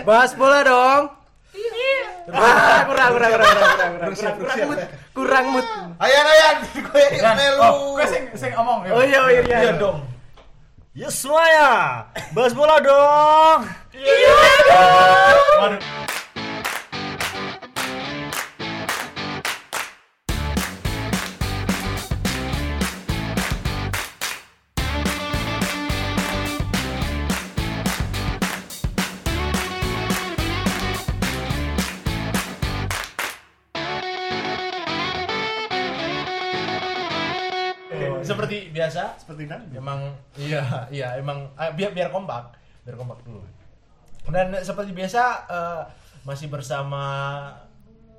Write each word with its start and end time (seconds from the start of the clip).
Bahas 0.00 0.32
bola 0.32 0.64
dong. 0.64 1.02
Ah, 2.32 2.86
kurang, 2.86 3.10
kurang, 3.18 3.30
kurang, 3.34 3.48
kurang, 3.50 3.70
kurang, 3.76 4.12
kurang, 4.14 4.34
kurang, 4.38 4.58
mood, 4.64 4.80
kurang 5.12 5.44
mood. 5.52 5.66
ayang 5.98 6.26
ayang 6.32 6.56
gue 6.70 7.04
yang 7.18 7.34
melu. 7.34 7.60
Oh, 7.60 7.98
gue 7.98 8.06
sing, 8.08 8.24
sing 8.38 8.52
omong. 8.56 8.86
Ya. 8.86 8.90
Oh, 8.94 9.02
iya, 9.02 9.18
oh 9.20 9.28
iya, 9.28 9.42
iya, 9.42 9.58
iya. 9.68 9.72
dong. 9.74 10.06
Yes, 10.94 11.18
semuanya. 11.18 11.68
Bahas 12.32 12.54
bola 12.54 12.78
dong. 12.80 13.68
Iya 13.92 14.54
dong. 14.70 15.72
Seperti 39.22 39.46
nanti. 39.46 39.72
emang 39.72 40.10
iya 40.34 40.90
iya 40.90 41.14
emang 41.14 41.46
eh, 41.54 41.70
biar 41.72 41.90
biar 41.90 42.10
kompak 42.10 42.58
biar 42.82 42.96
kompak 42.96 43.22
dulu. 43.22 43.38
Dan 44.26 44.50
seperti 44.58 44.90
biasa 44.90 45.22
eh, 45.46 45.82
masih 46.22 46.46
bersama 46.46 47.02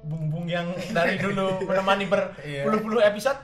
bung 0.02 0.27
bung 0.27 0.45
yang 0.45 0.67
dari 0.89 1.16
dulu 1.16 1.59
menemani 1.67 2.08
berpuluh-puluh 2.08 3.03
episode. 3.03 3.39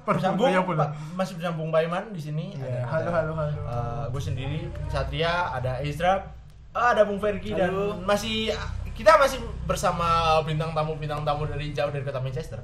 Bersambung. 0.00 0.48
Berpuluh 0.48 0.64
puluh. 0.64 0.80
Pak- 0.80 0.94
masih 1.14 1.34
bersambung 1.34 1.68
Baiman 1.68 2.10
di 2.10 2.18
sini. 2.20 2.54
Iya, 2.54 2.82
Ada- 2.82 3.10
halo, 3.10 3.10
halo, 3.12 3.32
halo. 3.36 3.52
eh, 3.60 4.04
gue 4.08 4.22
sendiri 4.22 4.58
Satria 4.86 5.50
ada 5.50 5.82
Ezra 5.82 6.30
ada 6.70 7.02
Bung 7.02 7.18
Fergi 7.18 7.50
dan 7.52 7.70
masih 8.00 8.54
kita 8.90 9.16
masih 9.16 9.38
bersama 9.64 10.06
bintang 10.42 10.70
tamu 10.70 10.94
bintang 10.94 11.22
tamu 11.22 11.42
dari 11.44 11.70
jauh 11.70 11.90
dari 11.90 12.02
kota 12.02 12.18
Manchester. 12.18 12.62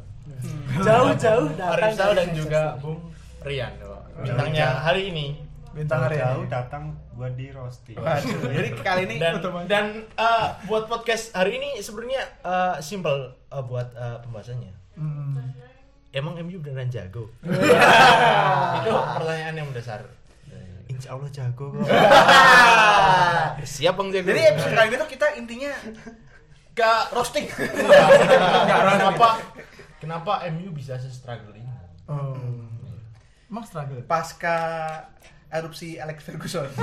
Jauh-jauh 0.77 1.49
datang 1.51 1.75
Arizal 1.77 2.11
dari 2.13 2.19
dan 2.19 2.29
juga. 2.31 2.63
Bung 2.79 2.99
Rian 3.41 3.73
bintangnya 4.19 4.67
hari 4.79 5.11
ini 5.11 5.27
Bintang 5.71 6.01
hari 6.03 6.17
Jauh 6.17 6.41
ini. 6.41 6.49
datang 6.49 6.83
buat 7.13 7.37
di 7.37 7.53
roasting. 7.53 7.97
Waduh, 7.97 8.49
jadi 8.57 8.69
kali 8.77 9.03
ini 9.05 9.17
dan 9.19 9.35
dan 9.69 9.85
eh, 10.09 10.47
buat 10.65 10.89
podcast 10.89 11.37
hari 11.37 11.61
ini 11.61 11.77
sebenarnya 11.79 12.25
eh, 12.41 12.75
simple 12.81 13.13
eh, 13.47 13.61
buat 13.63 13.93
eh, 13.93 14.19
pembahasannya 14.23 14.73
Hmm. 14.97 15.53
emang 16.11 16.41
MU 16.41 16.57
beneran 16.57 16.89
jago 16.89 17.29
itu 18.79 18.89
pertanyaan 18.89 19.55
yang 19.55 19.69
mendasar 19.69 20.01
Insya 20.89 21.13
Allah 21.13 21.29
jago 21.29 21.77
kok. 21.77 21.85
siap 23.69 23.93
bang 23.95 24.09
jago 24.11 24.27
jadi 24.27 24.43
episode 24.49 24.73
kali 24.73 24.87
ini 24.87 24.97
tuh 24.97 25.11
kita 25.11 25.27
intinya 25.37 25.69
ke 26.73 26.91
roasting. 27.13 27.45
kenapa 27.53 29.29
kenapa 29.99 30.33
MU 30.49 30.73
bisa 30.73 30.97
se-struggle 30.97 31.53
ini 31.53 31.69
Oh. 32.07 32.33
Emang 33.47 33.65
struggle. 33.65 34.03
Pasca 34.05 34.57
erupsi 35.47 35.95
Alex 35.97 36.27
Ferguson. 36.27 36.67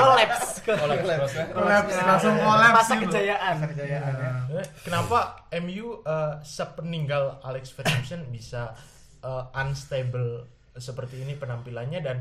Collapse. 0.00 0.64
Collapse, 0.64 1.96
langsung 2.02 2.34
collapse 2.40 2.76
Masa 2.80 2.94
gitu. 2.96 3.12
kejayaan. 3.12 3.56
Kejayaan 3.76 4.14
ya. 4.16 4.32
Eh, 4.60 4.66
Kenapa 4.82 5.44
MU 5.60 6.00
eh, 6.02 6.34
sepeninggal 6.42 7.44
Alex 7.44 7.76
Ferguson 7.76 8.24
bisa 8.32 8.72
eh, 9.20 9.44
unstable 9.60 10.48
seperti 10.76 11.24
ini 11.24 11.36
penampilannya 11.36 12.00
dan 12.00 12.18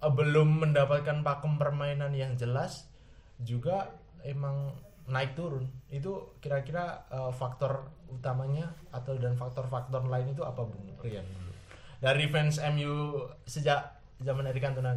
eh, 0.00 0.10
belum 0.12 0.64
mendapatkan 0.64 1.20
pakem 1.20 1.60
permainan 1.60 2.16
yang 2.16 2.34
jelas 2.34 2.88
juga 3.36 3.92
emang 4.24 4.72
naik 5.06 5.36
turun 5.38 5.68
itu 5.92 6.34
kira-kira 6.40 7.04
eh, 7.12 7.32
faktor 7.36 7.92
utamanya 8.10 8.72
atau 8.90 9.14
dan 9.20 9.36
faktor-faktor 9.36 10.08
lain 10.08 10.32
itu 10.32 10.42
apa 10.42 10.64
Bung 10.64 10.96
Rian 11.04 11.22
dulu 11.22 11.45
dari 12.00 12.28
fans 12.28 12.60
MU 12.72 13.24
sejak 13.48 13.96
zaman 14.20 14.48
Eric 14.48 14.64
Cantona. 14.64 14.96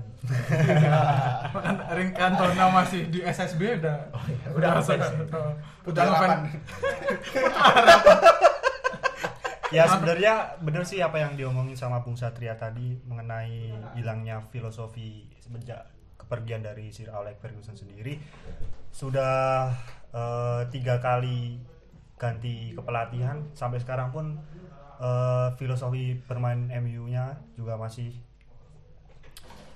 Kan 1.51 1.75
Ring 1.91 2.11
Cantona 2.15 2.71
masih 2.71 3.11
di 3.11 3.19
SSB 3.19 3.83
udah. 3.83 3.97
Udah 4.55 4.55
udah 4.55 4.69
ngefans. 4.79 5.07
udah 5.27 5.43
Udah 5.87 6.03
ngefans. 6.07 6.43
Ya 9.69 9.85
sebenarnya 9.85 10.57
bener 10.65 10.81
sih 10.81 10.97
apa 10.97 11.21
yang 11.21 11.37
diomongin 11.37 11.77
sama 11.77 12.01
Bung 12.01 12.17
Satria 12.17 12.57
tadi 12.57 12.97
mengenai 13.05 13.69
hilangnya 13.93 14.41
filosofi 14.49 15.29
semenjak 15.37 15.85
kepergian 16.17 16.65
dari 16.65 16.89
Sir 16.89 17.13
Alex 17.13 17.37
Ferguson 17.37 17.77
sendiri. 17.77 18.17
Sudah 18.89 19.69
eh, 20.09 20.61
tiga 20.73 20.97
kali 20.97 21.61
ganti 22.17 22.73
kepelatihan 22.73 23.45
sampai 23.53 23.77
sekarang 23.77 24.09
pun 24.09 24.41
eh, 24.99 25.47
filosofi 25.55 26.19
bermain 26.27 26.67
MU-nya 26.79 27.39
juga 27.55 27.79
masih 27.79 28.11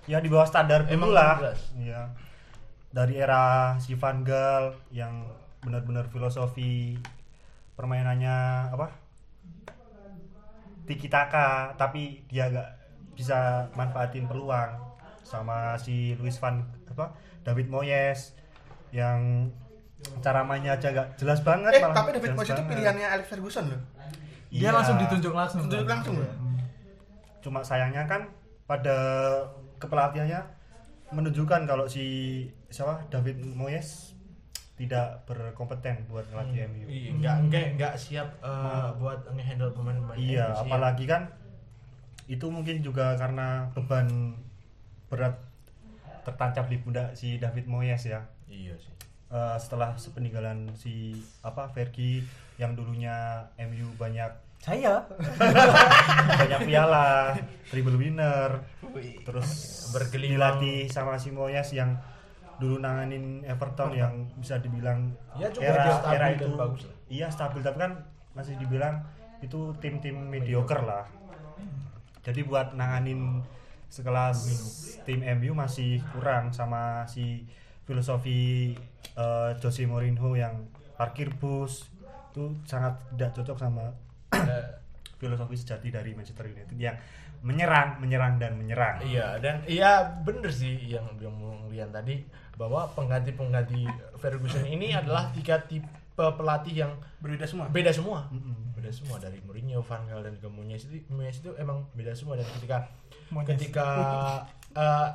ya 0.03 0.19
di 0.19 0.27
bawah 0.27 0.43
standar 0.43 0.83
dulu 0.83 1.15
lah 1.15 1.39
jelas. 1.39 1.59
ya 1.79 2.11
dari 2.91 3.17
era 3.17 3.73
si 3.79 3.95
Van 3.95 4.21
Gaal 4.21 4.75
yang 4.91 5.23
benar-benar 5.63 6.11
filosofi 6.11 6.99
permainannya 7.73 8.69
apa 8.69 8.91
tiki 10.83 11.07
taka 11.07 11.71
tapi 11.79 12.27
dia 12.27 12.51
gak 12.51 12.69
bisa 13.15 13.71
manfaatin 13.79 14.27
peluang 14.27 14.75
sama 15.23 15.79
si 15.79 16.13
Luis 16.19 16.35
Van 16.43 16.59
apa 16.91 17.15
David 17.47 17.71
Moyes 17.71 18.35
yang 18.91 19.47
cara 20.19 20.43
mainnya 20.43 20.75
aja 20.75 20.91
gak 20.91 21.15
jelas 21.15 21.39
banget 21.41 21.79
Eh, 21.79 21.81
malah 21.81 21.95
tapi 21.95 22.11
David 22.19 22.35
Moyes 22.35 22.51
itu 22.51 22.63
pilihannya 22.67 23.07
Alex 23.07 23.25
Ferguson 23.31 23.65
loh. 23.71 23.81
Dia 24.53 24.69
Iya. 24.69 24.71
langsung 24.71 24.97
ditunjuk 24.97 25.33
langsung. 25.33 25.59
Ditunjuk 25.65 25.89
langsung 25.89 26.15
loh. 26.17 26.31
cuma 27.39 27.59
sayangnya 27.59 28.07
kan 28.07 28.23
pada 28.63 28.95
kepelatihannya 29.75 30.39
menunjukkan 31.11 31.67
kalau 31.67 31.83
si 31.85 32.05
siapa 32.69 33.03
David 33.09 33.43
Moyes 33.43 34.15
tidak 34.73 35.27
berkompeten 35.27 36.07
buat 36.07 36.23
ngelatih 36.25 36.65
MU. 36.65 36.87
Iya, 36.87 37.09
nggak 37.13 37.35
nggak 37.45 37.65
nggak 37.75 37.93
siap 37.95 38.27
eh, 38.39 38.89
buat 38.95 39.27
ngehandle 39.27 39.69
pemain-pemain 39.71 40.15
Iya, 40.15 40.45
MU 40.47 40.55
sih. 40.55 40.61
apalagi 40.63 41.05
kan 41.05 41.21
itu 42.25 42.47
mungkin 42.47 42.79
juga 42.79 43.11
karena 43.13 43.67
beban 43.71 44.39
berat 45.05 45.35
tertancap 46.23 46.71
di 46.71 46.79
pundak 46.79 47.11
si 47.13 47.35
David 47.35 47.67
Moyes 47.67 48.07
ya. 48.07 48.23
Iya 48.47 48.79
sih. 48.79 48.93
Eh, 49.29 49.57
setelah 49.59 49.93
sepeninggalan 49.93 50.71
si 50.73 51.11
apa 51.41 51.67
Fergie 51.67 52.23
yang 52.55 52.71
dulunya 52.71 53.43
MU 53.59 53.91
banyak 53.93 54.31
Saya 54.63 55.03
banyak 56.39 56.61
piala, 56.63 57.35
triple 57.67 57.99
winner, 57.99 58.63
terus 59.27 59.49
Bergelimang. 59.91 60.39
dilatih 60.63 60.87
sama 60.87 61.19
si 61.19 61.35
Moyes 61.35 61.75
yang 61.75 61.99
dulu 62.63 62.79
nanganin 62.79 63.43
Everton 63.43 63.91
yang 63.91 64.13
bisa 64.39 64.63
dibilang 64.63 65.11
Ya, 65.35 65.51
cukup 65.51 65.67
era 65.67 65.99
era 66.15 66.25
itu 66.31 66.47
bagus 66.55 66.87
lah. 66.87 66.95
iya 67.11 67.27
stabil 67.27 67.59
tapi 67.59 67.75
kan 67.81 68.07
masih 68.31 68.55
dibilang 68.55 69.03
itu 69.43 69.75
tim-tim 69.83 70.15
mediocre 70.15 70.79
lah. 70.79 71.03
Jadi 72.23 72.47
buat 72.47 72.71
nanganin 72.71 73.43
sekelas 73.91 74.47
tim 75.03 75.27
MU 75.43 75.51
masih 75.59 75.99
kurang 76.15 76.55
sama 76.55 77.03
si 77.03 77.43
filosofi 77.83 78.71
eh, 79.19 79.51
Jose 79.59 79.83
Mourinho 79.83 80.39
yang 80.39 80.71
parkir 80.95 81.35
bus 81.35 81.91
itu 82.31 82.55
sangat 82.63 82.95
tidak 83.11 83.35
cocok 83.35 83.59
sama 83.59 83.91
Filosofi 85.23 85.55
sejati 85.55 85.87
dari 85.87 86.11
Manchester 86.11 86.51
United 86.51 86.75
yang 86.75 86.99
menyerang, 87.43 87.99
menyerang 87.99 88.39
dan 88.39 88.55
menyerang. 88.55 89.03
iya 89.03 89.39
dan 89.39 89.63
iya 89.67 90.03
bener 90.23 90.51
sih 90.51 90.79
yang 90.87 91.03
bilang 91.19 91.35
Bung 91.39 91.67
Rian 91.67 91.91
tadi 91.91 92.23
bahwa 92.55 92.87
pengganti-pengganti 92.95 93.83
Ferguson 94.19 94.63
ini 94.63 94.95
adalah 94.95 95.27
tiga 95.35 95.59
tipe 95.63 95.91
pelatih 96.15 96.87
yang 96.87 96.91
Berbeda 97.19 97.47
semua. 97.47 97.65
beda 97.67 97.91
semua. 97.91 98.19
Beda 98.75 98.91
semua 98.91 99.15
dari 99.19 99.39
Mourinho, 99.43 99.79
Van 99.83 100.03
Gaal 100.07 100.23
dan 100.23 100.35
juga 100.39 100.49
Moyes 100.51 100.87
itu 100.87 101.03
Moyes 101.11 101.39
itu 101.39 101.51
emang 101.59 101.87
beda 101.95 102.15
semua 102.15 102.35
dan 102.39 102.47
ketika 102.59 102.87
Moyes. 103.31 103.47
ketika 103.47 103.87
eh, 104.83 105.09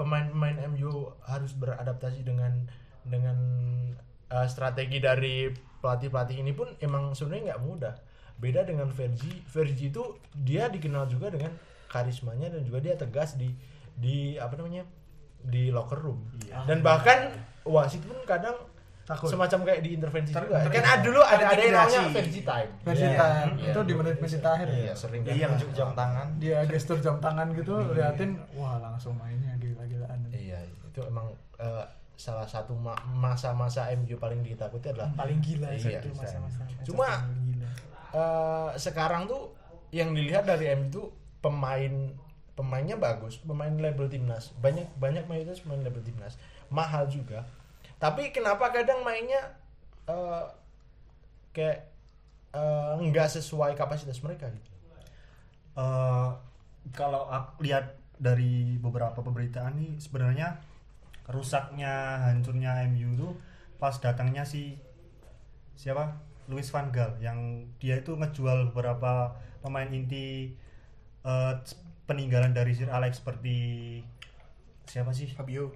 pemain-pemain 0.00 0.56
MU 0.72 1.12
harus 1.24 1.52
beradaptasi 1.56 2.24
dengan 2.24 2.64
dengan 3.04 3.36
eh, 4.28 4.46
strategi 4.48 5.00
dari 5.00 5.48
pelatih-pelatih 5.80 6.36
ini 6.40 6.52
pun 6.52 6.68
emang 6.80 7.16
sebenarnya 7.16 7.54
nggak 7.56 7.62
mudah. 7.64 7.94
Beda 8.40 8.64
dengan 8.64 8.88
Fergie, 8.88 9.44
Fergie 9.44 9.88
itu 9.88 10.02
dia 10.34 10.66
dikenal 10.66 11.06
juga 11.06 11.28
dengan 11.28 11.52
karismanya 11.86 12.48
dan 12.48 12.62
juga 12.62 12.80
dia 12.80 12.94
tegas 12.94 13.36
di 13.36 13.52
di 13.92 14.34
apa 14.34 14.56
namanya 14.56 14.88
di 15.38 15.68
locker 15.68 15.98
room. 15.98 16.24
Iya. 16.40 16.64
Dan 16.64 16.80
bahkan 16.80 17.28
wasit 17.62 18.00
pun 18.00 18.16
kadang 18.24 18.56
Takut. 19.02 19.26
semacam 19.28 19.66
kayak 19.66 19.80
diintervensi 19.82 20.30
Ter- 20.30 20.44
juga. 20.46 20.56
ter- 20.62 20.72
Kan 20.72 20.84
ada 20.86 21.02
dulu 21.02 21.20
ada 21.20 21.44
ada 21.46 21.58
yang 21.58 21.74
namanya. 21.74 22.00
Fergie 22.14 22.40
time. 22.42 22.70
Versi 22.80 23.04
Iya. 23.04 23.18
time. 23.18 23.50
Iya. 23.52 23.70
itu 23.70 23.80
di 23.82 23.92
menit-menit 23.92 24.42
akhir 24.42 24.66
Iya, 24.68 24.80
ya. 24.80 24.94
sering 24.94 25.22
Dia 25.22 25.34
yang 25.36 25.52
juk 25.58 25.70
jam 25.74 25.90
tangan. 25.92 26.26
Dia 26.38 26.58
gestur 26.64 26.98
jam 26.98 27.16
tangan 27.18 27.46
gitu, 27.52 27.74
liatin, 27.90 28.30
wah 28.54 28.78
langsung 28.78 29.12
mainnya 29.14 29.52
gila-gilaan. 29.56 30.20
Iya, 30.30 30.62
itu 30.64 31.00
emang 31.02 31.28
eh, 31.58 31.84
salah 32.14 32.44
satu 32.44 32.72
ma- 32.72 32.96
masa-masa 33.06 33.88
MU 33.90 34.12
paling 34.14 34.40
ditakuti 34.40 34.88
adalah 34.88 35.08
paling 35.10 35.40
gila 35.40 35.72
Iya, 35.72 36.04
masa-masa 36.10 36.64
Cuma- 36.80 37.24
eh, 38.14 38.70
sekarang 38.78 39.26
tuh 39.30 39.54
yang 39.90 40.14
dilihat 40.14 40.46
dari 40.46 40.70
MU 40.74 40.86
itu 40.86 41.02
pemain 41.42 42.14
pemainnya 42.54 43.00
bagus, 43.00 43.40
pemain 43.40 43.72
label 43.72 44.06
timnas. 44.06 44.52
Banyak 44.60 45.00
banyak 45.00 45.24
mayoritas 45.26 45.64
pemain 45.64 45.80
label 45.80 46.04
timnas. 46.04 46.36
Mahal 46.68 47.08
juga. 47.08 47.48
Tapi 47.96 48.30
kenapa 48.32 48.70
kadang 48.70 49.02
mainnya 49.02 49.56
eh, 50.06 50.44
kayak 51.56 51.88
eh, 52.54 52.92
nggak 53.00 53.28
sesuai 53.40 53.74
kapasitas 53.74 54.20
mereka 54.20 54.52
gitu. 54.52 54.70
Eh, 55.80 56.30
kalau 56.92 57.28
aku 57.28 57.64
lihat 57.64 57.96
dari 58.20 58.76
beberapa 58.76 59.24
pemberitaan 59.24 59.80
nih 59.80 59.92
sebenarnya 59.96 60.60
rusaknya 61.30 62.20
hancurnya 62.28 62.84
MU 62.92 63.16
tuh 63.16 63.32
pas 63.80 63.96
datangnya 63.96 64.44
si 64.44 64.76
siapa 65.72 66.20
Louis 66.48 66.66
van 66.70 66.88
Gaal 66.88 67.12
yang 67.20 67.68
dia 67.76 68.00
itu 68.00 68.16
ngejual 68.16 68.72
beberapa 68.72 69.36
pemain 69.60 69.88
inti 69.90 70.54
eh, 71.26 71.54
peninggalan 72.08 72.56
dari 72.56 72.72
Sir 72.72 72.88
Alex 72.88 73.20
seperti 73.22 74.00
siapa 74.88 75.14
sih 75.14 75.30
Fabio 75.30 75.70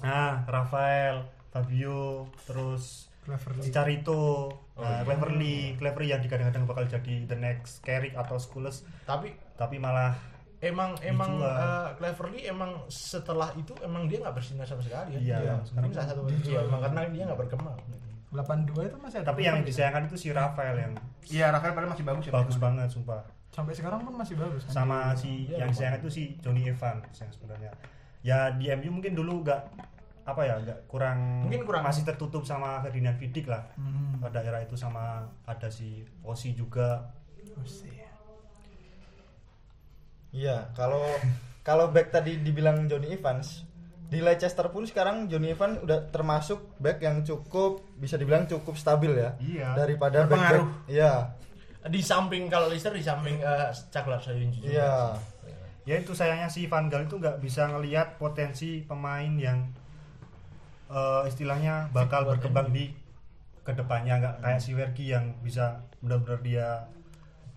ah 0.00 0.42
Rafael 0.48 1.28
Fabio 1.52 2.28
terus 2.46 3.12
Cleverly. 3.24 3.64
Cicarito 3.64 4.52
nah, 4.76 5.00
Cleverly 5.00 5.80
Cleverly 5.80 6.12
yang 6.12 6.20
kadang-kadang 6.20 6.68
bakal 6.68 6.84
jadi 6.84 7.24
the 7.24 7.38
next 7.40 7.80
Carrick 7.80 8.12
atau 8.12 8.36
Scholes 8.36 8.84
Tapi 9.08 9.32
tapi 9.56 9.80
malah 9.80 10.12
emang 10.60 10.92
emang 11.00 11.40
Dijual. 11.40 11.56
eh, 11.56 11.88
Cleverly 12.00 12.40
emang 12.48 12.70
setelah 12.88 13.52
itu 13.56 13.72
emang 13.80 14.08
dia 14.08 14.20
nggak 14.20 14.36
bersinar 14.36 14.64
sama 14.64 14.80
sekali 14.80 15.16
ya. 15.16 15.20
Iya, 15.20 15.36
Iya, 15.40 15.54
sekarang 15.64 15.90
salah 15.92 16.08
satu 16.12 16.20
iya, 16.28 16.60
emang 16.64 16.80
karena 16.80 17.00
dia 17.12 17.22
nggak 17.28 17.40
berkembang. 17.44 17.78
82 18.34 18.90
itu 18.90 18.96
masih 18.98 19.16
ada 19.22 19.30
tapi 19.30 19.40
yang 19.42 19.62
disayangkan 19.62 20.02
itu 20.04 20.16
si 20.18 20.28
Rafael 20.28 20.74
yang 20.76 20.92
iya 21.24 21.48
Rafael 21.48 21.70
padahal 21.70 21.94
masih 21.94 22.02
bagus 22.04 22.24
ya 22.26 22.32
bagus 22.32 22.56
banget 22.58 22.90
sumpah. 22.90 23.22
Sampai 23.48 23.70
sekarang 23.70 24.02
pun 24.02 24.12
masih 24.12 24.34
bagus 24.34 24.66
kan? 24.66 24.72
Sama 24.74 24.98
si 25.14 25.46
Iya, 25.46 25.62
yang 25.62 25.70
lumayan. 25.70 25.70
disayangkan 25.70 26.00
itu 26.02 26.10
si 26.10 26.22
Johnny 26.38 26.66
Evans 26.66 27.06
yang 27.14 27.30
sebenarnya. 27.30 27.70
Ya 28.20 28.38
di 28.50 28.66
MU 28.68 28.90
mungkin 28.92 29.14
dulu 29.14 29.40
nggak 29.40 29.60
apa 30.24 30.40
ya 30.42 30.58
nggak 30.58 30.88
kurang 30.88 31.46
Mungkin 31.46 31.62
kurang- 31.62 31.84
masih 31.84 32.02
tertutup 32.02 32.42
sama 32.42 32.82
Ferdinand 32.82 33.14
Vidic 33.14 33.46
lah. 33.46 33.62
Hmm. 33.76 34.18
pada 34.18 34.40
era 34.40 34.58
itu 34.58 34.74
sama 34.74 35.22
ada 35.44 35.70
si 35.70 36.02
Osi 36.20 36.50
juga. 36.52 37.14
Buset. 37.54 37.94
Iya, 40.32 40.74
kalau 40.74 41.06
kalau 41.62 41.88
back 41.88 42.10
tadi 42.10 42.40
dibilang 42.40 42.90
Johnny 42.90 43.14
Evans, 43.14 43.62
di 44.08 44.20
Leicester 44.20 44.68
pun 44.68 44.84
sekarang 44.84 45.26
Johnny 45.26 45.56
Evans 45.56 45.80
udah 45.80 46.12
termasuk 46.12 46.76
back 46.78 47.00
yang 47.00 47.24
cukup 47.24 47.82
bisa 47.96 48.20
dibilang 48.20 48.44
cukup 48.44 48.76
stabil 48.76 49.16
ya. 49.16 49.30
Iya. 49.40 49.68
Daripada 49.74 50.24
back 50.24 50.30
Berpengaruh. 50.30 50.68
Iya. 50.86 51.12
Di 51.84 52.00
samping 52.00 52.48
kalau 52.52 52.68
Leicester 52.68 52.92
di 52.92 53.04
samping 53.04 53.40
uh, 53.40 53.72
Caklar 53.90 54.20
Sayunji 54.20 54.60
juga. 54.64 54.72
Iya. 54.72 54.94
ya 55.84 56.00
itu 56.00 56.16
sayangnya 56.16 56.48
si 56.48 56.64
Van 56.64 56.88
Gaal 56.88 57.04
itu 57.04 57.20
nggak 57.20 57.44
bisa 57.44 57.68
ngelihat 57.68 58.16
potensi 58.16 58.80
pemain 58.88 59.28
yang 59.36 59.68
eh, 60.88 61.22
istilahnya 61.28 61.92
bakal 61.92 62.24
berkembang 62.24 62.72
di 62.72 62.88
ke 63.64 63.72
depannya 63.76 64.16
nggak 64.16 64.36
kayak 64.40 64.60
si 64.64 64.72
Werki 64.72 65.12
yang 65.12 65.36
bisa 65.44 65.84
benar-benar 66.00 66.40
dia 66.40 66.68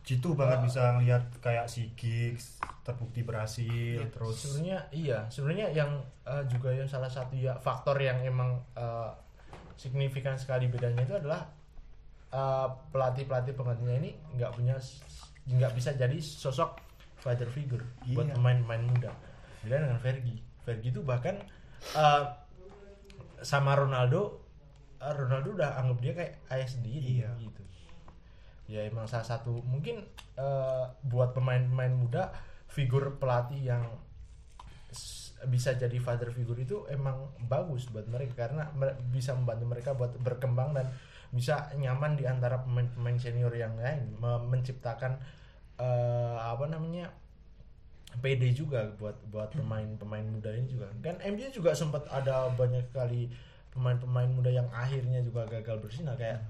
jitu 0.07 0.31
banget 0.31 0.63
bisa 0.63 0.95
ngelihat 0.95 1.27
kayak 1.43 1.67
si 1.67 1.91
Giggs 1.99 2.63
terbukti 2.87 3.27
berhasil 3.27 4.07
terus 4.07 4.39
Sebenarnya 4.39 4.87
iya, 4.95 5.27
sebenarnya 5.27 5.67
yang 5.75 5.91
uh, 6.23 6.47
juga 6.47 6.71
yang 6.71 6.87
salah 6.87 7.11
satu 7.11 7.35
ya 7.35 7.59
faktor 7.59 7.99
yang 7.99 8.23
emang 8.23 8.55
uh, 8.79 9.11
signifikan 9.75 10.39
sekali 10.39 10.71
bedanya 10.71 11.03
itu 11.03 11.11
adalah 11.11 11.51
uh, 12.31 12.71
pelatih-pelatih 12.95 13.51
penggantinya 13.51 13.99
ini 13.99 14.15
nggak 14.39 14.55
punya 14.55 14.79
nggak 15.47 15.71
bisa 15.75 15.91
jadi 15.91 16.15
sosok 16.17 16.79
father 17.19 17.51
figure 17.51 17.83
buat 18.07 18.31
Iya. 18.31 18.35
pemain-pemain 18.39 18.83
muda. 18.87 19.11
Beda 19.67 19.83
dengan 19.83 19.99
Fergie. 19.99 20.39
Fergie 20.63 20.91
itu 20.95 21.03
bahkan 21.03 21.35
uh, 21.93 22.31
sama 23.43 23.75
Ronaldo 23.75 24.39
uh, 24.97 25.13
Ronaldo 25.13 25.51
udah 25.59 25.83
anggap 25.83 25.97
dia 25.99 26.13
kayak 26.15 26.33
ayah 26.55 26.67
sendiri 26.71 27.27
Iya. 27.27 27.29
gitu. 27.43 27.61
Ya 28.67 28.83
emang 28.83 29.07
salah 29.07 29.23
satu 29.23 29.63
mungkin 29.63 30.03
uh, 30.35 30.91
buat 31.07 31.31
pemain-pemain 31.31 31.91
muda 31.91 32.35
figur 32.67 33.15
pelatih 33.15 33.63
yang 33.63 33.83
bisa 35.47 35.77
jadi 35.77 35.95
father 36.01 36.33
figure 36.33 36.57
itu 36.57 36.77
emang 36.89 37.29
bagus 37.45 37.87
buat 37.93 38.09
mereka 38.09 38.49
karena 38.49 38.73
bisa 39.13 39.37
membantu 39.37 39.65
mereka 39.69 39.91
buat 39.93 40.17
berkembang 40.17 40.73
dan 40.73 40.89
bisa 41.29 41.69
nyaman 41.77 42.17
di 42.17 42.25
antara 42.25 42.63
pemain-pemain 42.65 43.19
senior 43.21 43.53
yang 43.53 43.77
lain 43.77 44.17
me- 44.17 44.43
menciptakan 44.49 45.21
eh, 45.77 46.37
apa 46.41 46.65
namanya 46.65 47.13
PD 48.17 48.55
juga 48.55 48.89
buat 48.97 49.19
buat 49.29 49.53
pemain-pemain 49.53 50.25
muda 50.25 50.49
ini 50.55 50.65
juga. 50.73 50.89
Kan 51.05 51.21
MU 51.21 51.53
juga 51.53 51.77
sempat 51.77 52.07
ada 52.09 52.49
banyak 52.55 52.89
kali 52.89 53.29
pemain-pemain 53.75 54.31
muda 54.31 54.49
yang 54.49 54.65
akhirnya 54.73 55.21
juga 55.21 55.45
gagal 55.45 55.77
bersinar 55.83 56.17
kayak 56.17 56.41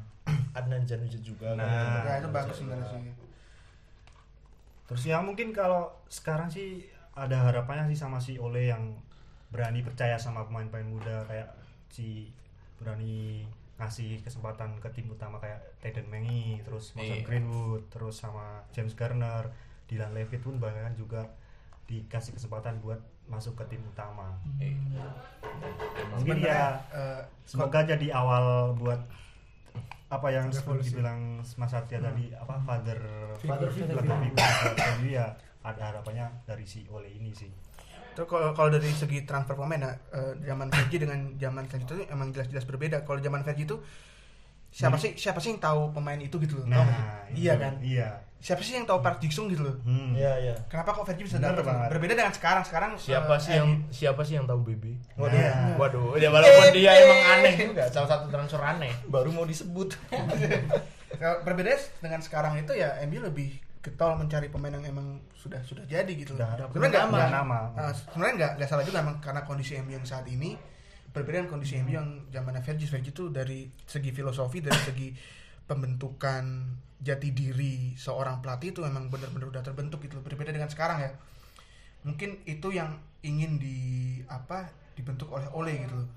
Adnan 0.53 0.83
Januzaj 0.83 1.21
juga 1.21 1.53
kan. 1.53 1.63
Nah, 1.63 2.18
itu 2.18 2.29
bagus 2.29 2.56
sebenarnya 2.56 2.88
sih. 2.88 3.12
Terus 4.88 5.03
yang 5.06 5.24
mungkin 5.24 5.51
kalau 5.51 5.91
sekarang 6.07 6.47
sih 6.47 6.88
ada 7.12 7.50
harapannya 7.50 7.89
sih 7.89 8.00
sama 8.00 8.18
si 8.18 8.38
Ole 8.38 8.68
yang 8.68 8.95
berani 9.50 9.81
percaya 9.81 10.15
sama 10.15 10.44
pemain-pemain 10.44 10.88
muda 10.88 11.24
kayak 11.25 11.50
si 11.88 12.31
berani 12.77 13.44
ngasih 13.77 14.21
kesempatan 14.21 14.74
ke 14.77 14.89
tim 14.89 15.06
utama 15.07 15.38
kayak 15.38 15.59
Teden 15.77 16.07
Mengi 16.07 16.62
terus 16.63 16.94
Mason 16.94 17.19
Iya. 17.19 17.25
Greenwood 17.25 17.83
terus 17.89 18.18
sama 18.18 18.63
James 18.71 18.94
Garner 18.94 19.45
Dylan 19.85 20.12
Levitt 20.12 20.41
pun 20.41 20.57
bahkan 20.57 20.91
juga 20.94 21.24
dikasih 21.85 22.35
kesempatan 22.35 22.79
buat 22.81 23.00
masuk 23.27 23.56
ke 23.56 23.75
tim 23.75 23.83
utama. 23.83 24.35
Mungkin 26.15 26.38
ya 26.41 26.75
Eh, 26.91 27.21
semoga 27.44 27.83
jadi 27.83 28.12
awal 28.12 28.71
buat 28.75 29.00
apa 30.07 30.27
yang 30.31 30.47
seperti 30.50 30.91
dibilang 30.94 31.44
Mas 31.44 31.71
Satya 31.71 32.00
tadi 32.00 32.31
apa 32.31 32.56
father 32.63 33.00
Father 33.44 33.69
figure. 33.71 34.00
father 34.00 34.18
figure. 34.24 34.75
MU 35.03 35.09
ya 35.12 35.27
ada 35.63 35.81
harapannya 35.91 36.31
dari 36.47 36.63
si 36.63 36.88
Ole 36.88 37.12
ini 37.12 37.35
sih. 37.35 37.51
Terus 38.15 38.25
kalau 38.25 38.50
kalau 38.57 38.69
dari 38.74 38.89
segi 38.89 39.27
transfer 39.29 39.53
pemain 39.53 39.77
ya, 39.77 39.91
eh, 40.15 40.33
zaman 40.41 40.74
Fergie 40.74 40.97
dengan 40.97 41.38
zaman 41.38 41.69
selanjutnya 41.69 42.07
itu 42.07 42.13
emang 42.13 42.27
jelas-jelas 42.33 42.65
berbeda. 42.65 42.97
Kalau 43.06 43.19
zaman 43.21 43.45
Fergie 43.45 43.68
itu 43.69 43.77
siapa 44.69 44.96
sih 44.96 45.15
siapa 45.15 45.39
sih 45.39 45.51
yang 45.51 45.60
tahu 45.60 45.89
pemain 45.91 46.18
itu 46.18 46.36
gitu 46.38 46.58
loh? 46.58 46.65
Tahu 46.65 46.84
nah 46.84 47.25
iya 47.32 47.53
itu, 47.53 47.63
kan? 47.63 47.74
iya 47.82 48.10
Siapa 48.38 48.62
sih 48.62 48.77
yang 48.77 48.86
tahu 48.86 49.01
Park 49.01 49.18
Ji-sung 49.18 49.50
gitu 49.50 49.65
loh? 49.65 49.74
hmm. 49.82 50.13
Iya 50.13 50.34
iya. 50.38 50.56
Kenapa 50.70 50.94
kok 50.94 51.10
Fergie 51.10 51.25
bisa 51.25 51.41
banget. 51.41 51.89
Berbeda 51.89 52.13
dengan 52.13 52.30
sekarang. 52.30 52.62
Sekarang 52.62 52.91
Siapa 52.94 53.34
eh, 53.34 53.41
sih 53.41 53.50
eh, 53.50 53.58
yang 53.58 53.70
siapa 53.89 54.22
sih 54.22 54.38
yang 54.38 54.46
tahu 54.46 54.62
BB? 54.62 54.94
Waduh. 55.18 55.34
Nah. 55.34 55.74
Waduh, 55.75 56.08
ya 56.15 56.30
walaupun 56.30 56.70
dia 56.70 56.91
emang 57.01 57.22
aneh 57.34 57.53
juga, 57.65 57.89
salah 57.89 58.06
satu 58.08 58.30
transfer 58.30 58.62
aneh. 58.62 58.94
Baru 59.10 59.34
mau 59.34 59.41
disebut. 59.41 59.98
kalau 61.20 61.38
berbeda 61.41 61.74
dengan 61.98 62.22
sekarang 62.22 62.62
itu 62.62 62.74
ya 62.74 63.01
MU 63.03 63.20
lebih 63.20 63.58
getol 63.82 64.13
mencari 64.13 64.53
pemain 64.53 64.70
yang 64.72 64.86
emang 64.86 65.18
sudah 65.34 65.58
sudah 65.63 65.82
jadi 65.86 66.12
gitu 66.12 66.36
loh. 66.36 66.46
Sebenarnya 66.70 66.94
nggak 66.94 67.06
nggak- 67.10 67.34
nama. 67.34 67.60
eh, 67.74 67.94
sebenarnya 67.96 68.34
nggak 68.38 68.51
nggak 68.53 68.70
salah 68.70 68.84
juga 68.86 69.01
emang 69.01 69.18
karena 69.18 69.41
kondisi 69.41 69.74
MU 69.77 69.91
yang 69.91 70.06
saat 70.06 70.30
ini 70.30 70.53
berbeda 71.17 71.41
dengan 71.41 71.51
kondisi 71.57 71.81
MU 71.81 71.97
yang 71.97 72.07
zamannya 72.29 72.62
Fergie. 72.62 72.86
Fergie 72.86 73.12
itu 73.12 73.33
dari 73.33 73.65
segi 73.89 74.13
filosofi 74.13 74.62
dari 74.62 74.77
segi 74.77 75.09
pembentukan 75.67 76.43
jati 76.97 77.29
diri 77.29 77.93
seorang 77.93 78.41
pelatih 78.41 78.74
itu 78.74 78.81
emang 78.81 79.12
benar-benar 79.12 79.53
udah 79.53 79.63
terbentuk 79.65 80.01
gitu 80.01 80.17
loh. 80.17 80.25
berbeda 80.25 80.50
dengan 80.50 80.71
sekarang 80.71 80.97
ya 80.97 81.12
mungkin 82.01 82.41
itu 82.47 82.74
yang 82.74 82.97
ingin 83.21 83.62
di 83.62 83.77
apa 84.31 84.71
dibentuk 84.97 85.29
oleh 85.29 85.45
Ole 85.53 85.75
gitu 85.77 85.93
loh 85.93 86.09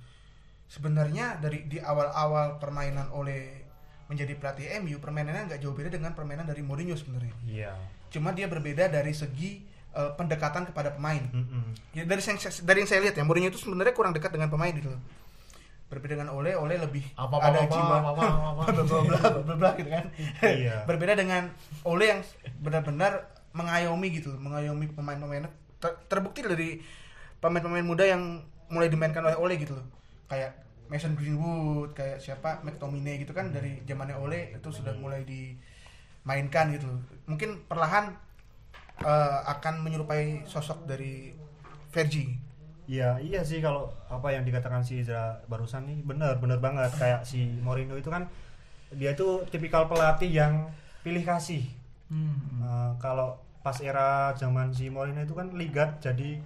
sebenarnya 0.71 1.42
dari 1.42 1.66
di 1.66 1.83
awal-awal 1.83 2.62
permainan 2.62 3.11
Ole 3.12 3.66
menjadi 4.07 4.38
pelatih 4.38 4.71
MU 4.80 5.02
permainannya 5.02 5.50
nggak 5.50 5.61
jauh 5.61 5.75
beda 5.75 5.92
dengan 5.92 6.14
permainan 6.14 6.47
dari 6.47 6.62
Mourinho 6.62 6.95
sebenarnya 6.95 7.35
iya 7.45 7.75
cuma 8.09 8.33
dia 8.33 8.47
berbeda 8.47 8.88
dari 8.88 9.12
segi 9.12 9.66
eh, 9.93 10.11
pendekatan 10.15 10.63
kepada 10.65 10.93
pemain 10.93 11.23
Mm-mm. 11.27 11.75
ya 11.93 12.03
dari 12.05 12.21
yang 12.21 12.39
dari 12.39 12.79
yang 12.81 12.89
saya 12.89 13.01
lihat 13.03 13.15
ya 13.15 13.25
Mourinho 13.25 13.49
itu 13.49 13.59
sebenarnya 13.59 13.93
kurang 13.93 14.13
dekat 14.13 14.31
dengan 14.31 14.49
pemain 14.49 14.71
gitu 14.71 14.89
loh 14.89 15.03
berbeda 15.91 16.15
dengan 16.15 16.31
Ole 16.31 16.55
Ole 16.55 16.79
lebih 16.79 17.03
Apa 17.19 17.35
apa 17.35 17.47
ada 17.51 17.59
apa 17.61 17.75
jiwa 17.75 17.97
apa 17.99 18.11
apa 18.15 18.63
apa. 18.63 19.69
gitu 19.79 19.91
kan 19.91 20.05
Iya. 20.41 20.77
berbeda 20.89 21.19
dengan 21.19 21.51
Ole 21.83 22.05
yang 22.09 22.21
benar-benar 22.63 23.27
mengayomi 23.51 24.09
gitu 24.15 24.31
mengayomi 24.39 24.87
pemain-pemain 24.89 25.51
Ter- 25.83 25.99
terbukti 26.07 26.47
dari 26.47 26.79
pemain-pemain 27.41 27.83
muda 27.83 28.07
yang 28.07 28.39
mulai 28.71 28.87
dimainkan 28.87 29.27
oleh 29.27 29.35
Ole 29.35 29.59
gitu 29.59 29.75
loh 29.75 29.87
kayak 30.31 30.55
Mason 30.87 31.15
Greenwood 31.15 31.95
kayak 31.95 32.19
siapa 32.19 32.63
McTominay 32.63 33.19
gitu 33.19 33.35
kan 33.35 33.51
dari 33.51 33.83
zamannya 33.83 34.15
Ole 34.15 34.55
itu 34.55 34.71
sudah 34.71 34.95
mulai 34.95 35.27
dimainkan 35.27 36.71
gitu 36.71 36.87
loh. 36.87 37.01
mungkin 37.27 37.67
perlahan 37.67 38.15
eh, 39.00 39.38
akan 39.49 39.75
menyerupai 39.83 40.45
sosok 40.45 40.85
dari 40.85 41.33
Fergie 41.90 42.50
Iya, 42.90 43.23
iya 43.23 43.47
sih 43.47 43.62
kalau 43.62 43.87
apa 44.11 44.35
yang 44.35 44.42
dikatakan 44.42 44.83
si 44.83 44.99
Izra 44.99 45.38
barusan 45.47 45.87
nih 45.87 46.02
benar, 46.02 46.42
benar 46.42 46.59
banget 46.59 46.90
kayak 46.99 47.23
si 47.23 47.47
Mourinho 47.62 47.95
itu 47.95 48.11
kan 48.11 48.26
dia 48.90 49.14
itu 49.14 49.47
tipikal 49.47 49.87
pelatih 49.87 50.26
yang 50.26 50.66
pilih 51.07 51.23
kasih. 51.23 51.71
Hmm. 52.11 52.35
Eh, 52.66 52.90
kalau 52.99 53.38
pas 53.62 53.78
era 53.78 54.35
zaman 54.35 54.75
si 54.75 54.90
Mourinho 54.90 55.23
itu 55.23 55.38
kan 55.38 55.54
Lingard 55.54 56.02
jadi 56.02 56.42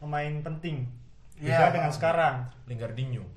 pemain 0.00 0.32
penting. 0.40 0.88
Beda 1.36 1.68
Iya. 1.68 1.74
dengan 1.76 1.92
sekarang. 1.92 2.36
Lingardinho. 2.72 3.28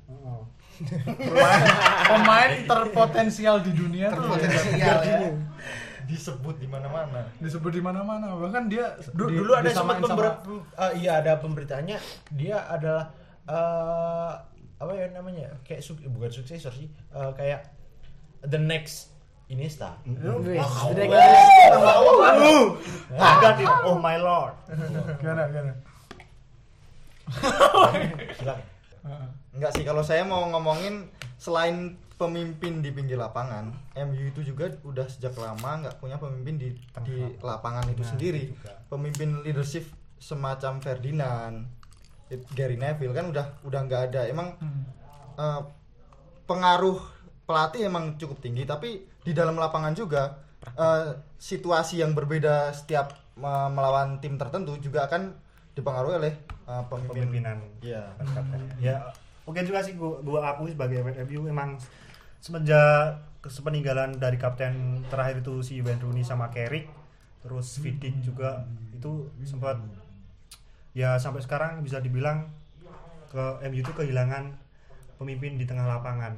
Pemain, 0.95 1.63
pemain 2.07 2.51
terpotensial 2.63 3.60
di 3.63 3.72
dunia 3.75 4.12
tuh 4.15 4.31
Terpotensial 4.31 5.00
ya. 5.03 5.19
Disebut 6.06 6.56
di 6.56 6.66
mana-mana. 6.66 7.26
Disebut 7.38 7.70
di 7.70 7.80
mana-mana. 7.80 8.32
Bahkan 8.32 8.64
dia 8.66 8.94
Du- 9.12 9.26
di- 9.26 9.36
dulu 9.36 9.52
ada 9.52 9.68
sempat 9.68 9.98
sama- 9.98 10.08
pember- 10.08 10.40
pem- 10.40 10.66
eh, 10.76 10.92
iya 11.00 11.12
ada 11.20 11.38
pemberitanya. 11.38 11.98
Dia 12.30 12.66
adalah 12.66 13.10
eh, 13.44 14.32
apa 14.76 14.92
ya 14.92 15.08
namanya? 15.12 15.50
Kayak 15.62 15.82
suk- 15.82 16.06
bukan 16.08 16.32
suksesor 16.32 16.72
sih. 16.72 16.88
Eh, 16.88 17.32
kayak 17.34 17.70
the 18.44 18.58
next 18.58 19.12
Iniesta. 19.46 19.94
Wih, 20.02 20.58
Oh, 20.58 20.90
oh 23.86 23.96
my 23.96 24.18
lord. 24.18 24.58
gimana 25.16 25.46
gimana. 25.46 25.74
Enggak 29.56 29.72
sih 29.72 29.84
kalau 29.84 30.02
saya 30.02 30.26
mau 30.26 30.50
ngomongin 30.50 31.08
selain 31.38 31.96
pemimpin 32.15 32.79
di 32.79 32.89
pinggir 32.89 33.15
lapangan, 33.15 33.75
MU 33.98 34.24
itu 34.25 34.41
juga 34.41 34.72
udah 34.81 35.03
sejak 35.05 35.36
lama 35.36 35.84
nggak 35.84 36.00
punya 36.00 36.15
pemimpin 36.15 36.55
di 36.55 36.69
di 37.03 37.15
lapangan 37.39 37.84
itu 37.88 38.01
Nah, 38.01 38.10
sendiri. 38.10 38.43
Pemimpin 38.88 39.41
leadership 39.41 39.84
semacam 40.15 40.79
Ferdinand, 40.79 41.67
Gary 42.51 42.75
Neville 42.75 43.12
kan 43.12 43.27
udah 43.27 43.45
udah 43.62 43.79
nggak 43.81 44.01
ada. 44.10 44.22
Emang 44.25 44.55
Hmm. 44.57 44.84
eh, 45.36 45.62
pengaruh 46.45 46.98
pelatih 47.43 47.86
emang 47.86 48.15
cukup 48.15 48.39
tinggi, 48.39 48.63
tapi 48.63 48.95
di 49.22 49.31
dalam 49.31 49.55
lapangan 49.55 49.91
juga 49.91 50.39
eh, 50.65 51.13
situasi 51.36 52.00
yang 52.00 52.12
berbeda 52.12 52.72
setiap 52.72 53.12
eh, 53.36 53.69
melawan 53.69 54.17
tim 54.17 54.34
tertentu 54.34 54.79
juga 54.79 55.05
akan 55.05 55.36
dipengaruhi 55.72 56.15
oleh 56.17 56.34
eh, 56.65 56.84
pemimpin. 56.88 57.12
Pemimpinan. 57.22 57.57
Iya. 57.84 58.01
ya 58.79 58.98
oke 59.43 59.62
juga 59.62 59.84
sih 59.84 59.93
gua, 59.93 60.17
gua 60.24 60.39
akui 60.50 60.72
sebagai 60.72 61.03
MU 61.22 61.45
emang 61.45 61.77
semenjak 62.46 63.25
sepeninggalan 63.42 64.22
dari 64.22 64.38
kapten 64.38 65.02
terakhir 65.10 65.42
itu 65.42 65.66
si 65.66 65.82
Wayne 65.82 65.98
Rooney 65.98 66.22
sama 66.22 66.54
Carrick 66.54 66.86
terus 67.42 67.78
Vidic 67.78 68.22
juga 68.22 68.62
itu 68.92 69.30
sempat 69.42 69.82
ya 70.94 71.18
sampai 71.18 71.42
sekarang 71.42 71.82
bisa 71.82 71.98
dibilang 71.98 72.46
ke 73.28 73.44
MU 73.66 73.82
itu 73.82 73.92
kehilangan 73.92 74.54
pemimpin 75.18 75.58
di 75.58 75.66
tengah 75.66 75.90
lapangan 75.90 76.38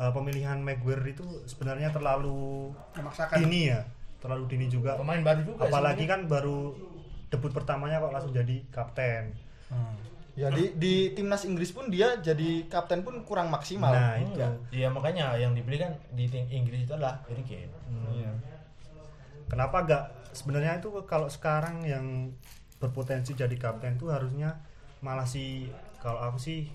Eh, 0.00 0.12
pemilihan 0.16 0.56
Maguire 0.56 1.12
itu 1.12 1.44
sebenarnya 1.44 1.92
terlalu 1.92 2.72
Memaksakan. 2.96 3.36
dini 3.36 3.68
ya 3.68 3.84
terlalu 4.16 4.48
dini 4.48 4.64
juga 4.64 4.96
Pemain 4.96 5.20
baru 5.20 5.44
juga. 5.44 5.68
apalagi 5.68 6.08
sebenarnya. 6.08 6.08
kan 6.08 6.20
baru 6.24 6.58
debut 7.28 7.52
pertamanya 7.52 8.00
kok 8.00 8.08
langsung 8.08 8.32
jadi 8.32 8.64
kapten 8.72 9.36
Ya 10.40 10.48
di 10.48 10.72
di 10.74 10.94
timnas 11.12 11.44
Inggris 11.44 11.68
pun 11.68 11.86
dia 11.86 12.16
jadi 12.16 12.64
kapten 12.64 13.00
pun 13.00 13.20
kurang 13.22 13.48
maksimal. 13.48 13.92
nah 13.92 14.16
itu 14.16 14.32
Enggak. 14.32 14.52
Iya 14.70 14.88
makanya 14.88 15.36
yang 15.36 15.52
dibeli 15.52 15.76
kan 15.76 15.92
di 16.10 16.24
tim 16.26 16.48
Inggris 16.48 16.82
itu 16.82 16.92
adalah 16.92 17.20
Harry 17.26 17.44
Kane. 17.44 17.68
Iya. 18.10 18.32
Kenapa 19.46 19.82
gak 19.82 20.04
sebenarnya 20.32 20.78
itu 20.78 20.88
kalau 21.04 21.26
sekarang 21.26 21.82
yang 21.84 22.32
berpotensi 22.78 23.34
jadi 23.34 23.52
kapten 23.54 23.94
itu 23.94 24.08
harusnya 24.08 24.62
malah 25.00 25.26
si 25.26 25.68
kalau 25.98 26.22
aku 26.22 26.38
sih 26.38 26.70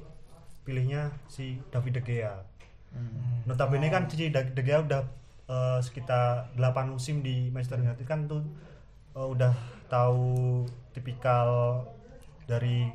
pilihnya 0.62 1.10
si 1.26 1.58
David 1.72 1.98
De 1.98 2.04
Gea. 2.04 2.36
Notabene 3.46 3.88
kan 3.88 4.06
si 4.06 4.30
Da- 4.30 4.46
De 4.46 4.62
Gea 4.62 4.80
udah 4.80 5.02
eh, 5.46 5.80
sekitar 5.80 6.54
8 6.54 6.92
musim 6.92 7.22
di 7.22 7.50
Manchester 7.50 7.80
United 7.80 8.06
kan 8.06 8.26
tuh 8.26 8.44
eh, 9.14 9.26
udah 9.26 9.54
tahu 9.88 10.64
tipikal 10.92 11.82
dari 12.44 12.90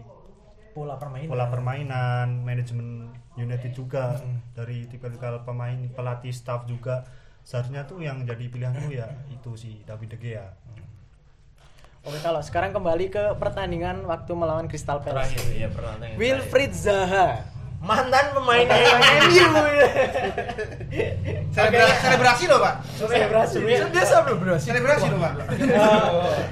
pola 0.70 0.94
permainan. 0.96 1.28
pola 1.28 1.46
permainan, 1.48 2.28
manajemen 2.42 3.10
United 3.34 3.72
juga 3.72 4.18
dari 4.52 4.86
tipikal 4.86 5.40
pemain, 5.42 5.76
pelatih, 5.92 6.30
staff 6.30 6.66
juga. 6.66 7.04
Seharusnya 7.40 7.88
tuh 7.88 8.04
yang 8.04 8.22
jadi 8.22 8.44
pilihan 8.46 8.76
tuh 8.76 8.92
ya 8.92 9.08
itu 9.32 9.50
si 9.56 9.80
David 9.82 10.14
De 10.14 10.18
Gea. 10.20 10.46
Oke, 12.00 12.16
kalau 12.24 12.40
sekarang 12.40 12.72
kembali 12.72 13.12
ke 13.12 13.36
pertandingan 13.36 14.08
waktu 14.08 14.32
melawan 14.32 14.64
Crystal 14.68 15.04
Palace. 15.04 15.36
Terakhir 15.36 15.44
ya 15.52 15.68
pertandingan. 15.68 16.16
Wilfried 16.16 16.72
Zaha. 16.72 17.44
mantan 17.80 18.36
pemain 18.36 18.68
MU. 18.68 19.40
Selebrasi, 21.56 21.96
selebrasi 22.04 22.44
loh, 22.44 22.60
Pak. 22.60 22.74
Selebrasi 23.00 23.56
ya. 23.64 23.88
dia 23.88 24.04
sampai 24.04 24.36
berhasil 24.36 24.68
Selebrasi 24.68 25.06
loh, 25.08 25.18
Pak. 25.20 25.32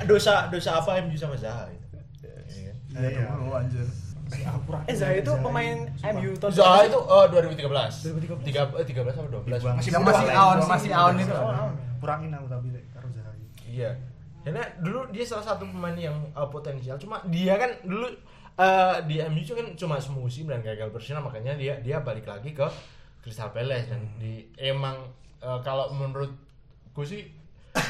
dosa 0.09 0.49
dosa 0.49 0.81
apa 0.81 0.97
MU 1.05 1.13
sama 1.21 1.37
Zaha 1.37 1.69
itu? 1.69 1.87
iya 2.49 2.73
Iya. 2.97 3.29
Eh 4.89 4.95
Zaha 4.97 5.15
itu 5.17 5.33
pemain 5.41 5.77
MU 6.17 6.31
tahun 6.37 6.53
Zaha 6.53 6.81
itu 6.85 6.99
oh 7.01 7.25
2013. 7.33 8.45
2013. 8.45 8.45
Tiga, 8.45 8.63
eh, 8.77 8.85
13 8.85 9.17
apa 9.17 9.29
12? 9.33 9.61
Masih 9.65 9.91
yang 9.93 10.05
masih 10.05 10.29
aon 10.29 10.59
masih 10.69 10.91
aon 10.93 11.15
itu 11.17 11.35
Kurangin 11.99 12.31
aku 12.37 12.47
tapi 12.47 12.69
karo 12.93 13.09
Zaha. 13.13 13.33
Iya. 13.65 13.91
Karena 14.45 14.65
dulu 14.81 15.09
dia 15.13 15.25
salah 15.25 15.45
satu 15.45 15.65
pemain 15.69 15.97
yang 15.97 16.17
uh, 16.33 16.49
potensial. 16.49 16.97
Cuma 17.01 17.21
dia 17.29 17.57
kan 17.57 17.71
dulu 17.85 18.07
uh, 18.59 18.97
di 19.05 19.21
MU 19.29 19.41
itu 19.41 19.53
kan 19.57 19.67
cuma 19.79 19.97
semusim 20.01 20.49
dan 20.49 20.61
gagal 20.61 20.89
bersinar 20.93 21.25
makanya 21.25 21.57
dia 21.57 21.81
dia 21.81 22.01
balik 22.01 22.29
lagi 22.29 22.53
ke 22.53 22.67
Crystal 23.23 23.51
Palace 23.53 23.91
dan 23.91 24.03
di 24.17 24.47
emang 24.57 25.09
uh, 25.43 25.59
kalau 25.61 25.91
menurutku 25.95 27.03
sih 27.05 27.29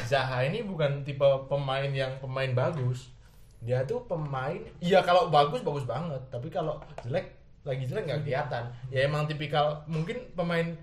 Zaha 0.05 0.45
ini 0.45 0.61
bukan 0.61 1.01
tipe 1.01 1.25
pemain 1.49 1.89
yang 1.89 2.21
pemain 2.21 2.51
bagus. 2.53 3.09
Dia 3.59 3.83
tuh 3.83 4.03
pemain 4.07 4.59
iya 4.79 5.03
kalau 5.03 5.27
bagus 5.27 5.59
bagus 5.63 5.83
banget, 5.83 6.21
tapi 6.31 6.47
kalau 6.47 6.79
jelek 7.03 7.35
lagi 7.67 7.83
jelek 7.85 8.07
nggak 8.07 8.21
kelihatan. 8.23 8.63
Ya 8.89 9.05
emang 9.05 9.27
tipikal 9.27 9.83
mungkin 9.85 10.31
pemain 10.33 10.73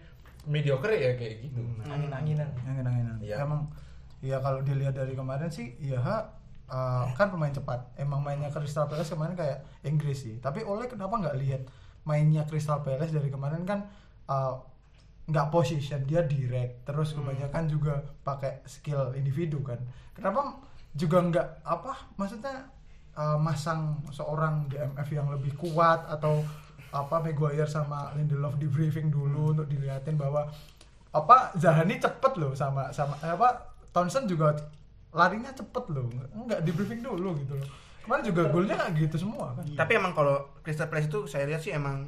mediocre 0.47 0.93
ya 0.95 1.17
kayak 1.17 1.49
gitu. 1.49 1.61
Angin-anginan. 1.89 2.49
angin-anginan 2.63 3.17
Iya. 3.19 3.43
emang 3.43 3.67
ya 4.23 4.39
kalau 4.41 4.63
dilihat 4.63 4.95
dari 4.95 5.13
kemarin 5.19 5.51
sih 5.51 5.77
ya 5.83 5.99
uh, 6.01 7.07
kan 7.15 7.29
pemain 7.31 7.53
cepat 7.53 7.95
emang 7.99 8.23
mainnya 8.23 8.51
Crystal 8.51 8.89
Palace 8.89 9.13
kemarin 9.13 9.37
kayak 9.39 9.63
Inggris 9.87 10.25
sih 10.27 10.37
tapi 10.43 10.67
oleh 10.67 10.91
kenapa 10.91 11.19
nggak 11.21 11.37
lihat 11.39 11.63
mainnya 12.07 12.47
Crystal 12.47 12.81
Palace 12.83 13.13
dari 13.13 13.29
kemarin 13.31 13.63
kan 13.67 13.87
uh, 14.31 14.59
nggak 15.27 15.51
position 15.51 16.07
dia 16.07 16.23
direct 16.23 16.87
terus 16.87 17.11
kebanyakan 17.11 17.67
juga 17.67 17.99
pakai 18.23 18.63
skill 18.67 19.11
individu 19.19 19.59
kan 19.67 19.83
kenapa 20.15 20.63
juga 20.97 21.21
nggak 21.21 21.49
apa 21.63 21.93
maksudnya 22.17 22.73
uh, 23.15 23.37
masang 23.37 24.01
seorang 24.09 24.67
DMF 24.73 25.09
yang 25.13 25.29
lebih 25.29 25.53
kuat 25.61 26.09
atau 26.09 26.41
apa 26.91 27.21
Maguire 27.21 27.69
sama 27.69 28.17
Lindelof 28.17 28.57
di 28.57 28.65
briefing 28.67 29.13
dulu 29.13 29.53
untuk 29.53 29.69
dilihatin 29.69 30.17
bahwa 30.17 30.49
apa 31.13 31.53
Zahani 31.57 32.01
cepet 32.01 32.33
loh 32.41 32.53
sama 32.57 32.93
sama 32.93 33.21
eh, 33.21 33.33
apa 33.33 33.77
Townsend 33.93 34.29
juga 34.29 34.53
larinya 35.17 35.49
cepet 35.57 35.85
loh. 35.89 36.13
Nggak 36.45 36.61
di 36.61 36.71
briefing 36.77 37.01
dulu 37.01 37.33
gitu 37.41 37.57
loh. 37.57 37.69
Kemarin 38.05 38.23
juga 38.29 38.43
golnya 38.53 38.77
kayak 38.77 38.93
gitu 39.09 39.17
semua 39.25 39.57
kan. 39.57 39.65
Tapi 39.73 39.93
emang 39.97 40.13
kalau 40.13 40.53
Crystal 40.61 40.87
Palace 40.87 41.09
itu 41.09 41.25
saya 41.25 41.49
lihat 41.49 41.65
sih 41.65 41.73
emang 41.73 42.05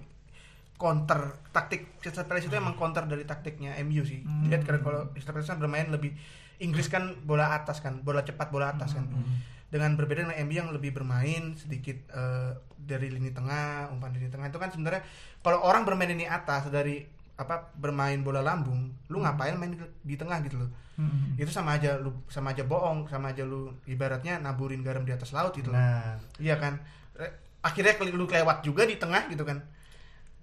counter 0.77 1.41
taktik. 1.51 1.97
Crystal 1.99 2.29
Palace 2.29 2.53
itu 2.53 2.55
emang 2.55 2.77
counter 2.77 3.09
dari 3.09 3.25
taktiknya 3.25 3.75
MU 3.83 4.05
sih. 4.05 4.21
Hmm. 4.23 4.53
Lihat 4.53 4.69
karena 4.69 4.85
kalau 4.85 5.01
Crystal 5.17 5.33
Palace 5.33 5.49
kan 5.49 5.59
bermain 5.59 5.89
lebih 5.89 6.13
Inggris 6.59 6.91
kan 6.91 7.15
bola 7.23 7.55
atas 7.55 7.79
kan, 7.79 8.03
bola 8.03 8.23
cepat 8.27 8.51
bola 8.51 8.75
atas 8.75 8.95
kan. 8.95 9.07
Dengan 9.69 9.95
berbeda 10.01 10.25
dengan 10.25 10.39
MU 10.49 10.55
yang 10.57 10.71
lebih 10.73 10.97
bermain 10.97 11.53
sedikit 11.55 11.97
eh, 12.11 12.57
dari 12.79 13.13
lini 13.13 13.31
tengah, 13.31 13.93
umpan 13.93 14.11
lini 14.17 14.33
tengah 14.33 14.49
itu 14.49 14.57
kan 14.57 14.73
sebenarnya 14.73 15.05
kalau 15.45 15.61
orang 15.61 15.85
bermain 15.85 16.09
lini 16.09 16.25
atas 16.25 16.73
dari 16.73 17.05
apa 17.39 17.71
bermain 17.79 18.19
bola 18.27 18.43
lambung, 18.43 18.91
lu 19.07 19.23
ngapain 19.23 19.55
main 19.55 19.79
di, 20.03 20.17
tengah 20.19 20.43
gitu 20.43 20.59
loh. 20.59 20.71
Hmm. 20.99 21.39
Itu 21.39 21.55
sama 21.55 21.79
aja 21.79 21.95
lu 22.03 22.11
sama 22.27 22.51
aja 22.51 22.67
bohong, 22.67 23.07
sama 23.07 23.31
aja 23.31 23.47
lu 23.47 23.71
ibaratnya 23.87 24.43
naburin 24.43 24.83
garam 24.83 25.07
di 25.07 25.15
atas 25.15 25.31
laut 25.31 25.55
gitu 25.55 25.71
loh. 25.71 25.79
Nah, 25.79 26.19
Iya 26.43 26.59
kan. 26.59 26.83
Akhirnya 27.63 27.95
lu 28.11 28.27
kelewat 28.27 28.67
juga 28.67 28.83
di 28.83 28.99
tengah 28.99 29.31
gitu 29.31 29.47
kan. 29.47 29.63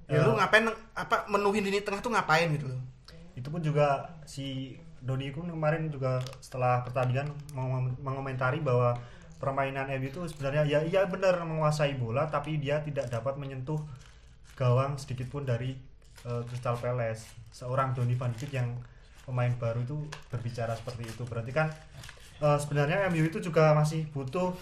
Ya 0.08 0.24
lu 0.24 0.38
Ya. 0.38 0.46
ngapain 0.46 0.70
apa 0.96 1.28
menuhin 1.28 1.66
lini 1.68 1.84
tengah 1.84 2.00
tuh 2.00 2.14
ngapain 2.16 2.48
gitu 2.56 2.72
loh. 2.72 2.80
itu 3.36 3.52
pun 3.52 3.60
juga 3.60 4.16
si 4.24 4.80
Doni 5.06 5.30
pun 5.30 5.46
kemarin 5.48 5.88
juga 5.94 6.18
setelah 6.42 6.82
pertandingan 6.82 7.30
meng- 7.54 7.96
mengomentari 8.02 8.60
bahwa 8.60 8.98
permainan 9.38 9.86
MU 9.94 10.10
itu 10.10 10.22
sebenarnya 10.26 10.64
ya 10.66 10.80
iya 10.82 11.02
benar 11.06 11.38
menguasai 11.46 11.96
bola 12.02 12.26
tapi 12.26 12.58
dia 12.58 12.82
tidak 12.82 13.12
dapat 13.14 13.38
menyentuh 13.38 13.78
gawang 14.58 14.98
sedikit 14.98 15.30
pun 15.30 15.46
dari 15.46 15.76
eh, 16.26 16.42
Crystal 16.50 16.76
Palace. 16.80 17.30
Seorang 17.54 17.94
Donny 17.96 18.16
van 18.18 18.34
Beek 18.36 18.52
yang 18.52 18.74
pemain 19.26 19.54
baru 19.58 19.82
itu 19.82 19.98
berbicara 20.30 20.74
seperti 20.78 21.06
itu 21.06 21.24
berarti 21.30 21.52
kan 21.54 21.68
eh, 22.42 22.58
sebenarnya 22.58 23.06
MU 23.14 23.24
itu 23.30 23.40
juga 23.44 23.72
masih 23.78 24.10
butuh 24.10 24.56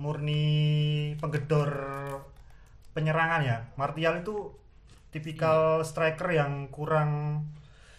murni 0.00 0.44
penggedor 1.20 1.70
penyerangan 2.96 3.42
ya. 3.44 3.58
Martial 3.76 4.20
itu 4.24 4.52
tipikal 5.12 5.84
striker 5.84 6.32
yang 6.32 6.72
kurang 6.72 7.44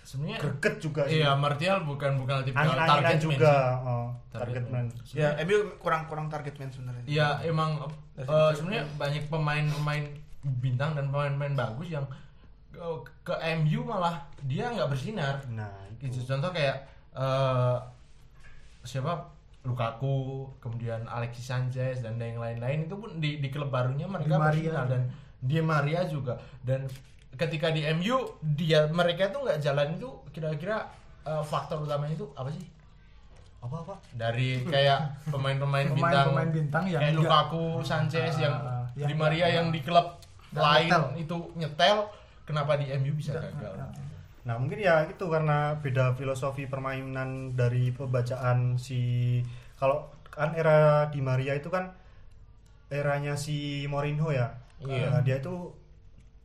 sebenarnya 0.04 0.38
greget 0.38 0.76
juga 0.78 1.02
sih. 1.06 1.18
iya 1.18 1.32
Martial 1.34 1.82
bukan 1.82 2.12
bukan 2.16 2.44
tipe 2.44 2.54
Angin-anginan 2.54 2.90
target 2.94 3.16
man 3.16 3.24
juga. 3.24 3.56
sih. 3.56 3.84
Oh, 3.84 4.08
Target 4.30 4.44
target 4.54 4.64
man. 4.66 4.86
man. 4.86 5.14
Ya, 5.14 5.30
MU 5.42 5.58
kurang 5.78 6.02
kurang 6.06 6.28
target 6.28 6.56
man 6.56 6.70
sebenarnya. 6.70 7.04
Iya 7.06 7.28
emang 7.44 7.70
eh, 8.16 8.52
sebenarnya 8.52 8.84
banyak 8.94 9.24
pemain-pemain 9.28 10.06
bintang 10.60 10.92
dan 10.94 11.08
pemain-pemain 11.08 11.56
bagus 11.58 11.88
yang 11.90 12.06
ke, 12.70 12.84
ke 13.24 13.34
MU 13.58 13.80
malah 13.82 14.16
dia 14.42 14.68
nggak 14.70 14.88
bersinar. 14.88 15.40
Nah, 15.48 15.72
Gitu. 15.96 16.20
itu. 16.20 16.28
Contoh 16.28 16.52
kayak 16.52 16.84
eh, 17.14 17.78
siapa 18.84 19.32
Lukaku, 19.64 20.44
kemudian 20.60 21.08
Alexis 21.08 21.48
Sanchez 21.48 22.04
dan 22.04 22.20
yang 22.20 22.36
lain-lain 22.36 22.84
itu 22.84 23.00
pun 23.00 23.16
di, 23.16 23.40
di 23.40 23.48
klub 23.48 23.72
barunya 23.72 24.04
mereka 24.04 24.28
Di 24.28 24.36
Maria. 24.36 24.52
bersinar 24.52 24.86
dan 24.86 25.02
di 25.40 25.58
Maria 25.60 26.02
juga 26.04 26.36
dan 26.60 26.84
ketika 27.34 27.74
di 27.74 27.82
MU 27.94 28.38
dia 28.42 28.86
mereka 28.90 29.30
tuh 29.30 29.46
nggak 29.46 29.60
jalan 29.60 29.98
itu 29.98 30.10
kira-kira 30.30 30.86
eh, 31.24 31.44
faktor 31.44 31.82
utamanya 31.82 32.14
itu 32.14 32.28
apa 32.34 32.50
sih? 32.52 32.66
Apa 33.64 33.76
apa? 33.80 33.96
dari 34.12 34.60
kayak 34.68 35.24
pemain-pemain 35.32 35.88
bintang, 35.96 36.12
Pemain-pemain 36.28 36.52
bintang 36.52 36.84
yang 36.84 37.00
kayak 37.00 37.16
Lukaku, 37.16 37.80
Sanchez 37.80 38.36
yang, 38.36 38.52
Ah, 38.60 38.84
yang 39.00 39.08
di 39.08 39.16
Maria 39.16 39.48
yang 39.48 39.68
di 39.72 39.80
klub 39.80 40.20
lain 40.52 40.92
nyetel. 40.92 41.04
itu 41.16 41.38
nyetel, 41.56 41.98
kenapa 42.44 42.76
di 42.76 42.92
MU 43.00 43.16
bisa 43.16 43.40
gagal? 43.40 43.74
Nah 44.44 44.60
mungkin 44.60 44.84
ya 44.84 45.08
itu 45.08 45.24
karena 45.32 45.80
beda 45.80 46.12
filosofi 46.20 46.68
permainan 46.68 47.56
dari 47.56 47.96
pembacaan 47.96 48.76
si 48.76 49.40
kalau 49.80 50.12
kan 50.28 50.52
era 50.60 51.08
di 51.08 51.24
Maria 51.24 51.56
itu 51.56 51.72
kan 51.72 51.96
eranya 52.92 53.40
si 53.40 53.88
Mourinho 53.88 54.30
ya. 54.36 54.60
Iya. 54.84 55.08
Nah, 55.08 55.22
dia 55.24 55.40
itu 55.40 55.72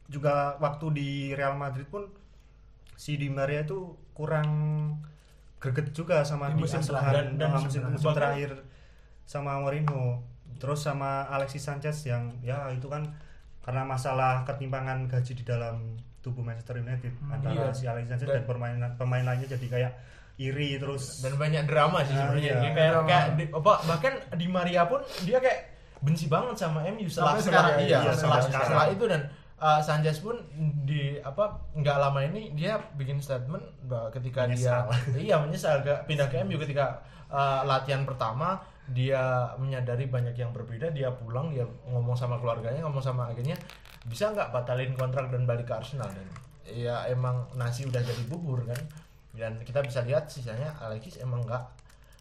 juga 0.09 0.35
waktu 0.59 0.87
di 0.91 1.09
Real 1.31 1.55
Madrid 1.55 1.85
pun 1.85 2.09
si 2.95 3.15
Di 3.15 3.29
Maria 3.29 3.62
itu 3.62 3.79
kurang 4.11 4.49
greget 5.59 5.93
juga 5.93 6.25
sama 6.25 6.49
Di 6.49 6.57
di 6.57 6.61
musim 6.61 6.81
terakhir. 6.81 7.15
Dan- 7.15 7.37
dan 7.37 7.49
sama 7.50 7.61
musim, 7.61 7.81
musim 7.87 8.11
terakhir 8.11 8.50
sama 9.23 9.50
Mourinho. 9.59 10.25
Terus 10.59 10.81
sama 10.81 11.29
Alexis 11.29 11.62
Sanchez 11.62 11.95
yang 12.03 12.35
ya 12.41 12.67
itu 12.69 12.87
kan 12.87 13.05
karena 13.61 13.85
masalah 13.85 14.43
ketimpangan 14.43 15.07
gaji 15.07 15.33
di 15.35 15.45
dalam 15.45 15.95
tubuh 16.19 16.43
Manchester 16.43 16.81
United 16.81 17.12
antara 17.25 17.55
iya. 17.55 17.71
si 17.71 17.85
Alexis 17.85 18.11
Sanchez 18.11 18.27
Dan- 18.27 18.43
dan, 18.43 18.45
pemain 18.45 18.75
pemain 18.97 19.23
lainnya 19.23 19.47
jadi 19.47 19.67
kayak 19.69 19.93
iri 20.37 20.79
terus 20.79 21.21
Dan 21.21 21.35
banyak 21.35 21.62
drama 21.65 22.00
sih 22.00 22.11
Ah, 22.12 22.31
sebenarnya. 22.31 22.43
iya. 22.49 22.55
Dia 22.57 22.73
kayak, 22.73 22.93
Drama. 22.93 23.07
kayak 23.07 23.27
di- 23.37 23.50
apa 23.53 23.73
bahkan 23.85 24.12
di 24.35 24.47
Maria 24.49 24.83
pun 24.85 24.99
dia 25.23 25.38
kayak 25.38 25.59
benci 25.99 26.27
banget 26.27 26.55
sama 26.57 26.81
MU 26.87 27.07
setelah 27.07 27.35
sekarang, 27.37 27.75
iya, 27.83 27.99
iya, 28.00 28.12
setelah, 28.15 28.38
setelah 28.41 28.67
sekarang. 28.71 28.95
itu 28.95 29.05
dan 29.05 29.23
uh, 29.59 29.81
Sanchez 29.83 30.23
pun 30.23 30.38
di 30.87 31.19
apa 31.21 31.71
nggak 31.75 31.97
lama 31.99 32.21
ini 32.25 32.55
dia 32.55 32.79
bikin 32.95 33.19
statement 33.19 33.62
bahwa 33.87 34.09
ketika 34.15 34.47
Menyesal. 34.47 34.88
dia 35.12 35.21
iya 35.31 35.37
menyesal. 35.43 35.83
Ke 35.83 35.95
pindah 36.07 36.27
ke 36.31 36.41
MU 36.47 36.59
ketika 36.59 37.03
uh, 37.31 37.67
latihan 37.67 38.07
pertama 38.07 38.59
dia 38.88 39.53
menyadari 39.61 40.09
banyak 40.09 40.33
yang 40.33 40.49
berbeda 40.49 40.88
dia 40.88 41.12
pulang 41.12 41.53
dia 41.53 41.69
ngomong 41.93 42.17
sama 42.17 42.41
keluarganya 42.41 42.81
ngomong 42.88 43.05
sama 43.05 43.29
agennya 43.29 43.53
bisa 44.09 44.33
nggak 44.33 44.49
batalin 44.49 44.97
kontrak 44.97 45.29
dan 45.29 45.45
balik 45.45 45.69
ke 45.69 45.75
Arsenal? 45.77 46.09
Dan 46.09 46.29
ya 46.69 47.05
emang 47.12 47.49
nasi 47.59 47.85
udah 47.85 48.00
jadi 48.00 48.25
bubur 48.31 48.65
kan? 48.65 48.81
Dan 49.37 49.61
kita 49.62 49.85
bisa 49.85 50.00
lihat 50.03 50.33
sisanya 50.33 50.73
Alexis 50.81 51.21
emang 51.21 51.45
nggak 51.45 51.62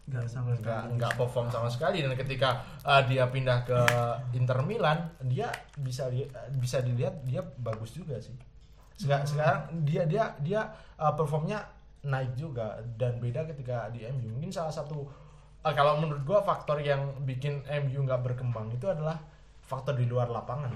Nggak 0.08 0.26
sama 0.26 0.56
nggak 0.56 0.60
sekali. 0.60 0.96
nggak 0.96 1.12
perform 1.20 1.46
sama 1.52 1.68
sekali. 1.68 2.00
Dan 2.00 2.12
ketika 2.16 2.64
uh, 2.82 3.04
dia 3.04 3.28
pindah 3.28 3.64
ke 3.68 3.78
Inter 4.34 4.64
Milan 4.64 5.12
dia 5.20 5.52
bisa 5.76 6.08
li- 6.08 6.28
bisa 6.56 6.80
dilihat 6.80 7.20
dia 7.28 7.44
bagus 7.60 7.92
juga 7.92 8.16
sih. 8.18 8.32
Seka- 8.98 9.28
sekarang 9.28 9.84
dia 9.86 10.08
dia 10.08 10.34
dia 10.42 10.60
uh, 10.98 11.12
performnya 11.14 11.62
naik 12.02 12.34
juga 12.34 12.78
dan 12.96 13.18
beda 13.18 13.46
ketika 13.52 13.90
di 13.90 14.06
MU 14.10 14.38
mungkin 14.38 14.50
salah 14.54 14.70
satu 14.70 15.06
uh, 15.62 15.74
kalau 15.74 15.98
menurut 15.98 16.22
gua 16.24 16.40
faktor 16.42 16.78
yang 16.82 17.14
bikin 17.22 17.62
MU 17.86 18.06
nggak 18.06 18.22
berkembang 18.22 18.70
itu 18.72 18.86
adalah 18.86 19.18
faktor 19.68 19.94
di 20.00 20.08
luar 20.08 20.32
lapangan 20.32 20.72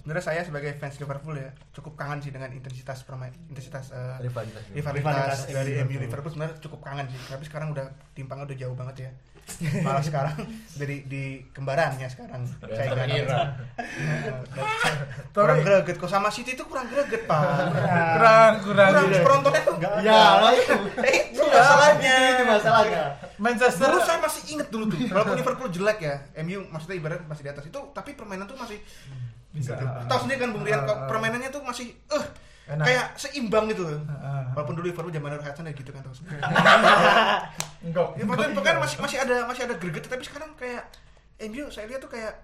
Sebenarnya 0.00 0.24
saya 0.24 0.40
sebagai 0.40 0.72
fans 0.80 0.96
Liverpool 0.96 1.36
ya 1.36 1.52
cukup 1.76 1.92
kangen 1.98 2.24
sih 2.24 2.32
dengan 2.32 2.48
intensitas 2.56 3.04
permain 3.04 3.34
intensitas 3.52 3.92
eh, 3.92 4.16
rivalitas 4.24 4.64
rivalitas 4.72 5.04
Rivalitas 5.04 5.38
dari 5.52 5.72
MU, 5.84 5.92
MU. 5.92 5.98
Liverpool 6.08 6.32
sebenarnya 6.32 6.56
cukup 6.62 6.80
kangen 6.80 7.06
sih. 7.12 7.20
Tapi 7.28 7.44
sekarang 7.44 7.76
udah 7.76 7.84
timpangnya 8.16 8.48
udah 8.48 8.58
jauh 8.58 8.76
banget 8.78 8.96
ya. 9.04 9.10
Malah 9.80 10.00
sekarang 10.00 10.36
dari 10.72 11.04
di 11.04 11.22
kembarannya 11.50 12.06
sekarang. 12.06 12.46
saya 12.62 12.86
kira 13.04 13.36
kurang 15.34 15.60
greget 15.60 15.96
kok 15.96 16.08
sama 16.08 16.28
City 16.28 16.54
itu 16.54 16.64
kurang 16.64 16.88
greget 16.88 17.24
pak. 17.24 17.42
kurang 18.16 18.52
kurang 18.62 18.90
Kurang 18.90 19.06
penontonnya 19.20 19.62
tuh. 19.62 19.74
Nggak 19.76 19.92
Ya, 20.00 20.22
lah 20.38 20.52
itu. 20.52 20.74
Eh, 21.06 21.14
itu 21.30 21.42
masalahnya. 21.42 22.14
Itu 22.30 22.44
masalahnya. 22.46 23.02
Manchester 23.36 23.88
Dulu 23.88 24.00
saya 24.00 24.18
masih 24.20 24.42
inget 24.50 24.68
dulu 24.68 24.84
tuh, 24.86 24.98
walaupun 25.08 25.34
Liverpool 25.34 25.68
jelek 25.70 25.98
ya, 26.00 26.14
MU 26.40 26.60
maksudnya 26.68 26.96
ibarat 26.96 27.20
masih 27.24 27.42
di 27.44 27.50
atas 27.50 27.64
itu, 27.64 27.80
tapi 27.90 28.12
permainan 28.12 28.44
tuh 28.44 28.56
masih 28.56 28.76
bisa 29.50 29.74
tahu 30.06 30.18
sendiri 30.22 30.38
kan 30.38 30.50
Bung 30.52 30.62
Rian, 30.62 30.80
Ah, 30.80 30.86
ah. 30.86 30.96
permainannya 31.08 31.50
tuh 31.50 31.58
masih 31.60 31.90
eh 31.90 32.24
Enak. 32.70 32.86
kayak 32.86 33.06
seimbang 33.14 33.66
gitu 33.66 33.82
loh. 33.82 33.98
Ah, 34.06 34.14
ah. 34.14 34.42
Walaupun 34.54 34.74
dulu 34.74 34.86
Liverpool 34.86 35.10
zaman 35.10 35.30
Roy 35.32 35.42
Hudson 35.42 35.66
ya 35.66 35.74
gitu 35.74 35.90
kan 35.90 36.00
terus. 36.00 36.20
enggak 37.80 38.06
Ya, 38.14 38.24
pokoknya, 38.24 38.52
pokoknya 38.54 38.76
masih 38.78 38.96
masih 39.00 39.16
ada 39.18 39.36
masih 39.44 39.62
ada 39.66 39.74
greget 39.74 40.04
tapi 40.04 40.22
sekarang 40.22 40.52
kayak 40.54 40.84
MU 41.42 41.66
saya 41.68 41.88
lihat 41.88 41.98
tuh 41.98 42.08
kayak 42.08 42.36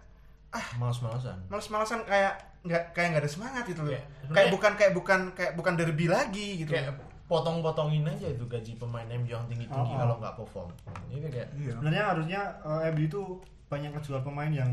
malas-malasan 0.75 1.37
males-malesan 1.47 2.01
kayak 2.03 2.33
nggak 2.65 2.83
kayak 2.91 3.09
nggak 3.12 3.23
ada 3.23 3.31
semangat 3.31 3.65
gitu 3.65 3.81
loh. 3.81 3.93
Kayak, 3.93 4.07
Kayak 4.33 4.49
bukan 4.51 4.73
kayak 4.75 4.93
bukan 4.93 5.21
kayak 5.33 5.53
bukan 5.55 5.73
derby 5.77 6.07
lagi 6.09 6.49
gitu. 6.65 6.73
kayak 6.73 6.97
potong-potongin 7.27 8.03
aja 8.03 8.27
itu 8.27 8.45
gaji 8.45 8.73
pemain 8.75 9.05
MU 9.05 9.29
yang 9.29 9.45
tinggi-tinggi 9.47 9.75
Oh, 9.77 9.95
oh. 9.95 9.99
kalau 9.99 10.15
nggak 10.17 10.35
perform 10.37 10.69
ini 11.11 11.27
kayak 11.29 11.49
iya 11.55 11.71
sebenarnya 11.75 12.05
harusnya 12.07 12.41
eh, 12.62 12.91
MU 12.91 13.03
itu 13.05 13.23
banyak 13.67 13.91
ngejual 13.93 14.21
pemain 14.23 14.49
yang 14.49 14.71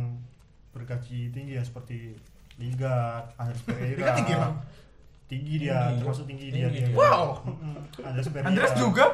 bergaji 0.72 1.30
tinggi 1.30 1.54
ya 1.54 1.62
seperti 1.62 2.14
Lingard, 2.56 3.34
Andres 3.36 3.62
Pereira. 3.64 3.98
Lingard 3.98 4.16
tinggi, 4.16 4.34
Bang? 4.36 4.54
Tinggi 5.34 5.56
dia, 5.60 5.74
Tinggi. 5.90 6.00
termasuk 6.00 6.26
tinggi, 6.30 6.46
dia. 6.48 6.70
Tinggi 6.70 6.80
dia. 6.80 6.88
dia. 6.88 6.96
Wow. 6.96 7.26
Andres 8.06 8.28
Pereira. 8.30 8.48
Andres 8.48 8.74
juga 8.78 9.06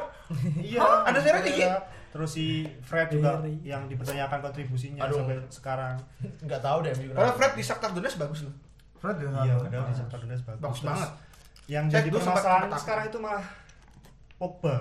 Iya, 0.60 0.80
Andres 1.08 1.22
Pereira 1.24 1.40
tinggi? 1.40 1.64
Terus 2.10 2.30
si 2.30 2.46
Fred 2.82 3.06
juga 3.08 3.38
yang 3.62 3.86
dipertanyakan 3.86 4.38
kontribusinya 4.42 5.06
Aduh. 5.06 5.22
sampai 5.22 5.36
sekarang. 5.48 5.94
nggak 6.42 6.60
tahu 6.60 6.78
deh 6.82 6.92
Padahal 6.92 7.14
kenapa. 7.14 7.38
Fred 7.38 7.52
di 7.54 7.62
Shakhtar 7.62 7.90
Donetsk 7.90 8.18
bagus 8.18 8.40
loh. 8.44 8.54
Fred 8.98 9.16
ya 9.16 9.28
Iya, 9.30 9.54
padahal 9.56 9.86
di 9.88 9.96
Shakhtar 9.96 10.18
Donetsk 10.20 10.44
bagus. 10.44 10.60
Bagus 10.60 10.78
Terus 10.78 10.90
banget. 10.90 11.10
Yang 11.70 11.84
Saya 11.86 11.96
jadi 11.96 12.08
permasalahan 12.10 12.70
sekarang 12.76 13.04
itu 13.06 13.18
malah 13.18 13.44
Pogba. 14.36 14.76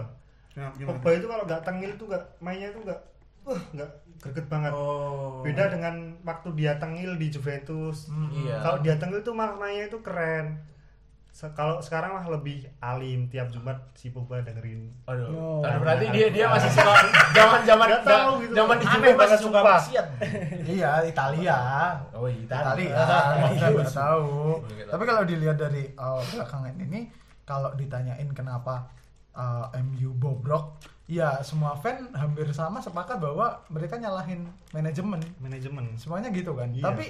Ya, 0.57 0.67
Pogba 0.73 1.09
itu 1.13 1.25
kalau 1.25 1.43
nggak 1.45 1.61
tengil 1.61 1.89
itu 1.93 2.03
nggak 2.03 2.23
mainnya 2.39 2.67
itu 2.73 2.79
nggak, 2.81 2.99
uh, 3.45 3.61
nggak 3.77 3.89
greget 4.19 4.47
banget. 4.49 4.71
Oh. 4.73 5.45
Beda 5.45 5.69
dengan 5.69 5.95
waktu 6.25 6.49
dia 6.57 6.75
tengil 6.75 7.13
di 7.15 7.27
Juventus. 7.29 8.09
iya 8.33 8.57
Kalau 8.59 8.81
dia 8.81 8.97
tengil 8.97 9.21
itu 9.21 9.31
malah 9.31 9.53
mainnya 9.53 9.85
itu 9.85 10.01
keren. 10.01 10.57
Se- 11.39 11.55
kalau 11.55 11.79
sekarang 11.79 12.11
mah 12.11 12.27
lebih 12.27 12.67
alim 12.79 13.23
tiap 13.25 13.47
Jumat 13.47 13.79
si 13.95 14.11
Pogba 14.11 14.43
dengerin. 14.43 14.91
Aduh, 15.05 15.31
Oh. 15.31 15.63
aduh, 15.63 15.79
berarti 15.79 16.11
dia 16.11 16.27
dia 16.27 16.45
masih 16.45 16.67
suka 16.67 16.91
zaman 17.31 17.63
zaman 17.63 17.87
Nggak 17.87 18.03
tahu 18.03 18.29
gitu. 18.41 18.53
zaman 18.53 18.75
di 18.75 18.85
Juve 18.85 18.99
masih 18.99 19.15
banget, 19.15 19.39
suka 19.39 19.59
maksiat. 19.63 20.05
iya 20.75 20.91
Italia 21.01 21.57
Oh 22.11 22.27
iya, 22.27 22.43
Italia 22.43 22.91
nggak 23.71 23.87
tahu 23.89 24.59
tapi 24.85 25.03
kalau 25.05 25.23
dilihat 25.23 25.55
dari 25.55 25.87
uh, 25.95 26.19
belakangan 26.25 26.75
ini 26.75 27.07
kalau 27.43 27.71
ditanyain 27.73 28.27
kenapa 28.31 28.91
uh, 29.31 29.71
MU 29.79 30.11
bobrok 30.13 30.75
ya 31.05 31.39
semua 31.39 31.73
fan 31.73 32.11
hampir 32.11 32.51
sama 32.51 32.77
sepakat 32.77 33.15
bahwa 33.17 33.47
mereka 33.67 33.95
nyalahin 33.95 34.43
manajemen 34.69 35.23
Manajemen. 35.39 35.95
semuanya 35.95 36.29
gitu 36.29 36.51
kan 36.51 36.67
Iya. 36.69 36.83
tapi 36.83 37.05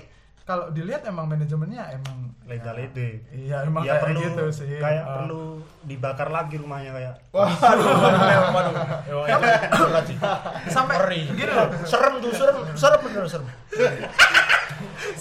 kalau 0.49 0.73
dilihat 0.73 1.05
emang 1.05 1.29
manajemennya 1.29 1.93
emang 1.93 2.33
Leda-lede. 2.43 3.21
iya 3.29 3.61
emang 3.61 3.85
Ya 3.85 3.93
kayak 3.93 4.03
perlu 4.03 4.19
gitu 4.25 4.43
sih 4.49 4.81
kayak 4.81 5.05
Uh, 5.05 5.13
perlu 5.15 5.41
dibakar 5.85 6.27
lagi 6.27 6.57
rumahnya 6.57 6.89
kayak. 6.89 7.13
Waduh, 7.29 7.85
waduh, 8.49 8.73
sampai 10.65 10.97
gini 11.29 11.45
loh 11.45 11.69
Serem 11.85 12.17
tuh, 12.17 12.33
serem, 12.33 12.57
serem 12.73 12.99
bener 13.05 13.29
serem. 13.29 13.45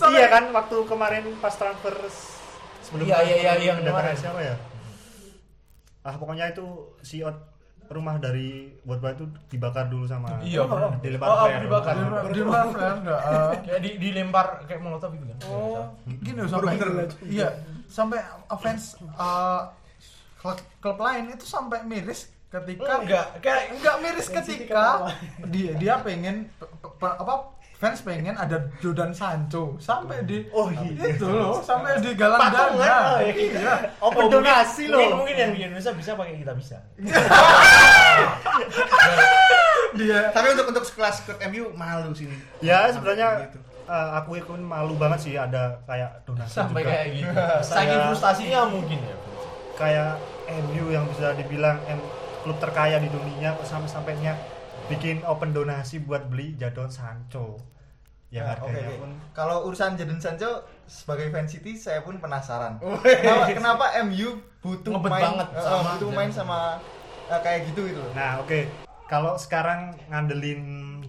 Iya 0.08 0.26
kan 0.28 0.48
waktu 0.48 0.76
kemarin 0.88 1.24
pas 1.36 1.52
transfer 1.52 1.92
sebelum 2.80 3.04
Iya, 3.04 3.16
iya, 3.20 3.36
iya, 3.36 3.52
yang 3.68 3.84
kemarin. 3.84 4.16
siapa 4.16 4.40
ya? 4.40 4.56
Ah 6.00 6.16
pokoknya 6.16 6.48
itu 6.48 6.64
si 7.02 7.20
Ot- 7.20 7.57
rumah 7.88 8.16
dari 8.16 8.48
Worldwide 8.82 9.16
itu 9.16 9.26
dibakar 9.48 9.88
dulu 9.88 10.04
sama 10.04 10.28
Iya, 10.40 10.64
dilempar 11.00 11.26
Oh, 11.26 11.34
oh, 11.34 11.40
flare. 11.42 11.62
dibakar. 11.62 11.94
di 11.94 12.04
di 12.30 12.42
mana 12.42 12.88
enggak 12.94 13.20
uh, 13.20 13.50
Kayak 13.58 13.80
di, 13.80 13.90
dilempar 13.98 14.46
kayak 14.64 14.80
molotov 14.80 15.10
gitu 15.12 15.24
kan. 15.26 15.38
Oh, 15.46 15.82
gini 16.06 16.38
loh 16.38 16.50
sampai 16.50 16.72
iya 17.26 17.48
sampai 17.86 18.20
fans 18.54 18.82
uh, 19.14 19.72
klub, 20.36 20.58
klub 20.78 20.98
lain 20.98 21.32
itu 21.32 21.44
sampai 21.44 21.80
miris 21.82 22.28
ketika 22.46 23.00
Enggak, 23.00 23.26
kayak 23.40 23.64
enggak 23.72 23.96
miris 23.98 24.28
ketika 24.30 24.84
dia 25.46 25.72
dia 25.74 25.94
pengen 25.98 26.48
pe- 26.54 26.68
pe- 26.94 27.16
apa 27.18 27.56
fans 27.78 28.02
pengen 28.02 28.34
ada 28.34 28.58
Jordan 28.76 29.10
Sancho 29.10 29.78
sampai 29.78 30.22
di 30.22 30.42
Oh, 30.50 30.66
iya. 30.66 31.14
itu 31.14 31.22
loh 31.24 31.62
sampai 31.62 31.94
di 31.98 32.10
galang 32.12 32.42
dana 32.44 32.66
oh, 32.68 33.22
iya. 33.22 33.30
iya 33.30 33.74
Open 33.98 34.26
mungkin- 34.26 34.42
donasi 34.42 34.84
loh. 34.86 34.98
Mungkin, 34.98 35.14
mungkin 35.16 35.36
yang 35.36 35.50
di 35.52 35.60
Indonesia 35.64 35.92
bisa 35.92 36.10
pakai 36.12 36.34
kita 36.36 36.52
bisa. 36.52 36.76
dia 39.94 40.20
Tapi 40.30 40.46
untuk 40.52 40.66
untuk 40.68 40.84
sekelas 40.84 41.22
klub 41.22 41.38
MU 41.44 41.70
malu 41.72 42.10
sini. 42.12 42.34
Ya 42.58 42.90
sebenarnya 42.90 43.46
Gitu. 43.46 43.58
eh, 43.86 44.08
aku 44.14 44.36
ikut 44.36 44.58
malu 44.58 44.94
banget 44.94 45.20
sih 45.22 45.34
ada 45.34 45.78
kayak 45.84 46.22
donasi 46.24 46.52
Sampai 46.52 46.82
juga. 46.82 46.90
kayak 46.92 47.06
gitu. 47.14 47.30
Saking 47.64 48.00
frustasinya 48.04 48.60
mungkin 48.66 48.98
ya. 49.00 49.16
kayak 49.74 50.18
MU 50.66 50.90
yang 50.90 51.06
bisa 51.06 51.30
dibilang 51.32 51.78
M 51.86 52.02
klub 52.42 52.58
terkaya 52.58 52.98
di 52.98 53.06
dunia 53.06 53.54
kok 53.54 53.62
sampai 53.64 53.86
sampainya 53.86 54.34
bikin 54.88 55.20
open 55.24 55.52
donasi 55.52 56.00
buat 56.00 56.26
beli 56.32 56.56
Jadon 56.56 56.88
Sancho 56.88 57.60
yang 58.28 58.44
Nah, 58.44 58.60
harganya 58.60 58.92
oke. 58.92 59.00
pun 59.00 59.10
Kalau 59.32 59.56
urusan 59.68 59.96
Jadon 59.96 60.20
Sancho 60.20 60.64
sebagai 60.84 61.32
fan 61.32 61.48
City 61.48 61.76
saya 61.76 62.04
pun 62.04 62.20
penasaran. 62.20 62.76
kenapa, 63.04 63.44
kenapa 63.52 63.84
MU 64.04 64.40
butuh 64.60 64.92
Ngebet 64.96 65.12
main 65.12 65.24
banget 65.24 65.48
eh, 65.52 65.62
sama 65.64 65.90
butuh 65.96 66.10
main 66.12 66.30
sama 66.32 66.58
eh, 67.28 67.40
kayak 67.40 67.60
gitu 67.72 67.80
gitu 67.88 68.00
loh. 68.00 68.12
Nah, 68.12 68.40
oke. 68.40 68.68
Kalau 69.08 69.40
sekarang 69.40 69.96
ngandelin 70.12 70.60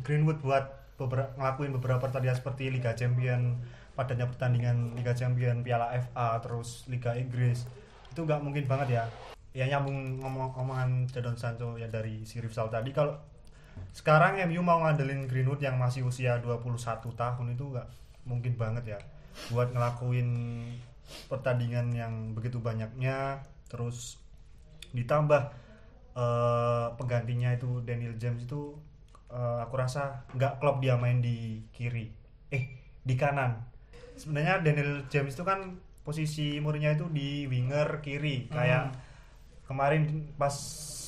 Greenwood 0.04 0.40
buat 0.40 0.80
beberapa 0.96 1.32
ngelakuin 1.36 1.72
beberapa 1.76 2.00
pertandingan 2.08 2.40
seperti 2.40 2.72
Liga 2.72 2.96
Champion, 2.96 3.60
padanya 3.96 4.28
pertandingan 4.28 4.96
Liga 4.96 5.12
Champion, 5.12 5.64
Piala 5.64 5.92
FA, 6.00 6.40
terus 6.40 6.88
Liga 6.88 7.16
Inggris, 7.16 7.68
itu 8.08 8.20
nggak 8.24 8.40
mungkin 8.40 8.64
banget 8.68 9.00
ya. 9.00 9.04
Ya 9.52 9.68
nyambung 9.68 10.24
ngomong 10.24 10.56
omongan 10.56 11.08
Jadon 11.12 11.36
Sancho 11.36 11.76
ya 11.76 11.92
dari 11.92 12.24
si 12.24 12.40
Rifsal 12.40 12.72
tadi 12.72 12.96
kalau 12.96 13.20
sekarang 13.92 14.42
MU 14.50 14.62
mau 14.64 14.82
ngandelin 14.84 15.28
Greenwood 15.28 15.62
yang 15.64 15.76
masih 15.80 16.06
usia 16.06 16.40
21 16.40 16.76
tahun 17.14 17.48
itu 17.54 17.66
nggak 17.72 17.88
mungkin 18.28 18.54
banget 18.60 18.98
ya 18.98 19.00
buat 19.50 19.72
ngelakuin 19.72 20.30
pertandingan 21.32 21.90
yang 21.96 22.14
begitu 22.38 22.62
banyaknya. 22.62 23.42
Terus 23.70 24.20
ditambah 24.94 25.54
eh, 26.18 26.88
penggantinya 26.98 27.54
itu 27.54 27.82
Daniel 27.86 28.18
James 28.18 28.46
itu 28.46 28.76
eh, 29.32 29.58
aku 29.64 29.74
rasa 29.78 30.26
nggak 30.36 30.60
klop 30.60 30.82
dia 30.84 31.00
main 31.00 31.22
di 31.24 31.64
kiri 31.74 32.12
eh 32.50 32.64
di 33.06 33.16
kanan. 33.16 33.64
Sebenarnya 34.20 34.60
Daniel 34.60 35.08
James 35.08 35.32
itu 35.34 35.46
kan 35.48 35.80
posisi 36.04 36.58
murnya 36.60 36.98
itu 36.98 37.08
di 37.08 37.46
winger 37.48 38.04
kiri. 38.04 38.52
Kayak 38.52 38.98
kemarin 39.70 40.34
pas 40.36 40.54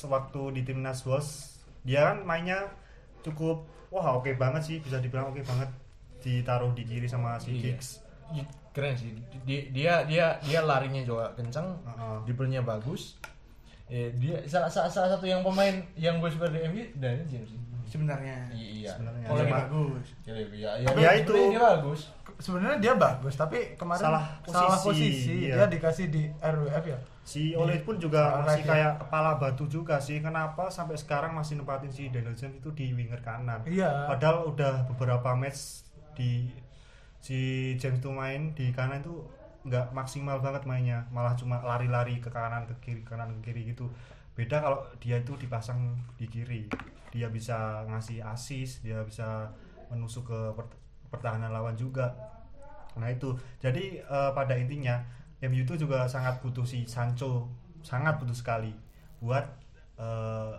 waktu 0.06 0.54
di 0.54 0.62
timnas 0.62 1.02
Wolves 1.02 1.51
dia 1.82 2.00
kan 2.04 2.22
mainnya 2.22 2.58
cukup 3.20 3.62
wah 3.88 4.14
oke 4.14 4.30
banget 4.34 4.62
sih 4.62 4.76
bisa 4.78 4.98
dibilang 4.98 5.28
oke 5.28 5.42
banget 5.42 5.70
ditaruh 6.18 6.70
di 6.70 6.82
kiri 6.82 7.04
sama 7.04 7.34
si 7.36 7.52
Iya. 7.52 7.74
Giggs 7.74 8.02
Keren 8.72 8.96
sih. 8.96 9.12
Dia 9.44 9.68
dia 9.68 9.94
dia, 10.02 10.26
dia 10.40 10.60
larinya 10.64 11.04
juga 11.04 11.28
kencang, 11.36 11.76
Heeh. 11.84 12.16
dribblenya 12.24 12.64
bagus. 12.64 13.20
Eh, 13.84 14.08
dia 14.16 14.40
salah, 14.48 14.64
salah, 14.64 14.88
salah 14.88 15.12
satu 15.12 15.28
yang 15.28 15.44
pemain 15.44 15.76
yang 15.92 16.16
gue 16.16 16.32
suka 16.32 16.48
dari 16.48 16.64
MU 16.64 16.80
Daniel 16.96 17.28
James. 17.28 17.52
Sebenarnya. 17.84 18.48
Iya. 18.48 18.96
Sebenarnya. 18.96 19.28
Oh, 19.28 19.36
lagi 19.36 19.44
Cuma- 19.44 19.60
bagus. 19.60 20.06
Ya, 20.24 20.32
ya, 20.32 20.70
ya, 20.80 20.88
Ya, 20.96 21.10
itu. 21.12 21.28
sebenarnya 21.28 21.52
dia 21.52 21.62
bagus. 21.68 22.00
sebenarnya 22.38 22.78
dia 22.80 22.94
bagus 22.96 23.34
tapi 23.36 23.58
kemarin 23.76 24.02
Salah 24.02 24.24
salah 24.42 24.74
posisi, 24.74 24.88
posisi 25.20 25.32
iya. 25.46 25.54
dia 25.54 25.66
dikasih 25.68 26.06
di 26.08 26.22
RWF 26.40 26.84
ya 26.88 26.98
Si 27.22 27.54
Ole 27.54 27.78
pun 27.86 28.02
juga 28.02 28.42
masih 28.42 28.66
ya. 28.66 28.70
kayak 28.74 28.92
kepala 29.06 29.38
batu 29.38 29.70
juga 29.70 30.02
sih. 30.02 30.18
Kenapa 30.18 30.66
sampai 30.68 30.98
sekarang 30.98 31.38
masih 31.38 31.54
nempatin 31.62 31.90
si 31.90 32.10
Daniel 32.10 32.34
James 32.34 32.58
itu 32.58 32.70
di 32.74 32.90
winger 32.90 33.22
kanan? 33.22 33.62
Iya. 33.62 34.10
Padahal 34.10 34.50
udah 34.50 34.90
beberapa 34.90 35.30
match 35.38 35.86
di 36.18 36.50
si 37.22 37.72
James 37.78 38.02
tuh 38.02 38.10
main 38.10 38.50
di 38.58 38.74
kanan 38.74 38.98
itu 39.00 39.22
nggak 39.62 39.94
maksimal 39.94 40.42
banget 40.42 40.66
mainnya, 40.66 41.06
malah 41.14 41.38
cuma 41.38 41.62
lari-lari 41.62 42.18
ke 42.18 42.26
kanan 42.26 42.66
ke 42.66 42.74
kiri 42.82 43.00
ke 43.06 43.14
kanan 43.14 43.30
ke 43.38 43.54
kiri 43.54 43.70
gitu. 43.70 43.86
Beda 44.34 44.58
kalau 44.58 44.82
dia 44.98 45.22
itu 45.22 45.38
dipasang 45.38 45.94
di 46.18 46.26
kiri, 46.26 46.66
dia 47.14 47.30
bisa 47.30 47.86
ngasih 47.86 48.26
assist, 48.26 48.82
dia 48.82 48.98
bisa 49.06 49.54
menusuk 49.86 50.26
ke 50.26 50.38
pert- 50.58 50.78
pertahanan 51.14 51.54
lawan 51.54 51.78
juga. 51.78 52.10
Nah 52.98 53.06
itu, 53.06 53.38
jadi 53.62 54.02
eh, 54.02 54.30
pada 54.34 54.58
intinya 54.58 54.98
MU 55.42 55.66
itu 55.66 55.74
juga 55.74 56.06
sangat 56.06 56.38
butuh 56.38 56.62
si 56.62 56.86
Sancho, 56.86 57.50
sangat 57.82 58.14
butuh 58.22 58.34
sekali 58.34 58.70
buat 59.18 59.42
eh, 59.98 60.54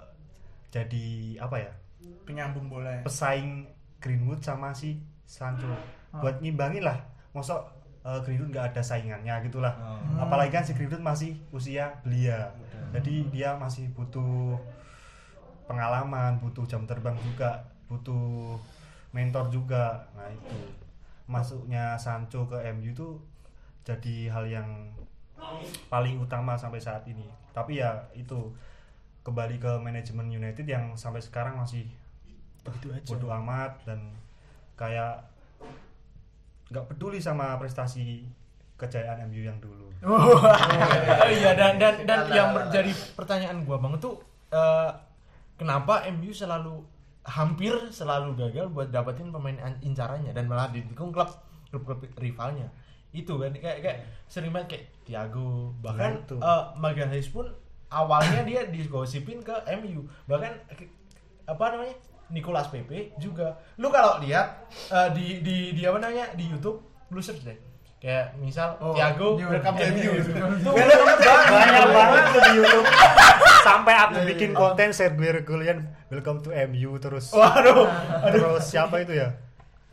jadi 0.72 1.40
apa 1.40 1.56
ya? 1.60 1.72
Penyambung 2.28 2.68
bola 2.68 3.00
ya. 3.00 3.02
pesaing 3.08 3.64
Greenwood 4.04 4.44
sama 4.44 4.76
si 4.76 5.00
Sancho. 5.24 5.72
Buat 6.12 6.44
ngimbangin 6.44 6.84
lah 6.84 7.00
mosok 7.32 7.64
eh, 8.04 8.20
Greenwood 8.28 8.52
nggak 8.52 8.76
ada 8.76 8.82
saingannya 8.84 9.40
gitulah. 9.48 9.72
Apalagi 10.20 10.52
kan 10.52 10.64
si 10.68 10.76
Greenwood 10.76 11.00
masih 11.00 11.40
usia 11.56 11.96
belia. 12.04 12.52
Jadi 12.92 13.32
dia 13.32 13.56
masih 13.56 13.88
butuh 13.96 14.60
pengalaman 15.64 16.38
butuh 16.44 16.68
jam 16.68 16.84
terbang 16.84 17.16
juga 17.24 17.64
butuh 17.88 18.60
mentor 19.16 19.48
juga. 19.48 20.12
Nah 20.18 20.28
itu. 20.28 20.60
Masuknya 21.24 21.96
Sancho 21.96 22.44
ke 22.52 22.60
MU 22.76 22.92
itu 22.92 23.16
jadi 23.84 24.16
hal 24.30 24.46
yang 24.46 24.70
paling 25.88 26.18
utama 26.18 26.56
sampai 26.56 26.80
saat 26.80 27.04
ini 27.04 27.24
tapi 27.52 27.78
ya 27.78 27.92
itu 28.14 28.50
kembali 29.22 29.56
ke 29.58 29.72
manajemen 29.78 30.28
United 30.28 30.64
yang 30.64 30.96
sampai 30.96 31.20
sekarang 31.20 31.56
masih 31.56 31.88
Begitu 32.64 32.92
aja. 32.92 33.08
bodoh 33.10 33.32
amat 33.38 33.76
dan 33.84 34.00
kayak 34.74 35.20
nggak 36.70 36.86
peduli 36.88 37.20
sama 37.20 37.56
prestasi 37.56 38.24
kejayaan 38.76 39.28
MU 39.28 39.42
yang 39.42 39.60
dulu. 39.60 39.88
Oh 40.04 40.36
iya 41.30 41.56
dan 41.56 41.80
dan 41.80 42.04
dan 42.04 42.28
yang 42.28 42.52
menjadi 42.52 42.92
pertanyaan 43.16 43.64
gua 43.64 43.80
banget 43.80 44.00
tuh 44.02 44.20
eh, 44.50 44.92
kenapa 45.56 46.04
MU 46.12 46.32
selalu 46.32 46.84
hampir 47.24 47.72
selalu 47.88 48.36
gagal 48.36 48.68
buat 48.68 48.92
dapetin 48.92 49.32
pemain 49.32 49.56
an- 49.62 49.80
incarannya 49.80 50.32
dan 50.32 50.44
malah 50.44 50.68
didukung 50.68 51.16
klub 51.16 51.32
klub 51.72 51.88
klub 51.88 52.04
rivalnya 52.20 52.68
itu 53.14 53.34
kan 53.38 53.54
kayak 53.54 53.78
kayak 53.80 53.98
sering 54.26 54.50
banget 54.50 54.68
kayak 54.70 54.86
Thiago 55.04 55.72
bahkan 55.80 56.20
itu. 56.20 56.36
eh, 56.36 56.64
Magalhaes 56.76 57.30
pun 57.30 57.46
awalnya 57.88 58.42
dia 58.42 58.66
digosipin 58.66 59.40
ke 59.40 59.54
MU 59.78 60.02
bahkan 60.26 60.58
apa 61.46 61.66
namanya 61.70 61.94
Nicolas 62.28 62.68
Pepe 62.68 63.14
juga 63.16 63.54
lu 63.78 63.88
kalau 63.88 64.18
lihat 64.18 64.66
eh, 64.90 65.10
di 65.14 65.26
di 65.40 65.58
di 65.72 65.82
apa 65.84 65.98
namanya 65.98 66.34
di 66.34 66.50
YouTube 66.50 66.82
lu 67.10 67.22
search 67.22 67.46
deh 67.46 67.54
kayak 68.02 68.34
misal 68.36 68.76
Oh, 68.82 68.92
Thiago 68.92 69.38
welcome 69.40 69.78
to 69.78 69.86
MU. 69.88 70.12
Banyak 71.48 71.88
banget 71.88 72.24
di 72.36 72.52
YouTube. 72.58 72.86
Sampai 73.64 73.96
aku 73.96 74.18
bikin 74.28 74.52
konten 74.52 74.92
set 74.92 75.16
Guardian 75.16 75.88
welcome 76.10 76.44
to 76.44 76.52
MU 76.68 77.00
terus. 77.00 77.32
waduh 77.32 77.88
Terus 78.28 78.64
siapa 78.66 79.00
itu 79.00 79.16
ya? 79.16 79.32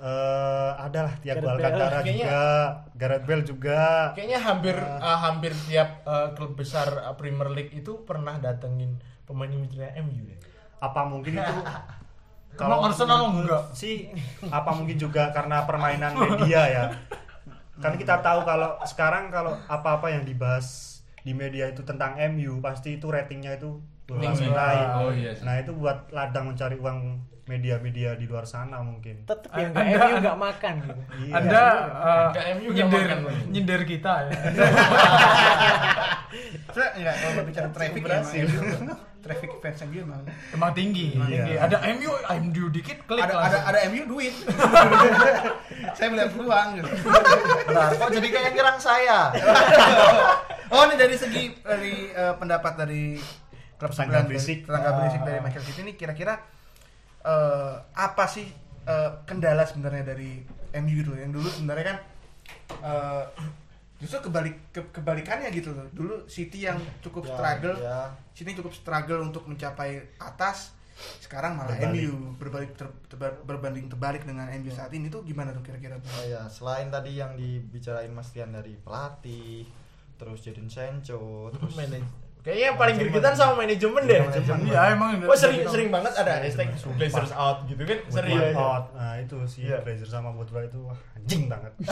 Eh 0.00 0.70
adalah 0.80 1.12
Bale. 1.20 1.60
Alcantara 1.60 2.00
Kayaknya- 2.00 2.24
juga, 2.24 2.44
Gareth 2.96 3.24
Bale 3.28 3.44
juga. 3.44 3.80
kayaknya 4.16 4.40
hampir 4.40 4.76
eh, 4.80 5.18
hampir 5.20 5.52
tiap 5.68 5.90
eh, 6.02 6.28
klub 6.32 6.56
besar 6.56 6.88
eh, 6.88 7.14
Premier 7.14 7.52
League 7.52 7.72
itu 7.74 8.00
pernah 8.02 8.40
datengin 8.40 8.96
pemain 9.28 9.46
imitrnya 9.46 9.92
MU 10.00 10.24
deh. 10.24 10.40
Apa 10.80 11.04
mungkin 11.04 11.36
itu? 11.36 11.52
Emang 12.60 12.82
Arsenal 12.82 13.30
enggak? 13.30 13.62
sih 13.72 14.10
apa 14.50 14.74
mungkin 14.74 14.96
juga 14.96 15.30
karena 15.30 15.64
permainan 15.64 16.12
media 16.12 16.60
ya? 16.66 16.84
Kan 17.78 17.96
kita 17.96 18.20
tahu 18.20 18.44
kalau 18.44 18.76
sekarang 18.84 19.28
kalau 19.28 19.56
apa-apa 19.64 20.10
yang 20.10 20.24
dibahas 20.24 20.98
di 21.20 21.32
media 21.32 21.68
itu 21.68 21.80
tentang 21.80 22.16
MU 22.32 22.58
pasti 22.58 22.96
itu 22.96 23.06
ratingnya 23.06 23.54
itu 23.54 23.80
langsung 24.08 24.50
naik 24.50 24.86
Oh, 24.98 25.12
iya 25.12 25.30
nah 25.40 25.54
itu 25.54 25.70
buat 25.70 26.08
ladang 26.10 26.50
mencari 26.50 26.74
uang 26.74 27.20
media-media 27.50 28.14
di 28.14 28.30
luar 28.30 28.46
sana 28.46 28.78
mungkin 28.78 29.26
Tetep 29.26 29.50
yang 29.58 29.74
nggak 29.74 29.86
MU 29.90 30.16
nggak 30.22 30.38
makan 30.38 30.74
gitu. 30.86 31.02
Iya. 31.26 31.32
Anda 31.34 31.62
uh, 31.90 32.30
MU 32.54 32.68
nyindir, 32.70 33.06
makan, 33.10 33.18
nyindir 33.50 33.82
kita 33.82 34.12
ya. 34.30 34.30
Sebenarnya 36.70 36.90
enggak 36.94 37.14
kalau 37.18 37.42
bicara 37.42 37.68
traffic 37.74 38.02
Berhasil. 38.06 38.46
ya, 38.46 38.62
emang 38.62 38.98
traffic 39.20 39.50
fans 39.58 39.80
MU 39.90 39.98
emang 40.06 40.22
Emang 40.54 40.70
tinggi. 40.72 41.18
Iya. 41.18 41.26
tinggi. 41.26 41.54
Ada 41.58 41.76
MU, 41.98 42.10
MU 42.46 42.64
dikit 42.70 42.98
klik 43.10 43.22
ada 43.26 43.34
ada 43.42 43.58
ada 43.66 43.78
MU 43.90 44.02
duit. 44.06 44.34
saya 45.98 46.06
melihat 46.14 46.30
peluang 46.32 46.68
gitu. 46.78 46.88
Nah, 47.74 47.90
kok 47.90 48.10
jadi 48.14 48.28
kayak 48.30 48.50
nyerang 48.54 48.78
saya? 48.78 49.18
Oh 50.70 50.86
ini 50.86 50.94
dari 50.94 51.18
segi 51.18 51.50
dari 51.66 52.14
eh, 52.14 52.34
pendapat 52.38 52.78
dari 52.78 53.18
klub 53.74 53.90
Tetangga 53.90 54.22
sebelah 54.22 54.24
berisik. 54.30 54.58
dari, 54.62 54.66
tetangga 54.70 54.90
berisik 55.02 55.20
dari 55.26 55.38
Michael 55.42 55.64
City 55.66 55.80
ini 55.82 55.92
kira-kira 55.98 56.34
eh, 57.22 57.74
apa 57.92 58.24
sih 58.26 58.46
eh, 58.83 59.11
kendala 59.22 59.62
sebenarnya 59.62 60.04
dari 60.06 60.40
MU 60.74 60.94
gitu 60.96 61.12
yang 61.14 61.30
dulu 61.30 61.46
sebenarnya 61.46 61.87
kan 61.87 61.98
eh, 62.80 63.24
justru 63.96 64.18
kebalik 64.22 64.70
ke- 64.70 64.90
kebalikannya 64.90 65.50
gitu 65.50 65.70
loh 65.70 65.85
dulu 65.90 66.24
City 66.26 66.64
yang 66.64 66.80
cukup 67.00 67.22
Ya, 67.22 67.30
struggle 67.30 67.76
ya. 67.78 68.00
City 68.33 68.50
cukup 68.54 68.72
struggle 68.72 69.20
untuk 69.22 69.44
mencapai 69.44 69.90
atas 70.16 70.72
sekarang 71.18 71.56
malah 71.56 71.72
Berbalik. 71.74 72.04
MU 72.06 72.37
berbalik 72.37 72.70
ter- 72.74 72.96
terba- 73.06 73.40
berbanding 73.42 73.88
terbalik 73.88 74.20
dengan 74.22 74.48
MU 74.54 74.68
saat 74.68 74.88
ini 74.90 75.09
tuh 75.09 75.20
gimana 75.22 75.48
tuh 75.50 75.61
kira-kira 75.61 75.96
Bung? 75.96 76.12
Oh 76.14 76.24
ya, 76.26 76.44
selain 76.46 76.88
tadi 76.88 77.16
yang 77.16 77.33
dibicarain 77.35 78.09
Mas 78.11 78.28
Tian 78.28 78.48
dari 78.50 78.76
pelatih, 78.76 79.64
terus 80.14 80.40
Jadon 80.40 80.68
Sancho, 80.68 81.48
terus 81.50 81.72
Manaj- 81.72 82.04
Kayaknya 82.40 82.64
yang 82.72 82.79
paling 82.81 82.96
gregetan 82.96 83.35
sama 83.37 83.53
manajemen 83.61 84.03
deh. 84.09 84.20
Manajemen. 84.24 84.64
Iya 84.64 84.81
emang. 84.96 85.09
Wah 85.29 85.37
sering 85.37 85.61
sering 85.68 85.88
banget 85.92 86.12
ada 86.16 86.40
hashtag 86.40 86.72
Blazers 86.96 87.37
out 87.37 87.68
gitu 87.68 87.83
kan 87.85 87.98
sering. 88.09 88.57
Out. 88.57 88.85
Nah, 88.96 89.20
itu 89.20 89.37
si 89.44 89.68
Iya. 89.68 89.85
Glazer 89.85 90.09
sama 90.09 90.33
Woodward 90.33 90.72
itu 90.72 90.81
wah 90.81 90.96
anjing 91.20 91.53
banget. 91.53 91.72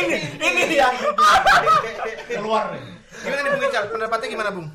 ini 0.00 0.16
ini 0.40 0.60
dia 0.72 0.88
keluar 2.32 2.72
nih. 2.72 2.82
Gimana 3.20 3.40
nih 3.44 3.50
Bung 3.52 3.64
Ical? 3.68 3.84
Pendapatnya 3.92 4.28
gimana 4.32 4.50
Bung? 4.56 4.68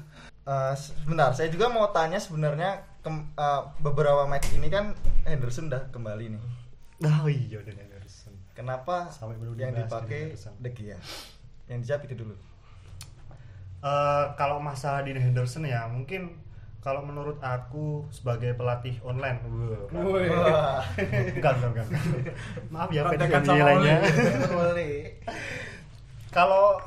Eh, 0.45 0.73
sebentar, 0.77 1.33
saya 1.33 1.49
juga 1.49 1.65
mau 1.73 1.89
tanya 1.89 2.21
sebenarnya 2.21 2.85
eh, 3.09 3.61
beberapa 3.81 4.29
match 4.29 4.53
ini 4.53 4.69
kan 4.69 4.93
Henderson 5.25 5.73
udah 5.73 5.89
kembali 5.89 6.37
nih. 6.37 6.41
Oh 7.09 7.25
iya 7.25 7.57
Dan 7.65 7.73
Henderson. 7.81 8.37
Kenapa 8.53 9.09
Sampai 9.09 9.41
belum 9.41 9.57
yang 9.57 9.73
dipakai. 9.73 10.37
De 10.61 10.69
Gea? 10.69 11.01
Yang 11.65 11.77
dijawab 11.89 12.01
itu 12.05 12.15
dulu. 12.21 12.35
Eh, 13.85 14.25
kalau 14.33 14.57
masalah 14.57 15.05
di 15.05 15.13
Henderson 15.13 15.61
ya 15.61 15.85
mungkin 15.85 16.41
kalau 16.81 17.05
menurut 17.05 17.37
aku 17.41 18.05
sebagai 18.13 18.53
pelatih 18.53 18.97
online, 19.01 19.41
bukan, 19.41 19.65
bukan, 21.33 21.55
bukan. 21.65 21.85
Maaf 22.73 22.89
ya 22.93 23.09
sama 23.09 23.41
nilainya. 23.57 23.97
Kalau 26.29 26.77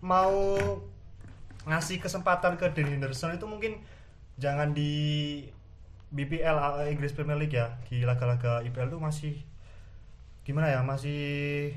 mau 0.00 0.36
ngasih 1.68 2.00
kesempatan 2.00 2.56
ke 2.56 2.72
Dean 2.72 2.88
Henderson 2.88 3.36
itu 3.36 3.44
mungkin 3.44 3.80
jangan 4.40 4.72
di 4.72 5.44
BPL 6.12 6.88
Inggris 6.88 7.12
Premier 7.12 7.36
League 7.36 7.56
ya 7.56 7.80
di 7.88 8.04
laga-laga 8.04 8.64
IPL 8.64 8.92
itu 8.92 9.00
masih 9.00 9.34
gimana 10.44 10.72
ya 10.72 10.80
masih 10.80 11.76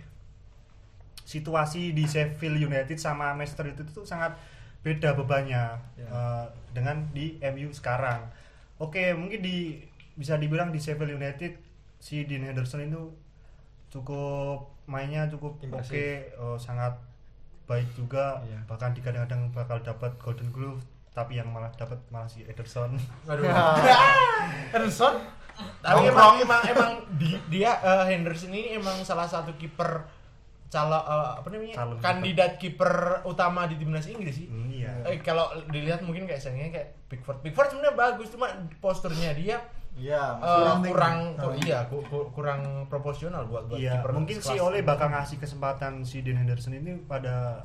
situasi 1.23 1.91
di 1.91 2.03
Sheffield 2.03 2.59
United 2.59 2.95
sama 2.95 3.31
Manchester 3.31 3.67
United 3.67 3.87
itu 3.87 4.03
sangat 4.03 4.35
beda 4.79 5.15
bebannya 5.15 5.79
Ya. 5.95 6.07
uh, 6.07 6.45
dengan 6.69 7.07
di 7.09 7.39
MU 7.41 7.71
sekarang. 7.71 8.27
Oke, 8.75 9.11
mungkin 9.13 9.39
di 9.39 9.79
bisa 10.13 10.35
dibilang 10.35 10.69
di 10.69 10.77
Sheffield 10.77 11.13
United 11.13 11.55
si 11.97 12.23
Dean 12.23 12.43
Henderson 12.43 12.83
itu 12.83 13.15
cukup 13.89 14.75
mainnya 14.83 15.25
cukup 15.27 15.55
oke, 15.55 15.63
Impresif. 15.63 16.27
uh, 16.35 16.57
sangat 16.57 16.91
baik 17.63 17.87
juga, 17.93 18.43
Iya. 18.43 18.59
bahkan 18.65 18.91
di 18.91 18.99
kadang-kadang 18.99 19.47
bakal 19.49 19.79
dapat 19.79 20.11
Golden 20.17 20.51
Glove, 20.51 20.83
tapi 21.09 21.37
yang 21.37 21.47
malah 21.47 21.71
dapat 21.71 21.95
malah 22.09 22.27
si 22.27 22.43
Ederson. 22.43 22.99
Aduh. 23.23 23.47
Henderson. 24.69 25.15
Tapi 25.85 26.09
emang 26.09 26.41
emang 26.41 26.61
emang 26.65 26.91
di- 27.13 27.37
dia 27.47 27.77
eh, 27.77 28.03
Henderson 28.09 28.49
ini 28.49 28.73
emang 28.73 28.97
salah 28.99 29.23
satu 29.23 29.53
kiper 29.53 30.01
calo 30.73 30.97
eh, 30.97 31.31
apa 31.37 31.47
namanya 31.47 31.75
Calon 31.75 31.95
kandidat 31.99 32.51
kiper 32.57 32.91
utama 33.23 33.63
di 33.63 33.77
timnas 33.77 34.05
Inggris 34.05 34.33
sih. 34.35 34.47
Hmm, 34.47 34.65
iya. 34.67 34.89
Eh, 35.05 35.21
kalau 35.21 35.45
dilihat 35.69 36.01
mungkin 36.01 36.25
kayak 36.25 36.41
sayangnya 36.41 36.73
kayak 36.73 36.89
Pickford. 37.07 37.37
Pickford 37.39 37.69
sebenarnya 37.69 37.93
bagus 37.95 38.27
cuma 38.27 38.49
posturnya 38.79 39.31
dia 39.31 39.61
Iya, 39.93 40.41
masih 40.41 40.89
kurang 40.89 41.17
kur- 41.37 41.53
iya 41.61 41.85
ku- 41.85 42.01
ku- 42.03 42.25
kurang 42.33 42.61
proporsional 42.89 43.45
buat 43.45 43.69
buat 43.69 43.77
Iya, 43.77 44.01
kiper 44.01 44.09
mungkin 44.11 44.37
si 44.37 44.49
sekelas 44.49 44.65
Ole 44.65 44.79
ini. 44.79 44.89
bakal 44.89 45.07
ngasih 45.07 45.37
kesempatan 45.37 46.01
si 46.01 46.17
Dean 46.19 46.33
Henderson 46.35 46.73
ini 46.73 46.97
pada 46.99 47.61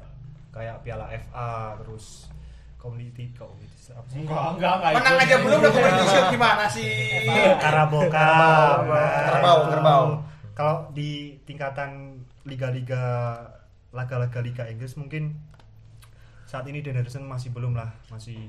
kayak 0.50 0.84
Piala 0.84 1.08
FA 1.08 1.50
terus 1.78 2.28
community 2.76 3.32
community 3.32 3.72
apa 3.88 4.04
sih? 4.06 4.20
enggak 4.20 4.44
enggak 4.54 4.72
enggak 4.76 4.92
Menang 4.92 5.14
itu. 5.14 5.24
aja 5.24 5.36
belum 5.38 5.58
udah 5.58 5.72
competition 5.72 6.24
gimana 6.28 6.64
sih? 6.68 6.90
Karabau 7.58 8.02
Nah, 8.04 8.76
kerbau. 9.66 10.04
Kalau 10.52 10.90
di 10.90 11.10
tingkatan 11.44 12.07
liga-liga 12.44 13.02
laga-laga 13.90 14.38
liga 14.44 14.68
Inggris 14.68 14.94
mungkin 15.00 15.34
saat 16.48 16.64
ini 16.68 16.80
Dean 16.80 16.96
Henderson 16.96 17.28
masih 17.28 17.52
belum 17.52 17.76
lah, 17.76 17.92
masih 18.08 18.48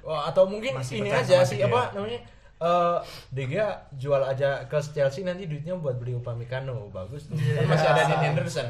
Wah, 0.00 0.32
atau 0.32 0.48
mungkin 0.48 0.76
Masih 0.80 1.04
ini 1.04 1.12
aja 1.12 1.44
sih 1.44 1.60
apa 1.60 1.92
namanya 1.92 2.20
eh 2.60 2.98
De 3.32 3.44
Gea 3.48 3.88
jual 3.96 4.20
aja 4.20 4.64
ke 4.68 4.76
Chelsea 4.80 5.24
nanti 5.24 5.48
duitnya 5.48 5.76
buat 5.76 5.96
beli 5.96 6.16
Upamecano 6.16 6.92
bagus 6.92 7.28
tuh. 7.28 7.36
Kan 7.36 7.64
masih 7.68 7.88
ada 7.88 8.02
Dean 8.08 8.32
Henderson. 8.32 8.68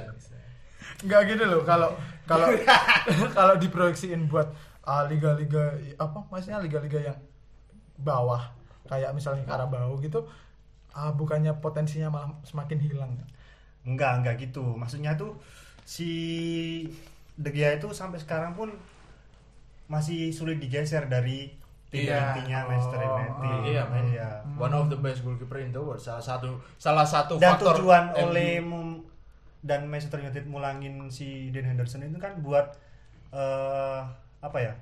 Enggak 1.02 1.20
gitu 1.30 1.44
loh 1.46 1.62
kalau 1.66 1.90
kalau 2.26 2.50
kalau 3.37 3.54
diproyeksiin 3.59 4.30
buat 4.30 4.46
uh, 4.87 5.06
liga-liga 5.11 5.74
apa 5.98 6.18
maksudnya 6.30 6.62
liga-liga 6.62 6.98
yang 7.14 7.18
bawah 7.98 8.50
kayak 8.87 9.11
misalnya 9.14 9.46
Karabau 9.46 9.98
gitu 10.02 10.26
uh, 10.94 11.12
bukannya 11.14 11.54
potensinya 11.62 12.11
malah 12.11 12.30
semakin 12.42 12.78
hilang 12.78 13.12
enggak 13.84 14.20
enggak 14.22 14.34
gitu. 14.40 14.76
Maksudnya 14.76 15.16
tuh 15.16 15.36
si 15.84 16.10
De 17.34 17.50
Gea 17.50 17.76
itu 17.76 17.88
sampai 17.90 18.20
sekarang 18.20 18.52
pun 18.52 18.70
masih 19.90 20.30
sulit 20.30 20.62
digeser 20.62 21.10
dari 21.10 21.50
tim 21.90 22.06
Iya. 22.06 22.38
intinya 22.38 22.70
Manchester 22.70 23.00
Oh, 23.02 23.06
United. 23.18 23.32
oh, 23.34 23.60
iya, 23.66 23.82
men. 23.90 24.04
Iya. 24.14 24.28
One 24.54 24.70
of 24.70 24.86
the 24.86 24.98
best 25.00 25.26
goalkeeper 25.26 25.58
in 25.58 25.74
the 25.74 25.82
world. 25.82 25.98
Salah 25.98 26.22
satu 26.22 26.62
salah 26.78 27.02
satu 27.02 27.34
dan 27.42 27.58
faktor 27.58 27.82
tujuan 27.82 28.14
oleh 28.14 28.62
dan 29.60 29.84
Manchester 29.90 30.22
United 30.22 30.46
mulangin 30.48 31.10
si 31.12 31.50
Dean 31.52 31.66
Henderson 31.66 32.06
itu 32.06 32.16
kan 32.16 32.38
buat 32.40 32.78
eh, 33.34 34.00
apa 34.40 34.58
ya 34.58 34.72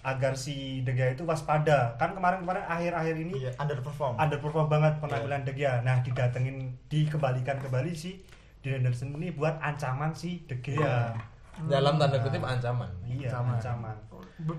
agar 0.00 0.32
si 0.32 0.80
De 0.80 0.90
Gea 0.90 1.10
itu 1.10 1.22
waspada 1.22 1.92
kan 1.94 2.12
kemarin-kemarin 2.12 2.62
akhir-akhir 2.64 3.14
ini 3.18 3.32
Iya, 3.40 3.50
underperform. 3.56 4.14
underperform 4.14 4.66
banget 4.66 4.92
penampilan 4.98 5.40
De 5.42 5.52
Gea 5.52 5.80
nah 5.80 5.98
didatengin 5.98 6.76
dikembalikan 6.86 7.56
kembali 7.58 7.92
si 7.92 8.20
Dean 8.58 8.78
Henderson 8.78 9.12
ini 9.12 9.30
buat 9.30 9.54
ancaman 9.58 10.12
si 10.12 10.42
De 10.44 10.56
Gea 10.56 11.12
dalam 11.60 11.96
tanda 11.96 12.16
kutip 12.18 12.40
ancaman. 12.40 12.88
iya 13.02 13.28
Ancaman. 13.28 13.56
ancaman 13.56 13.96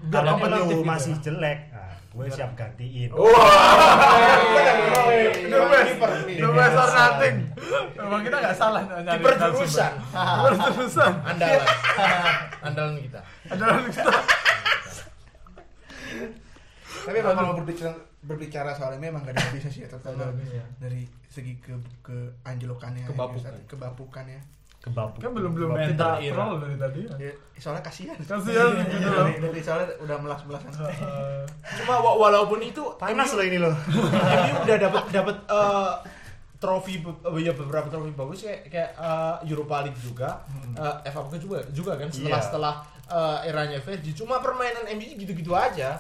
kalau 0.10 0.34
lu 0.36 0.60
gitu 0.69 0.84
masih 0.84 1.13
ya. 1.13 1.19
jelek 1.23 1.58
nah, 1.69 1.89
gue 2.12 2.25
siap 2.28 2.52
gantiin 2.54 3.10
The 3.10 3.17
best, 5.65 5.93
the 6.36 6.47
best 6.49 6.75
or 6.75 6.89
nothing. 6.91 7.36
Emang 7.95 8.21
kita 8.21 8.36
nggak 8.38 8.54
salah 8.54 8.82
nyari 8.84 9.17
Kiper 9.17 9.34
jurusan. 9.39 9.91
Kiper 10.06 10.54
jurusan. 10.69 11.12
Andalan. 11.23 11.65
Andalan 12.62 12.93
kita. 12.99 13.19
Adalah 13.47 13.80
kita. 13.82 14.04
Tapi 17.02 17.17
kalau 17.19 17.54
berbicara 17.56 17.93
berbicara 18.19 18.72
soal 18.72 18.91
ini 18.93 19.08
emang 19.08 19.22
gak 19.22 19.32
ada 19.32 19.41
habisnya 19.43 19.69
sih 19.69 19.82
ya 19.82 19.88
terutama 19.88 20.28
habisnya. 20.28 20.65
dari 20.78 21.02
segi 21.26 21.56
ke 21.56 21.72
ke 22.02 22.12
anjlokannya 22.43 23.06
Kebapukan. 23.06 23.54
kebapukannya 23.65 24.39
kebab 24.80 25.12
Kan 25.13 25.32
belum 25.32 25.52
belum 25.54 25.76
Ira. 25.76 26.34
troll 26.34 26.56
dari 26.58 26.76
tadi. 26.76 27.00
ya. 27.06 27.15
ya, 27.22 27.32
soalnya 27.54 27.80
kasihan 27.82 28.15
Kasihan 28.17 28.80
gitu 28.82 29.06
loh. 29.06 29.22
dari, 29.22 29.34
dari 29.38 29.60
soalnya 29.60 29.88
udah 30.00 30.17
melas 30.17 30.41
melasan 30.41 30.72
Eh, 30.82 31.43
Cuma 31.78 31.95
wa- 31.98 32.15
walaupun 32.17 32.60
itu 32.62 32.84
panas 32.95 33.30
loh 33.30 33.43
ini 33.43 33.58
loh 33.58 33.76
MU 34.41 34.56
udah 34.62 34.78
dapat 34.82 35.04
dapat 35.13 35.36
eh, 35.45 35.93
trofi 36.58 36.93
be- 36.98 37.15
ya 37.38 37.52
beberapa 37.54 37.88
trofi 37.88 38.12
bagus 38.13 38.39
kayak 38.41 38.62
kayak 38.67 38.91
eh, 38.93 39.36
Europa 39.45 39.76
League 39.82 40.00
juga, 40.02 40.43
eh, 40.74 40.95
FA 41.06 41.19
Cup 41.22 41.36
juga 41.38 41.60
juga 41.69 41.95
kan 41.95 42.08
setelah 42.10 42.36
Iya. 42.36 42.45
setelah 42.45 42.74
eh, 43.10 43.39
eranya 43.45 43.78
Fergie. 43.78 44.13
Cuma 44.13 44.38
permainan 44.38 44.86
MU 44.91 45.10
gitu-gitu 45.15 45.52
aja. 45.52 45.98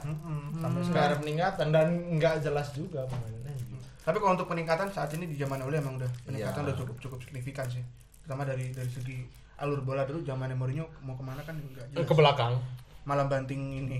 Sampai 0.55 0.81
sekarang 0.81 1.07
ada 1.07 1.17
peningkatan 1.17 1.67
dan 1.69 1.87
nggak 2.13 2.41
jelas 2.41 2.69
juga 2.71 3.03
permainan 3.05 3.37
MU. 3.65 3.77
tapi 3.99 4.17
kalau 4.17 4.33
untuk 4.33 4.47
peningkatan 4.47 4.89
saat 4.89 5.11
ini 5.11 5.25
di 5.25 5.35
zaman 5.35 5.61
Ole 5.61 5.77
emang 5.77 5.95
udah 5.95 6.09
peningkatan 6.23 6.55
Iya. 6.57 6.65
udah 6.65 6.75
cukup 6.75 6.95
cukup 6.99 7.19
signifikan 7.21 7.65
sih 7.65 7.83
terutama 8.19 8.41
dari 8.43 8.69
dari 8.69 8.87
segi 8.87 9.21
alur 9.57 9.79
bola 9.79 10.01
dulu 10.01 10.23
zaman 10.23 10.49
Mourinho 10.51 10.89
mau 10.99 11.13
ke 11.13 11.21
mana 11.21 11.41
kan 11.41 11.53
enggak 11.53 11.85
jelas 11.89 12.03
Ke 12.03 12.13
belakang. 12.13 12.57
malah 13.03 13.25
banting 13.25 13.59
ini 13.77 13.99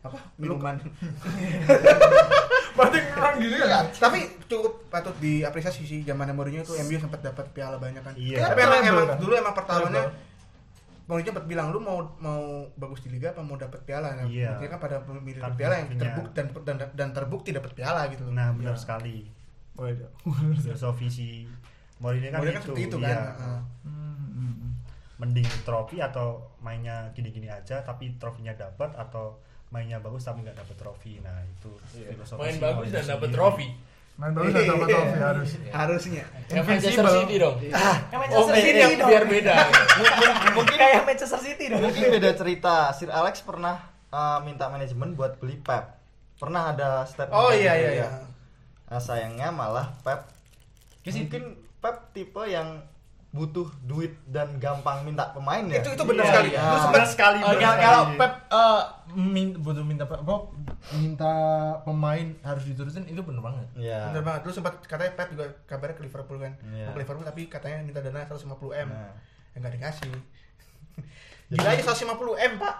apa 0.00 0.16
minuman 0.34 0.80
Berarti 2.72 2.98
orang 3.12 3.36
gini 3.36 3.56
kan? 3.60 3.84
tapi 3.92 4.18
cukup 4.46 4.88
patut 4.88 5.12
diapresiasi 5.18 5.84
sih 5.84 6.00
zaman 6.02 6.32
Mourinho 6.32 6.62
itu 6.62 6.72
MU 6.80 6.96
sempat 6.96 7.20
dapat 7.20 7.44
piala 7.50 7.76
banyak 7.76 8.00
kan 8.00 8.14
Iya. 8.14 8.48
tapi 8.48 8.60
emang, 8.62 8.80
Treble 8.80 9.04
emang 9.04 9.20
dulu 9.20 9.32
emang 9.34 9.52
pertaruhannya 9.52 10.02
Treble. 10.02 10.31
Mourinho 11.02 11.30
sempat 11.30 11.46
bilang 11.46 11.70
lu 11.70 11.78
mau 11.78 11.98
mau 12.16 12.42
bagus 12.74 13.02
di 13.02 13.10
liga 13.10 13.30
apa 13.30 13.42
mau 13.42 13.54
dapat 13.54 13.82
piala 13.82 14.14
nah, 14.14 14.24
Iya. 14.24 14.54
buktinya 14.54 14.70
kan 14.70 14.80
pada 14.80 14.96
memilih 15.02 15.40
Kan 15.40 15.54
piala 15.54 15.74
yang 15.78 15.88
terbukti 15.92 16.32
dan, 16.32 16.46
dan 16.62 16.76
dan 16.94 17.08
terbukti 17.10 17.50
dapat 17.50 17.72
piala 17.72 18.06
gitu 18.08 18.22
loh 18.24 18.32
nah 18.32 18.48
benar 18.50 18.74
Iya. 18.74 18.80
sekali 18.80 19.16
Oh 19.74 19.88
iya. 19.88 20.08
filosofi 20.56 21.06
si 21.06 21.26
Mourinho 21.98 22.28
kan 22.28 22.38
Mourinho 22.38 22.54
kan 22.54 22.62
itu 22.62 22.66
seperti 22.68 22.82
itu 22.86 22.96
kan 22.98 23.10
iya. 23.10 23.22
Heeh. 23.34 23.60
Hmm, 23.82 24.70
mending 25.18 25.46
trofi 25.62 25.96
atau 25.98 26.42
mainnya 26.58 27.06
gini-gini 27.12 27.46
aja 27.46 27.78
tapi 27.80 28.14
trofinya 28.18 28.50
dapat 28.52 28.90
atau 28.94 29.38
mainnya 29.70 29.96
bagus 29.98 30.22
tapi 30.22 30.42
nggak 30.42 30.54
dapat 30.54 30.76
trofi 30.76 31.18
nah 31.18 31.38
itu 31.40 31.70
filosofi 31.88 32.42
Main 32.42 32.54
si 32.54 32.60
bagus 32.60 32.76
Mourinho 32.84 32.96
dan 32.98 33.06
dapat 33.10 33.28
trofi. 33.30 33.68
Main 34.22 34.32
bagus 34.32 34.54
dan 34.54 34.64
dapat 34.70 34.86
trofi 34.88 35.18
harus. 35.18 35.50
harusnya 35.68 36.24
Yang 36.46 36.64
Manchester. 36.64 37.06
City 37.18 37.34
dong. 37.36 37.56
Ah, 37.72 37.96
Oh, 38.06 38.18
Manchester 38.46 38.54
City 38.56 38.70
dong. 38.94 39.08
biar 39.10 39.24
beda. 39.26 39.54
Mungkin 40.56 40.76
kayak 40.76 41.02
Manchester 41.02 41.40
City 41.40 41.64
dong. 41.66 41.80
Mungkin 41.82 42.02
beda 42.12 42.30
cerita. 42.32 42.74
Sir 42.92 43.10
Alex 43.10 43.42
pernah 43.42 43.82
uh, 44.08 44.38
minta 44.40 44.68
manajemen 44.68 45.12
buat 45.12 45.36
beli 45.36 45.58
Pep. 45.58 45.98
pernah 46.34 46.70
ada 46.70 47.02
statement 47.02 47.34
Oh 47.34 47.50
iya 47.50 47.70
gitu 47.72 47.82
iya 47.82 47.90
ya. 47.90 47.92
iya. 47.96 48.08
Nah, 48.88 48.98
sayangnya 48.98 49.48
malah 49.50 49.90
Pep 50.00 50.26
mungkin 51.04 51.42
Pep 51.78 51.96
tipe 52.12 52.42
yang 52.44 52.82
butuh 53.32 53.64
duit 53.82 54.12
dan 54.28 54.60
gampang 54.60 55.02
minta 55.02 55.32
pemain 55.32 55.64
ya. 55.64 55.80
Itu 55.80 55.88
itu 55.90 56.04
benar 56.04 56.20
Iya, 56.22 56.30
sekali. 56.30 56.48
iya. 56.50 56.60
Lu 56.62 56.76
Benar 56.86 57.08
sekali. 57.08 57.38
Benar 57.40 57.74
kalau, 57.80 58.02
Pep 58.14 58.32
eh, 58.46 58.82
min- 59.10 59.56
butuh 59.56 59.80
minta 59.80 60.04
apa 60.04 60.34
minta 60.92 61.32
pemain 61.80 62.28
harus 62.42 62.62
diturutin 62.62 63.08
itu 63.08 63.18
bener 63.18 63.40
banget. 63.40 63.64
Iya. 63.74 64.12
Bener 64.12 64.20
banget. 64.22 64.44
Lu 64.44 64.52
sempat 64.52 64.76
katanya 64.82 65.16
Pep 65.16 65.32
juga 65.32 65.48
kabarnya 65.64 65.96
ke 65.96 66.04
Liverpool 66.04 66.38
kan. 66.38 66.52
Iya. 66.62 66.92
Ke 66.92 66.98
Liverpool 67.00 67.24
tapi 67.24 67.48
katanya 67.48 67.80
minta 67.80 67.98
dana 67.98 68.20
150 68.22 68.44
M. 68.70 68.88
Nah. 68.90 69.16
Ya 69.50 69.56
enggak 69.56 69.74
dikasih. 69.74 70.12
Gila 71.48 71.68
aja 71.68 71.82
150 71.82 72.36
M, 72.36 72.52
Pak. 72.56 72.76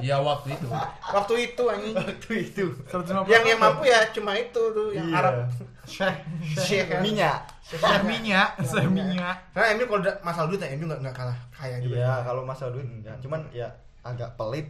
Ya 0.00 0.16
waktu 0.18 0.56
itu. 0.56 0.64
Waktu 1.04 1.34
itu 1.46 1.62
anjing. 1.66 1.92
Itu 2.16 2.30
itu. 2.32 2.64
150 2.88 3.28
yang 3.28 3.44
yang 3.44 3.60
mampu 3.60 3.84
ya 3.84 4.08
cuma 4.08 4.32
itu 4.32 4.56
tuh 4.72 4.88
yang 4.90 5.04
Iya. 5.04 5.18
Arab. 5.20 5.34
Syekh 5.84 6.16
Syekh 6.56 6.86
kan. 6.88 7.00
minyak. 7.04 7.44
Saya 7.62 8.00
minyak, 8.00 8.48
saya 8.62 8.88
minyak. 8.88 9.36
Karena 9.52 9.76
MU 9.76 9.84
kalau 9.86 10.00
udah 10.00 10.14
masalah 10.20 10.46
duit 10.48 10.60
ya 10.60 10.72
MU 10.72 10.84
enggak 10.86 11.00
enggak 11.00 11.16
kalah 11.18 11.38
kaya 11.50 11.76
juga. 11.78 11.94
Iya, 11.98 12.14
kalau 12.22 12.42
masalah 12.42 12.72
duit 12.72 12.86
enggak. 12.86 13.16
Cuman 13.20 13.40
ya 13.50 13.68
agak 14.00 14.32
pelit. 14.34 14.68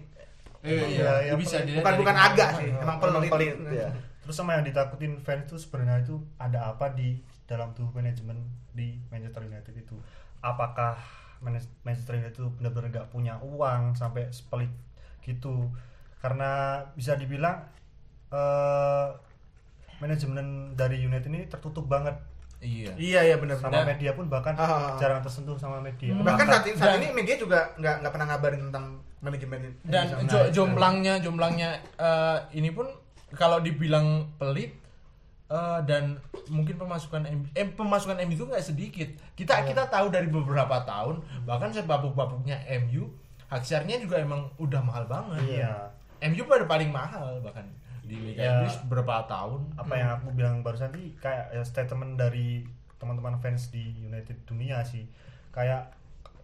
Iya, 0.62 0.86
iya, 0.86 1.12
iya, 1.26 1.34
bisa 1.34 1.58
dilihat 1.60 1.82
Bukan 1.82 1.94
bukan 1.98 2.14
agak 2.16 2.48
sih, 2.56 2.70
emang 2.70 2.98
Emang 2.98 3.26
pelit. 3.26 3.30
pelit 3.30 3.54
ya. 3.74 3.88
Terus 4.22 4.34
sama 4.34 4.54
yang 4.54 4.62
ditakutin 4.62 5.18
fans 5.18 5.46
itu 5.46 5.58
sebenarnya 5.58 6.02
itu 6.02 6.22
ada 6.36 6.70
apa 6.70 6.94
di 6.94 7.18
dalam 7.44 7.74
tubuh 7.74 7.90
manajemen 7.92 8.38
di 8.70 8.98
Manchester 9.10 9.42
United 9.42 9.74
itu? 9.74 9.98
Apakah 10.38 10.94
Manchester 11.82 12.14
United 12.14 12.38
itu 12.38 12.50
benar-benar 12.54 12.90
nggak 12.90 13.08
punya 13.10 13.34
uang 13.38 13.94
sampai 13.94 14.30
sepelit 14.30 14.70
gitu? 15.22 15.70
Karena 16.18 16.50
bisa 16.92 17.14
dibilang 17.14 17.62
eh, 18.28 19.08
manajemen 19.98 20.46
dari 20.72 20.98
United 20.98 21.28
ini 21.28 21.46
tertutup 21.46 21.86
banget 21.86 22.16
Iya. 22.62 22.94
Iya 22.94 23.20
iya 23.24 23.36
benar 23.36 23.58
sama 23.58 23.82
media 23.82 24.14
pun 24.14 24.30
bahkan 24.30 24.54
Ah. 24.54 24.94
jarang 24.94 25.18
tersentuh 25.18 25.58
sama 25.58 25.82
media. 25.82 26.14
Bahkan 26.14 26.22
Apakah- 26.22 26.46
saat 26.46 26.64
ini, 26.64 26.76
saat 26.78 26.94
ini 26.96 27.10
media 27.10 27.34
juga 27.34 27.74
nggak 27.74 27.94
nggak 27.98 28.12
pernah 28.14 28.26
ngabarin 28.30 28.62
tentang 28.70 28.84
manajemen 29.18 29.58
ini. 29.60 29.70
Dan 29.82 30.06
jo- 30.24 30.46
jomblangnya 30.52 31.18
jomblangnya 31.18 31.70
eh, 31.98 32.38
ini 32.54 32.70
pun 32.70 32.86
kalau 33.34 33.58
dibilang 33.58 34.30
pelit 34.38 34.78
eh, 35.50 35.80
dan 35.82 36.22
mungkin 36.46 36.78
pemasukan 36.78 37.26
M, 37.26 37.50
eh, 37.50 37.66
pemasukan 37.66 38.22
MU 38.22 38.34
itu 38.36 38.46
nggak 38.46 38.62
sedikit. 38.64 39.10
Kita 39.34 39.66
kita 39.66 39.90
tahu 39.90 40.06
dari 40.08 40.30
beberapa 40.30 40.86
tahun 40.86 41.18
bahkan 41.42 41.74
sebabuk-babuknya 41.74 42.62
MU 42.80 43.10
hak 43.52 43.62
siarnya 43.62 44.00
juga 44.00 44.16
emang 44.16 44.48
udah 44.56 44.80
mahal 44.80 45.04
banget. 45.04 45.60
Iya. 45.60 45.72
MU 46.24 46.42
pada 46.44 46.64
paling 46.64 46.88
mahal 46.88 47.36
bahkan 47.40 47.68
di 48.02 48.16
Liga 48.16 48.40
Ya. 48.40 48.50
Inggris 48.56 48.80
berapa 48.84 49.26
tahun. 49.26 49.60
apa 49.76 49.92
yang 49.92 50.10
aku 50.14 50.32
bilang 50.32 50.60
barusan 50.60 50.88
tadi 50.88 51.12
kayak 51.16 51.50
ya, 51.50 51.62
statement 51.62 52.16
dari 52.16 52.64
teman-teman 52.96 53.36
fans 53.36 53.68
di 53.68 53.82
United 54.00 54.42
dunia 54.44 54.80
sih 54.82 55.02
kayak 55.50 55.90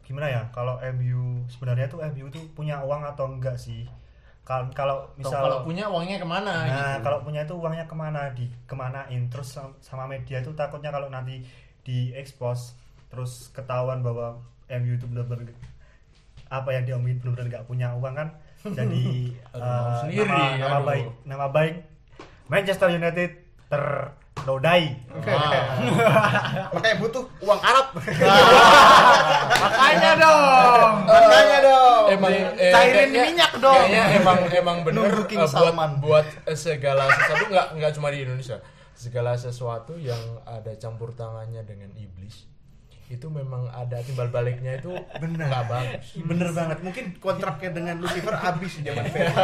gimana 0.02 0.26
ya 0.26 0.42
kalau 0.50 0.76
MU 0.90 1.46
sebenarnya 1.46 1.86
tuh 1.86 2.02
MU 2.08 2.26
tuh 2.28 2.42
punya 2.52 2.80
uang 2.80 3.06
atau 3.06 3.28
enggak 3.28 3.54
sih 3.56 3.86
Kal- 4.42 4.72
kalau 4.72 5.04
Misal, 5.14 5.38
kalau 5.38 5.58
punya 5.62 5.86
uangnya 5.86 6.16
ke 6.16 6.24
mana 6.24 6.64
nah 6.64 6.96
gitu. 6.96 7.04
kalau 7.04 7.18
punya 7.20 7.44
itu 7.44 7.52
uangnya 7.52 7.84
ke 7.84 7.92
mana 7.92 8.32
di 8.32 8.48
kemanain 8.64 9.28
terus 9.28 9.52
sam- 9.52 9.76
sama 9.78 10.04
media 10.04 10.40
itu 10.40 10.50
takutnya 10.52 10.88
kalau 10.88 11.06
nanti 11.06 11.44
di 11.80 12.10
expose 12.12 12.72
terus 13.06 13.52
ketahuan 13.52 14.00
bahwa 14.00 14.40
MU 14.66 14.92
itu 14.94 15.04
benar-benar 15.06 15.52
apa 16.48 16.68
yang 16.70 16.84
diomongin 16.84 17.18
benar-benar 17.18 17.46
nggak 17.50 17.64
punya 17.64 17.92
uang 17.94 18.14
kan 18.14 18.28
jadi 18.78 19.04
Aduh, 19.52 19.62
eh, 19.62 19.80
mau 19.80 20.00
sendiri, 20.00 20.26
nama, 20.26 20.56
nama 20.56 20.76
aduh. 20.76 20.86
baik 20.86 21.06
nama 21.24 21.46
baik 21.48 21.74
Manchester 22.48 22.88
United 22.90 23.30
ternodai 23.68 24.84
Wah. 25.20 25.52
makanya 26.72 26.96
butuh 26.96 27.24
uang 27.38 27.60
Arab. 27.60 27.86
Makanya 29.48 30.12
dong. 30.16 30.94
Makanya 31.04 31.58
dong. 31.60 32.02
emang 32.08 32.32
eh, 32.32 32.72
Cairin 32.72 32.94
kayaknya- 33.10 33.24
minyak 33.26 33.52
dong. 33.58 33.76
Kayaknya 33.76 34.02
emang 34.16 34.38
emang 34.48 34.76
bener 34.82 34.96
Nunggu 35.02 35.22
King 35.26 35.38
eh, 35.38 35.44
buat 35.44 35.52
Salman. 35.52 35.90
buat 36.00 36.26
eh, 36.44 36.56
segala 36.56 37.04
sesuatu 37.10 37.44
nggak 37.48 37.66
nggak 37.76 37.90
cuma 37.92 38.08
di 38.08 38.18
Indonesia. 38.22 38.56
Segala 38.94 39.32
sesuatu 39.34 39.94
yang 39.94 40.18
ada 40.42 40.72
campur 40.74 41.12
tangannya 41.12 41.62
dengan 41.62 41.92
iblis 41.94 42.48
itu 43.08 43.24
memang 43.26 43.64
ada 43.66 43.96
timbal 44.00 44.28
baliknya 44.28 44.76
itu 44.76 44.92
Benar. 45.16 45.48
nggak 45.48 45.64
bagus. 45.66 46.04
Bener 46.20 46.48
banget. 46.52 46.76
Mungkin 46.80 47.04
kontraknya 47.16 47.68
dengan 47.72 47.94
Lucifer 47.98 48.30
habis 48.30 48.70
di 48.74 48.80
zaman 48.84 49.04
Fergie. 49.08 49.34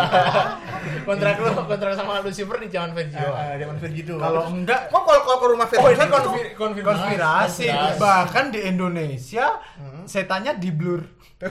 kontrak 1.09 1.33
lu 1.37 1.49
kontrak 1.59 1.93
sama 1.93 2.21
Lucifer 2.21 2.55
di 2.59 2.69
zaman 2.69 2.91
Fergie. 2.93 3.19
Ah, 3.19 3.33
ah, 3.33 3.53
zaman 3.57 3.75
itu. 3.91 4.15
Kalau 4.15 4.43
enggak 4.47 4.81
kok 4.87 5.03
kalau 5.03 5.21
kalau 5.25 5.39
ke 5.39 5.47
rumah 5.49 5.67
Fergie 5.67 5.81
Oh, 5.81 5.89
ini 5.89 5.99
kan 5.99 6.09
konfir- 6.11 6.53
konfirmasi. 6.55 6.85
konspirasi 6.85 7.65
Konspirasi. 7.67 7.99
bahkan 7.99 8.45
di 8.49 8.59
Indonesia 8.63 9.45
setannya 10.05 10.53
di 10.55 10.69
blur 10.69 11.01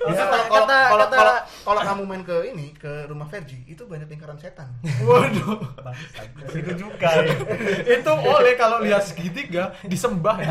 Itu 0.00 0.08
Ya, 0.08 0.24
kalau 0.24 0.64
kata- 0.64 0.88
kalau 0.88 1.04
kata- 1.04 1.18
kalau 1.20 1.34
kalau 1.60 1.80
kamu 1.84 2.02
main 2.06 2.22
ke 2.22 2.36
ini 2.46 2.72
ke 2.72 3.04
rumah 3.04 3.26
Fergie 3.26 3.60
itu 3.64 3.84
banyak 3.84 4.08
lingkaran 4.08 4.34
setan. 4.34 4.72
waduh 5.02 5.60
itu 6.50 6.72
juga 6.74 7.08
ya. 7.18 7.36
itu 7.92 8.10
oleh 8.10 8.54
kalau 8.54 8.80
lihat 8.80 9.02
segitiga 9.02 9.76
disembah 9.84 10.40
ya. 10.40 10.48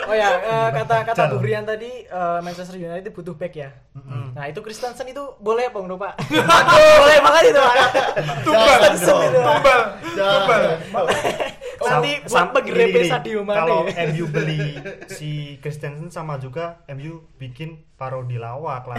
Oh 0.00 0.16
ya, 0.16 0.30
eh, 0.34 0.68
kata 0.74 1.04
kata. 1.04 1.22
Bu 1.28 1.38
Brian 1.38 1.62
tadi 1.62 2.02
eh, 2.02 2.38
Manchester 2.40 2.74
United 2.74 3.12
butuh 3.12 3.36
back 3.36 3.52
ya. 3.52 3.70
Nah, 4.32 4.48
itu 4.48 4.58
Kristensen 4.58 5.04
itu 5.04 5.20
boleh 5.38 5.68
apa 5.68 5.78
enggak, 5.78 5.98
Pak? 6.00 6.12
boleh 6.96 7.18
banget 7.20 7.42
itu, 7.46 7.60
Pak. 7.60 7.76
tumbal 8.40 8.80
tumbal 8.96 9.80
tumbal 10.16 11.04
Nanti 11.78 12.10
Sam- 12.14 12.22
buat 12.24 12.32
sam- 12.34 12.52
pegrepe 12.52 12.90
gini, 12.90 13.00
gini. 13.00 13.08
Sadio 13.08 13.40
Mane. 13.40 13.56
Kalau 13.56 13.78
MU 14.08 14.24
beli 14.28 14.62
si 15.06 15.30
Christensen 15.58 16.08
sama 16.08 16.36
juga 16.36 16.82
MU 16.88 17.22
bikin 17.34 17.78
parodi 17.94 18.34
lawak 18.34 18.82
lah. 18.84 18.96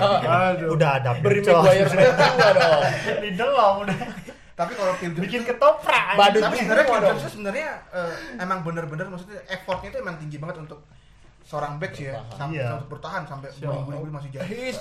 Aduh. 0.56 0.74
Udah 0.74 0.98
ada 0.98 1.12
Beri. 1.15 1.44
Maguire 1.44 1.88
dong. 1.92 2.84
di 3.20 3.30
delong 3.34 3.76
udah 3.84 3.98
Tapi 4.54 4.76
kalau 4.76 4.92
Phil 4.94 5.12
Jones 5.12 5.24
bikin 5.24 5.42
ketoprak. 5.44 6.15
Tapi 6.15 6.36
sebenarnya 6.38 6.86
Phil. 6.86 7.00
Jones 7.02 7.24
sebenarnya 7.26 7.70
eh, 7.92 8.13
emang 8.38 8.60
bener-bener 8.60 9.08
maksudnya 9.08 9.39
effortnya 9.48 9.88
itu 9.89 10.00
emang 10.00 10.20
tinggi 10.20 10.36
banget 10.36 10.60
untuk 10.60 10.84
seorang 11.49 11.73
back 11.75 11.91
sih 11.91 12.05
ya 12.07 12.21
sampai 12.29 12.62
Iya. 12.62 12.77
untuk 12.77 12.89
bertahan 12.93 13.25
sampai 13.25 13.49
guling-guling 13.57 14.13
masih 14.13 14.29
jadi 14.31 14.69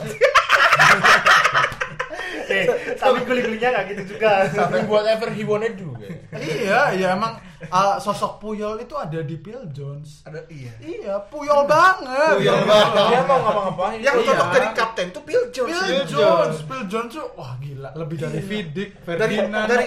Eh, 2.48 2.64
tapi 2.94 3.20
guli-gulinya 3.22 3.68
nggak 3.70 3.84
gitu 3.90 4.16
juga. 4.16 4.48
Sampai 4.48 4.80
buat 4.84 5.04
ever 5.04 5.28
he 5.28 5.44
wanted 5.44 5.76
juga. 5.76 6.08
iya 6.34 6.92
iya 6.92 7.08
emang 7.12 7.36
uh, 7.66 7.96
sosok 7.98 8.36
Puyol 8.38 8.80
itu 8.80 8.94
ada 8.94 9.20
di 9.20 9.36
Phil 9.36 9.68
Jones 9.68 10.24
ada 10.24 10.40
iya 10.48 10.72
iya 10.80 11.20
Puyol 11.22 11.64
banget 11.66 12.08
Puyol 12.38 12.60
banget. 12.64 13.04
Dia 13.06 13.20
mau 13.22 13.38
ngapa-ngapain? 13.38 13.98
yang 14.00 14.16
Iya. 14.16 14.26
cocok 14.26 14.46
jadi 14.50 14.68
kapten 14.72 15.06
itu 15.08 15.20
Phil 15.22 15.44
Jones 15.50 15.76
Phil 15.78 16.04
Jones 16.06 16.56
Phil 16.62 16.84
Jones 16.86 17.10
tuh 17.12 17.26
wah 17.34 17.52
gila 17.58 17.90
lebih 17.94 18.16
dari 18.16 18.40
Vidic 18.40 18.88
dari 18.96 19.04
Ferdinand 19.04 19.66
dari 19.66 19.86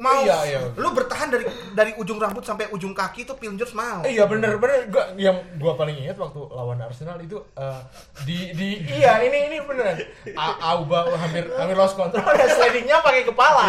mau 0.00 0.16
Iya, 0.18 0.36
iya. 0.46 0.58
lu 0.74 0.90
bertahan 0.90 1.28
dari 1.28 1.44
dari 1.70 1.92
ujung 1.94 2.16
rambut 2.16 2.40
sampai 2.40 2.66
ujung 2.68 2.90
kaki 2.90 3.22
itu 3.22 3.32
Phil 3.34 3.52
Jones 3.52 3.70
mau 3.72 4.00
Iya 4.02 4.24
bener 4.24 4.56
bener 4.56 4.88
gua 4.88 5.12
yang 5.14 5.36
gua 5.54 5.72
paling 5.74 5.92
ingat 5.94 6.16
waktu 6.16 6.40
lawan 6.46 6.80
Arsenal 6.80 7.16
itu 7.18 7.36
eh, 7.52 7.80
di 8.24 8.50
di 8.50 8.68
iya 8.90 9.20
ini 9.20 9.38
ini 9.46 9.56
beneran 9.60 10.00
A- 10.32 10.58
Auba 10.72 11.04
hampir 11.14 11.44
hampir 11.50 11.76
lost 11.76 11.94
control 11.94 12.24
dan 12.24 12.48
slidingnya 12.48 12.98
pakai 12.98 13.22
kepala. 13.22 13.60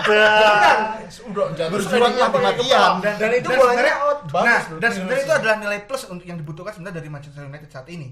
Beneran. 0.00 0.78
Udah 1.26 1.46
jatuh 1.52 1.72
Berjuang 1.72 1.90
slidingnya 1.90 2.26
pakai 2.28 2.44
mati-matian. 2.46 2.78
kepala. 2.80 3.02
dan, 3.02 3.14
dan 3.16 3.30
itu 3.32 3.42
Dan 3.44 3.58
bolanya 3.58 3.74
sebenarnya- 3.76 3.98
out 4.00 4.18
bagus. 4.24 4.46
nah 4.46 4.60
dan 4.78 4.90
sebenarnya 4.92 5.22
itu 5.22 5.34
adalah 5.34 5.56
nilai 5.58 5.78
plus 5.84 6.02
untuk 6.06 6.24
yang 6.24 6.38
dibutuhkan 6.38 6.72
sebenarnya 6.72 6.96
dari 6.96 7.08
Manchester 7.08 7.42
United 7.44 7.68
saat 7.68 7.88
ini 7.88 8.08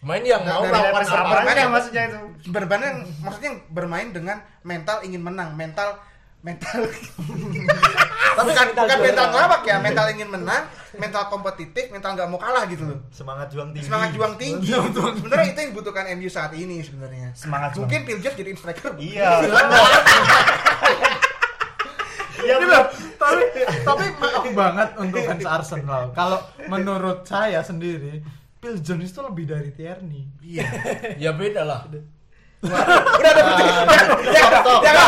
main 0.00 0.22
yang 0.22 0.38
mau 0.40 0.62
Dari- 0.62 0.70
melawan 0.70 1.02
apa? 1.02 1.26
bermain 1.34 1.58
yang 1.58 1.72
maksudnya 1.72 2.02
itu? 2.06 2.18
bermain 2.48 2.82
yang 2.84 2.98
maksudnya 3.18 3.50
bermain 3.68 4.08
dengan 4.08 4.36
mental 4.62 5.02
ingin 5.02 5.18
menang 5.18 5.50
mental 5.52 5.98
mental 6.48 6.80
tapi 8.38 8.50
kan 8.50 8.66
mental 8.66 8.84
bukan 8.86 8.98
mental 9.02 9.26
ngelawak 9.28 9.62
ya 9.62 9.76
mental 9.78 10.06
ingin 10.08 10.28
menang 10.28 10.62
mental 10.94 11.22
kompetitif 11.26 11.84
mental 11.88 12.14
nggak 12.14 12.28
mau 12.28 12.38
kalah 12.38 12.64
gitu 12.64 12.84
loh 12.84 12.98
Semangat 13.10 13.50
juang 13.50 13.70
tinggi. 13.70 13.84
semangat 13.84 14.10
juang 14.10 14.34
tinggi 14.34 14.70
sebenarnya 15.14 15.46
itu 15.46 15.58
yang 15.58 15.70
dibutuhkan 15.70 16.04
MU 16.14 16.28
saat 16.28 16.52
ini 16.52 16.80
sebenarnya 16.80 17.28
Semangat 17.32 17.70
juang. 17.72 17.84
mungkin 17.84 18.00
Phil 18.04 18.18
Jones 18.18 18.36
jadi 18.36 18.50
striker 18.54 18.92
Iya. 19.02 19.30
Iya 22.38 22.54
bener. 22.56 22.82
tapi 23.18 23.42
tapi 23.82 24.04
maaf 24.14 24.44
banget 24.48 24.88
untuk 24.96 25.20
fans 25.20 25.42
Arsenal. 25.58 26.02
Kalau 26.14 26.38
menurut 26.66 27.26
saya 27.26 27.60
sendiri, 27.60 28.22
Phil 28.56 28.78
Jones 28.78 29.10
itu 29.10 29.20
lebih 29.20 29.44
dari 29.44 29.70
Tierney. 29.70 30.22
iya 30.40 30.64
Ya 31.18 31.34
beda 31.34 31.66
lah. 31.66 31.90
Udah 32.58 33.30
ada 33.30 33.42
jangan 34.34 34.60
jangan 34.82 35.06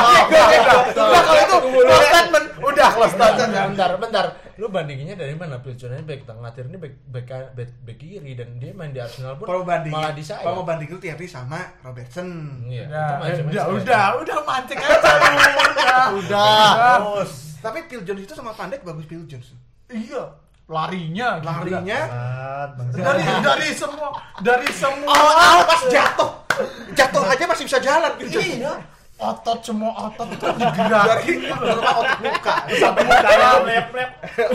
kalau 0.95 1.35
itu 1.35 1.57
close 1.59 2.07
statement 2.07 2.47
Udah 2.61 2.89
close 2.93 3.15
Bentar, 3.17 3.49
bentar, 3.67 3.91
bentar. 3.99 4.27
lu 4.55 4.69
bandinginnya 4.69 5.17
dari 5.17 5.33
mana 5.33 5.57
Phil 5.59 5.73
Jones 5.75 5.99
ini 5.99 6.05
back 6.05 6.29
tengah 6.29 6.53
Tierney 6.53 6.77
back 6.77 6.95
back, 7.09 7.27
back, 7.57 7.97
kiri 7.97 8.37
dan 8.37 8.61
dia 8.61 8.71
main 8.71 8.93
di 8.93 9.01
Arsenal 9.01 9.35
pun 9.35 9.49
Kalau 9.49 9.65
banding, 9.65 9.91
malah 9.91 10.13
di 10.13 10.21
sayap 10.21 10.45
kalau 10.45 10.63
mau 10.63 10.67
banding 10.69 10.89
itu 10.93 11.01
Thierry 11.01 11.27
sama 11.27 11.59
Robertson. 11.81 12.29
iya 12.69 12.85
Ya, 12.87 13.05
udah, 13.41 13.65
udah, 13.75 14.05
udah 14.21 14.39
mancing 14.45 14.79
aja 14.79 15.11
lu, 15.11 15.27
udah. 15.65 16.05
Udah. 16.21 16.69
Tapi 17.59 17.79
Phil 17.89 18.05
Jones 18.05 18.23
itu 18.23 18.35
sama 18.37 18.53
Van 18.53 18.69
Dijk 18.69 18.85
bagus 18.85 19.05
Phil 19.05 19.25
Jones. 19.25 19.57
Iya, 19.89 20.23
larinya, 20.69 21.29
gila. 21.41 21.51
Larinya 21.51 22.01
dari 22.95 23.25
dari 23.43 23.69
semua 23.75 24.09
dari 24.39 24.69
semua 24.71 25.17
pas 25.65 25.83
jatuh. 25.89 26.31
Jatuh 26.95 27.25
aja 27.27 27.45
masih 27.47 27.65
bisa 27.67 27.79
jalan 27.79 28.13
Jones. 28.29 28.47
iya 28.47 28.73
otot 29.21 29.61
semua 29.61 29.93
otot 30.09 30.29
itu 30.33 30.47
digerakin 30.57 31.37
gitu. 31.45 31.61
Terutama 31.61 31.93
otot 32.01 32.19
muka. 32.25 32.55
sampai 32.73 33.03
mukanya 33.05 33.49
mlep-mlep. 33.61 34.11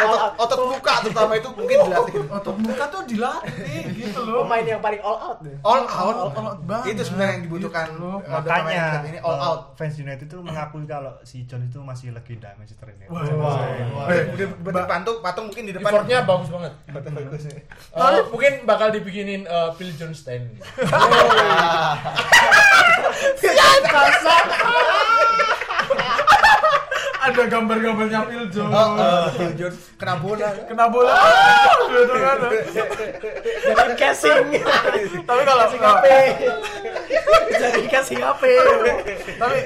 Otot, 0.00 0.32
otot 0.38 0.58
muka 0.66 0.94
terutama 1.00 1.32
itu 1.34 1.48
mungkin 1.50 1.76
dilatih. 1.82 2.14
otot 2.30 2.56
muka 2.56 2.84
tuh 2.88 3.02
dilatih 3.04 3.52
gitu 3.92 4.20
loh 4.22 4.42
Pemain 4.42 4.64
yang 4.66 4.80
paling 4.80 4.98
all 4.98 5.18
out 5.18 5.38
deh. 5.38 5.52
All 5.60 5.84
out. 5.84 6.14
All 6.16 6.48
out 6.48 6.58
banget. 6.62 6.96
Itu 6.96 7.02
sebenarnya 7.04 7.32
yang 7.32 7.44
dibutuhkan. 7.44 7.86
Gitu 7.86 8.00
loh. 8.00 8.16
pemain 8.18 8.40
Makanya 8.40 8.84
ini 9.04 9.18
all 9.20 9.36
out. 9.38 9.60
fans 9.74 9.94
United 9.96 10.24
itu 10.24 10.38
mengakui 10.40 10.84
kalau 10.84 11.12
si 11.22 11.44
John 11.44 11.62
itu 11.62 11.78
masih 11.80 12.10
legenda 12.10 12.48
Manchester 12.56 12.88
United. 12.88 13.08
Wah, 13.08 13.20
Jangan 13.22 13.38
wah, 13.38 13.52
saya- 13.54 13.92
wah. 13.92 14.06
Eh, 14.08 14.22
udah 14.32 14.48
berarti 14.58 14.82
patung 14.88 15.16
patung 15.20 15.44
mungkin 15.46 15.64
di 15.64 15.72
depan. 15.72 15.90
effortnya 15.90 16.18
bagus 16.22 16.48
banget 16.48 16.72
Bagus. 16.96 17.42
Eh, 17.46 17.60
mungkin 18.26 18.52
bakal 18.64 18.88
dibikinin 18.90 19.44
eh, 19.44 19.70
Phil 19.74 19.92
Jones 19.92 20.18
stand 20.22 20.48
ada 27.20 27.42
gambar-gambarnya 27.44 28.20
Phil 28.26 28.46
Jones. 28.48 28.72
Phil 29.36 29.52
Jones. 29.60 29.76
Kena 30.00 30.14
bola. 30.16 30.48
kena 30.64 30.86
bola. 30.88 31.14
Gitu 31.92 32.14
kan. 32.16 32.38
Jadi 33.68 33.94
casing. 34.00 34.44
tapi 35.28 35.42
kalau 35.44 35.64
Casing 35.68 35.82
HP. 35.84 36.06
Jadi 37.60 37.80
casing 37.92 38.20
HP. 38.24 38.42
tapi, 39.36 39.56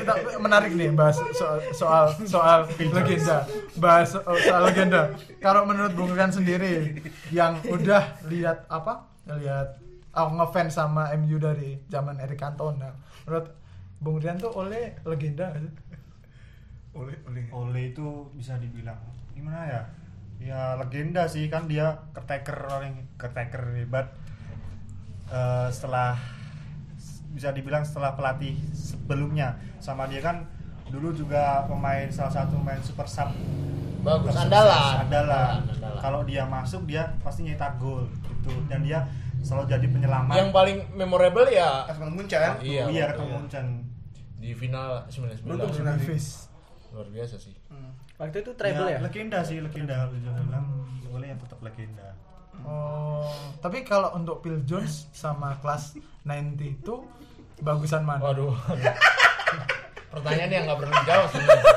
menarik 0.43 0.73
nih 0.75 0.91
bahas 0.91 1.23
soal 1.39 1.63
soal 1.71 2.05
soal 2.27 2.59
legenda. 2.75 3.47
Bahas 3.79 4.11
so- 4.11 4.25
soal 4.43 4.63
legenda. 4.67 5.15
Kalau 5.39 5.63
menurut 5.63 5.95
Bung 5.95 6.11
Rian 6.11 6.35
sendiri 6.35 6.99
yang 7.31 7.63
udah 7.71 8.19
lihat 8.27 8.67
apa? 8.67 9.07
Lihat 9.31 9.79
oh, 10.19 10.29
ngefans 10.43 10.75
sama 10.75 11.15
MU 11.15 11.39
dari 11.39 11.79
zaman 11.87 12.19
Eric 12.19 12.43
Cantona. 12.43 12.99
Menurut 13.25 13.47
Bung 14.03 14.19
Rian 14.19 14.43
tuh 14.43 14.51
oleh 14.59 14.99
legenda 15.07 15.55
Oleh 16.95 17.17
oleh. 17.27 17.45
Ole 17.51 17.83
itu 17.93 18.31
bisa 18.39 18.57
dibilang 18.59 18.99
gimana 19.35 19.67
ya? 19.67 19.83
Ya 20.39 20.61
legenda 20.79 21.27
sih 21.27 21.47
kan 21.51 21.67
dia 21.67 21.95
caretaker 22.15 22.71
orang 22.71 23.07
caretaker 23.19 23.75
hebat. 23.75 24.15
Eh, 25.31 25.69
setelah 25.75 26.15
bisa 27.35 27.51
dibilang 27.51 27.83
setelah 27.83 28.15
pelatih 28.15 28.55
sebelumnya 28.71 29.59
sama 29.83 30.07
dia 30.07 30.23
kan 30.23 30.47
dulu 30.87 31.11
juga 31.11 31.67
pemain 31.67 32.07
salah 32.07 32.31
satu 32.31 32.55
pemain 32.63 32.79
super 32.79 33.09
sub 33.11 33.35
bagus 34.07 34.37
andalan 34.37 35.03
andalan. 35.03 35.59
Kalau 35.99 36.21
dia 36.23 36.47
masuk 36.47 36.87
dia 36.87 37.09
pasti 37.25 37.43
nyetak 37.49 37.81
gol 37.81 38.07
gitu 38.23 38.53
dan 38.71 38.85
dia 38.87 39.03
selalu 39.41 39.67
jadi 39.77 39.87
penyelamat. 39.91 40.35
yang 40.37 40.51
paling 40.55 40.79
memorable 40.95 41.49
ya 41.49 41.89
Asman 41.89 42.13
Muncan. 42.15 42.61
iya 42.63 42.87
iya 42.87 43.05
ketemu 43.13 43.45
itu. 43.45 43.51
Chan. 43.51 43.67
di 44.45 44.53
final 44.53 45.01
99 45.09 45.41
Beruntung 45.49 45.73
Jimmy 45.73 45.89
Nabi. 45.89 46.05
Fish. 46.05 46.29
Luar 46.95 47.09
biasa 47.11 47.37
sih 47.37 47.55
Waktu 48.15 48.47
itu 48.47 48.55
treble 48.55 48.87
ya. 48.87 49.03
Legenda 49.03 49.43
sih 49.43 49.59
legenda 49.59 50.07
bisa 50.07 50.31
dibilang 50.31 50.67
boleh 51.11 51.35
yang 51.35 51.41
tetap 51.43 51.59
legenda. 51.59 52.15
Oh, 52.63 53.27
tapi 53.59 53.83
kalau 53.83 54.15
untuk 54.15 54.39
Phil 54.41 54.63
Jones 54.63 55.11
sama 55.11 55.59
kelas 55.59 55.99
90 56.23 56.55
itu 56.63 56.95
bagusan 57.59 58.07
mana? 58.07 58.23
waduh 58.23 58.55
pertanyaan 60.15 60.51
yang 60.51 60.63
nggak 60.71 60.79
perlu 60.79 60.95
dijawab 60.95 61.29
sebenarnya 61.35 61.75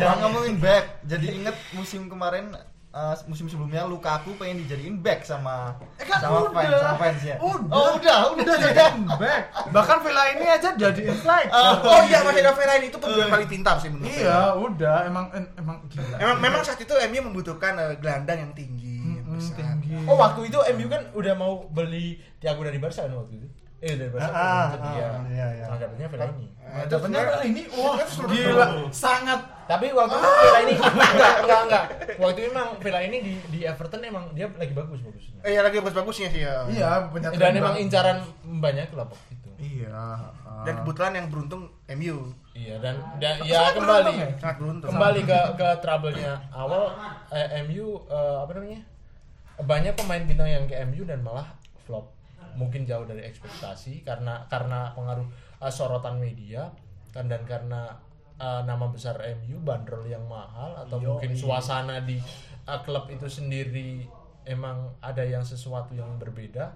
Jangan 0.00 0.16
ngomongin 0.24 0.56
back. 0.56 1.04
Jadi 1.04 1.26
inget 1.36 1.56
musim 1.76 2.08
kemarin 2.08 2.56
eh, 2.90 3.14
musim 3.24 3.46
sebelumnya 3.46 3.82
Lukaku 3.84 4.34
pengen 4.34 4.60
dijadiin 4.60 4.98
back 4.98 5.22
sama 5.22 5.78
kan 5.96 6.18
sama 6.18 6.36
udah. 6.42 6.52
fans 6.52 6.70
sama 6.76 6.96
fans 6.96 7.20
ya. 7.22 7.36
Udah. 7.38 7.70
Oh, 7.70 7.88
udah, 7.94 8.18
udah, 8.28 8.42
Udah 8.42 8.56
jadi 8.56 8.74
jadi 8.74 9.00
back. 9.22 9.42
Bahkan 9.68 9.96
Villa 10.00 10.22
ini 10.28 10.44
aja 10.44 10.68
jadi 10.72 11.02
flight. 11.14 11.50
Oh 11.80 12.00
iya 12.02 12.18
masih 12.20 12.40
ada 12.40 12.52
Fellaini 12.52 12.86
itu 12.86 12.98
pemain 12.98 13.30
paling 13.30 13.48
pintar 13.48 13.76
sih 13.76 13.88
menurut 13.88 14.08
saya. 14.08 14.20
Iya, 14.20 14.40
udah 14.56 14.96
emang 15.04 15.26
em- 15.32 15.52
emang 15.56 15.76
gila. 15.86 16.16
Memang 16.16 16.36
memang 16.40 16.60
saat 16.60 16.78
itu 16.78 16.94
MU 17.06 17.20
membutuhkan 17.24 17.72
eh, 17.76 17.94
gelandang 17.96 18.38
yang 18.40 18.52
tinggi, 18.52 18.98
yang 19.14 19.22
Mm, 19.22 19.38
besar. 19.38 19.78
tinggi. 19.78 19.94
oh 20.04 20.16
waktu 20.16 20.40
itu 20.44 20.58
MU 20.74 20.86
kan 20.86 21.02
udah 21.12 21.34
mau 21.34 21.52
beli 21.64 22.06
Thiago 22.36 22.60
dari 22.60 22.76
Barca 22.76 23.02
kan 23.02 23.14
waktu 23.14 23.34
itu 23.36 23.46
eh 23.80 23.92
dari 23.96 24.10
Barca 24.12 24.28
Ah, 24.28 24.36
kan, 24.68 24.78
ah, 24.78 24.92
iya 24.92 25.08
iya, 25.26 25.46
iya. 25.50 25.64
Nah, 25.66 25.76
dapetnya 25.76 26.06
Fellaini 26.06 26.46
Nah, 26.70 26.78
itu 26.78 26.92
Dapatnya 26.92 27.18
sebenarnya- 27.18 27.48
ini 27.50 27.62
wah 27.72 27.96
gila 28.28 28.66
sangat. 28.94 29.40
Tapi 29.66 29.86
waktu 29.90 30.14
itu 30.14 30.28
Fellaini 30.30 30.74
enggak 30.76 31.34
enggak 31.40 31.60
enggak 31.64 31.84
waktu 32.14 32.32
itu 32.36 32.42
emang 32.46 32.68
Fellaini 32.78 33.18
di 33.20 33.32
di 33.48 33.60
Everton 33.64 34.00
emang 34.02 34.24
dia 34.30 34.46
lagi 34.52 34.70
bagus 34.70 35.00
bagusnya. 35.00 35.38
Eh 35.40 35.50
ya 35.50 35.60
lagi 35.64 35.76
bagus-bagusnya 35.80 36.28
sih 36.28 36.40
ya. 36.44 36.54
iya 36.68 36.88
punya 37.08 37.32
dan 37.32 37.52
emang 37.56 37.74
incaran 37.74 38.18
banyak 38.44 38.86
klub 38.88 39.08
waktu 39.08 39.32
itu. 39.32 39.50
Iya. 39.58 39.88
ah. 39.90 40.62
Dan 40.62 40.84
kebetulan 40.84 41.12
yang 41.16 41.26
beruntung 41.26 41.62
MU. 41.90 42.16
iya 42.52 42.76
dan, 42.78 43.00
dan 43.16 43.40
ya 43.42 43.72
kembali. 43.72 44.12
ya? 44.14 44.28
Kembali 44.84 45.20
ke 45.24 45.38
ke 45.56 45.68
trouble-nya 45.80 46.32
awal 46.52 46.92
eh, 47.32 47.64
MU 47.64 48.04
eh, 48.06 48.36
apa 48.38 48.50
namanya? 48.52 48.80
Banyak 49.58 49.92
pemain 49.96 50.22
bintang 50.22 50.46
yang 50.46 50.64
ke 50.68 50.76
MU 50.84 51.02
dan 51.02 51.24
malah 51.24 51.48
flop 51.82 52.19
mungkin 52.54 52.86
jauh 52.86 53.04
dari 53.06 53.26
ekspektasi 53.26 54.06
karena 54.06 54.46
karena 54.46 54.94
pengaruh 54.94 55.26
eh, 55.62 55.72
sorotan 55.72 56.18
media 56.18 56.70
kan 57.10 57.26
dan 57.26 57.42
karena 57.44 57.98
eh, 58.38 58.62
nama 58.64 58.86
besar 58.88 59.18
MU 59.42 59.58
bandrol 59.62 60.06
yang 60.06 60.24
mahal 60.26 60.86
atau 60.86 60.98
mungkin 60.98 61.34
suasana 61.34 62.02
di 62.02 62.18
eh, 62.66 62.80
klub 62.86 63.10
itu 63.10 63.26
sendiri 63.26 64.06
emang 64.46 64.94
ada 65.04 65.22
yang 65.22 65.44
sesuatu 65.44 65.92
yang 65.92 66.16
berbeda 66.16 66.72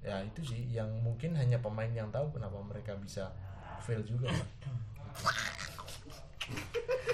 ya 0.00 0.24
itu 0.24 0.40
sih 0.40 0.62
yang 0.72 0.88
mungkin 1.04 1.36
hanya 1.36 1.60
pemain 1.60 1.92
yang 1.92 2.08
tahu 2.08 2.32
kenapa 2.32 2.56
mereka 2.64 2.96
bisa 2.96 3.28
fail 3.80 4.02
juga. 4.04 4.28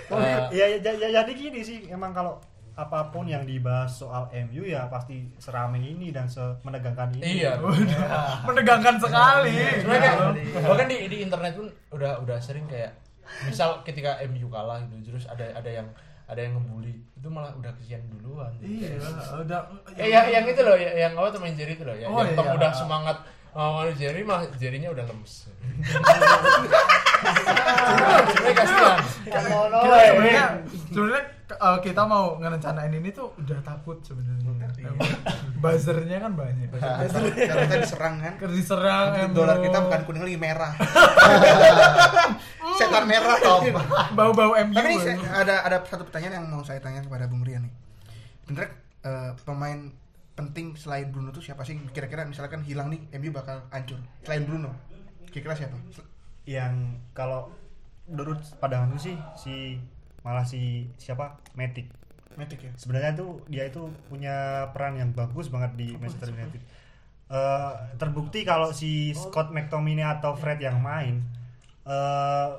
Eh, 0.07 0.40
ya, 0.54 0.64
ya, 0.78 0.92
ya, 0.96 1.09
jadi 1.12 1.32
gini 1.34 1.61
sih 1.66 1.90
emang 1.90 2.14
kalau 2.14 2.38
apa 2.77 3.09
pun 3.09 3.24
yang 3.24 3.41
dibahas 3.43 3.89
soal 3.89 4.29
MU 4.31 4.61
ya 4.62 4.85
pasti 4.87 5.33
seramai 5.41 5.81
ini 5.81 6.12
dan 6.12 6.29
semenegangkan 6.29 7.09
ini. 7.16 7.41
Iya. 7.41 7.57
menegangkan 8.49 9.01
sekali. 9.01 9.81
Sebenarnya 9.81 10.01
kayak, 10.05 10.16
bahkan 10.62 10.87
di, 10.87 10.97
di 11.09 11.16
internet 11.24 11.57
pun 11.57 11.66
udah 11.91 12.20
udah 12.20 12.37
sering 12.37 12.68
kayak 12.68 12.93
misal 13.43 13.81
ketika 13.83 14.20
MU 14.29 14.47
kalah 14.47 14.79
gitu 14.85 15.11
terus 15.11 15.24
ada 15.24 15.51
ada 15.51 15.70
yang 15.72 15.89
ada 16.27 16.37
yang 16.37 16.53
ngebully 16.55 17.01
itu 17.16 17.29
malah 17.33 17.49
udah 17.57 17.72
kesian 17.81 18.05
duluan. 18.12 18.53
Iya, 18.61 19.01
udah 19.41 19.61
Eh, 19.97 20.12
ya, 20.12 20.29
yang 20.29 20.45
itu 20.45 20.61
loh, 20.61 20.77
ya- 20.77 20.95
yang 20.99 21.16
apa 21.16 21.33
teman 21.33 21.57
Jerry 21.57 21.74
itu 21.74 21.85
loh, 21.87 21.97
ya, 21.97 22.07
Oh, 22.07 22.20
yang 22.20 22.37
iya. 22.37 22.55
Udah 22.55 22.70
semangat 22.77 23.16
lawan 23.57 23.89
Jerry 23.97 24.20
mah 24.20 24.45
Jerrynya 24.61 24.93
udah 24.93 25.09
lemes. 25.09 25.49
Sebenarnya 27.16 28.55
kasihan. 28.55 28.99
kita 29.24 29.39
sebenarnya 30.93 31.22
eh, 31.55 31.78
kita 31.78 32.03
mau 32.03 32.34
ngerencanain 32.42 32.90
ini 32.90 33.14
tuh 33.14 33.30
udah 33.38 33.62
takut 33.62 34.03
sebenarnya. 34.03 34.66
Emang 34.82 34.99
Buzzernya 35.62 36.18
kan 36.18 36.32
banyak. 36.34 36.68
Karena 36.74 37.30
kita 37.30 37.76
diserang 37.78 38.14
kan. 38.18 38.34
Kerja 38.34 38.57
diserang 38.57 39.09
dolar 39.30 39.62
kita 39.62 39.78
bukan 39.86 40.01
kuning 40.05 40.24
lagi 40.26 40.38
merah. 40.42 40.72
Setan 42.78 43.05
merah. 43.07 43.38
bau-bau 44.18 44.59
MU. 44.59 44.74
Tapi 44.74 44.90
ini 44.99 45.22
ada 45.30 45.62
ada 45.62 45.76
satu 45.86 46.03
pertanyaan 46.07 46.42
yang 46.42 46.47
mau 46.51 46.62
saya 46.66 46.82
tanya 46.82 47.07
kepada 47.07 47.30
Bung 47.30 47.47
Rian 47.47 47.62
nih. 47.62 47.74
Bener 48.51 48.66
eh, 49.07 49.30
pemain 49.47 49.90
penting 50.36 50.76
selain 50.76 51.09
Bruno 51.09 51.32
tuh 51.32 51.40
siapa 51.40 51.62
sih? 51.62 51.78
Kira-kira 51.94 52.26
misalkan 52.28 52.66
hilang 52.66 52.92
nih 52.92 53.07
MU 53.22 53.30
bakal 53.30 53.64
hancur. 53.70 54.03
Selain 54.26 54.42
Bruno. 54.42 54.74
Kira-kira 55.30 55.55
siapa? 55.55 55.78
Yang 56.44 57.01
kalau 57.16 57.51
menurut 58.07 58.38
pandanganku 58.62 58.99
sih 59.03 59.16
si 59.34 59.82
malah 60.27 60.43
si 60.43 60.91
siapa 60.99 61.39
Matic. 61.55 61.87
Matic 62.35 62.66
ya. 62.66 62.72
Sebenarnya 62.74 63.14
tuh 63.14 63.47
dia 63.47 63.62
itu 63.70 63.87
punya 64.11 64.66
peran 64.74 64.99
yang 64.99 65.14
bagus 65.14 65.47
banget 65.47 65.79
di 65.79 65.95
Manchester 65.95 66.35
United. 66.35 66.59
Eh, 67.27 67.74
terbukti 67.99 68.43
kalau 68.43 68.74
si 68.74 69.14
Scott 69.14 69.55
McTominay 69.55 70.07
atau 70.18 70.35
Fred 70.35 70.59
yang 70.59 70.83
main 70.83 71.22
eh 71.87 72.51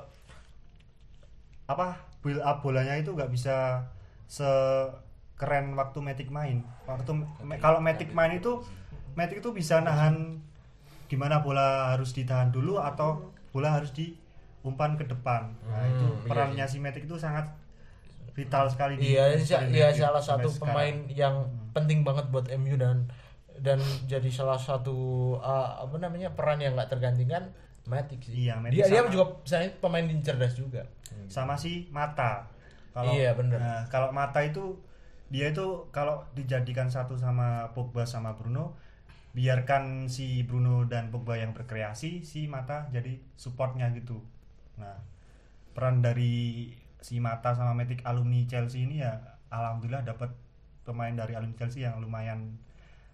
apa 1.68 2.00
build 2.24 2.40
up 2.40 2.64
bolanya 2.64 2.96
itu 2.96 3.12
nggak 3.12 3.28
bisa 3.28 3.84
sekeren 4.24 5.76
waktu 5.76 6.00
Matic 6.00 6.32
main. 6.32 6.64
Waktu 6.88 7.12
kalau 7.60 7.84
Matic 7.84 8.16
main 8.16 8.40
itu 8.40 8.64
Matic 9.12 9.44
itu 9.44 9.52
bisa 9.52 9.84
nahan 9.84 10.40
gimana 11.08 11.40
bola 11.40 11.92
harus 11.92 12.12
ditahan 12.12 12.52
dulu 12.52 12.76
atau 12.80 13.32
bola 13.52 13.72
harus 13.72 13.92
diumpan 14.68 14.94
ke 14.94 15.04
depan. 15.04 15.48
Nah, 15.64 15.82
itu 15.86 16.04
Hmm, 16.04 16.20
iya 16.20 16.28
perannya 16.28 16.64
si 16.64 16.76
Matic 16.78 17.04
itu 17.04 17.16
sangat 17.16 17.48
vital 18.32 18.68
sekali 18.68 18.94
di 18.94 19.16
Iya, 19.16 19.24
iya, 19.24 19.26
Manchester 19.34 19.62
iya 19.66 19.86
United 19.88 19.98
salah 19.98 20.22
satu 20.22 20.48
sekarang. 20.48 20.68
pemain 20.70 20.96
yang 21.10 21.34
penting 21.72 22.04
banget 22.04 22.26
buat 22.28 22.46
MU 22.52 22.76
dan 22.76 23.08
dan 23.58 23.78
jadi 24.06 24.30
salah 24.30 24.54
satu 24.54 24.94
uh, 25.42 25.82
apa 25.82 25.98
namanya 25.98 26.30
peran 26.30 26.62
yang 26.62 26.78
nggak 26.78 26.92
tergantikan 26.92 27.50
Matic 27.84 28.20
sih. 28.22 28.46
Iya, 28.46 28.60
Matic 28.60 28.78
dia 28.78 28.86
dia 28.86 29.02
juga 29.08 29.24
saya 29.42 29.66
pemain 29.80 30.04
yang 30.04 30.20
cerdas 30.20 30.54
juga. 30.54 30.84
sama 31.26 31.56
si 31.56 31.88
Mata. 31.90 32.46
Kalau 32.94 33.12
Iya, 33.12 33.34
bener. 33.34 33.58
nah, 33.58 33.80
kalau 33.88 34.12
Mata 34.12 34.38
itu 34.40 34.78
dia 35.28 35.50
itu 35.50 35.66
kalau 35.90 36.24
dijadikan 36.32 36.88
satu 36.88 37.18
sama 37.18 37.68
Pogba 37.74 38.06
sama 38.06 38.32
Bruno, 38.32 38.78
biarkan 39.34 40.08
si 40.08 40.40
Bruno 40.42 40.86
dan 40.86 41.10
Pogba 41.12 41.36
yang 41.36 41.52
berkreasi, 41.52 42.22
si 42.24 42.46
Mata 42.48 42.88
jadi 42.88 43.18
supportnya 43.36 43.90
gitu. 43.92 44.22
Nah, 44.78 44.96
peran 45.74 46.00
dari 46.00 46.72
si 46.98 47.22
Mata 47.22 47.54
sama 47.54 47.74
Matic 47.74 48.02
alumni 48.02 48.42
Chelsea 48.50 48.82
ini 48.82 49.02
ya 49.02 49.14
alhamdulillah 49.54 50.02
dapat 50.02 50.34
pemain 50.82 51.14
dari 51.14 51.38
alumni 51.38 51.54
Chelsea 51.54 51.86
yang 51.86 52.00
lumayan 52.02 52.58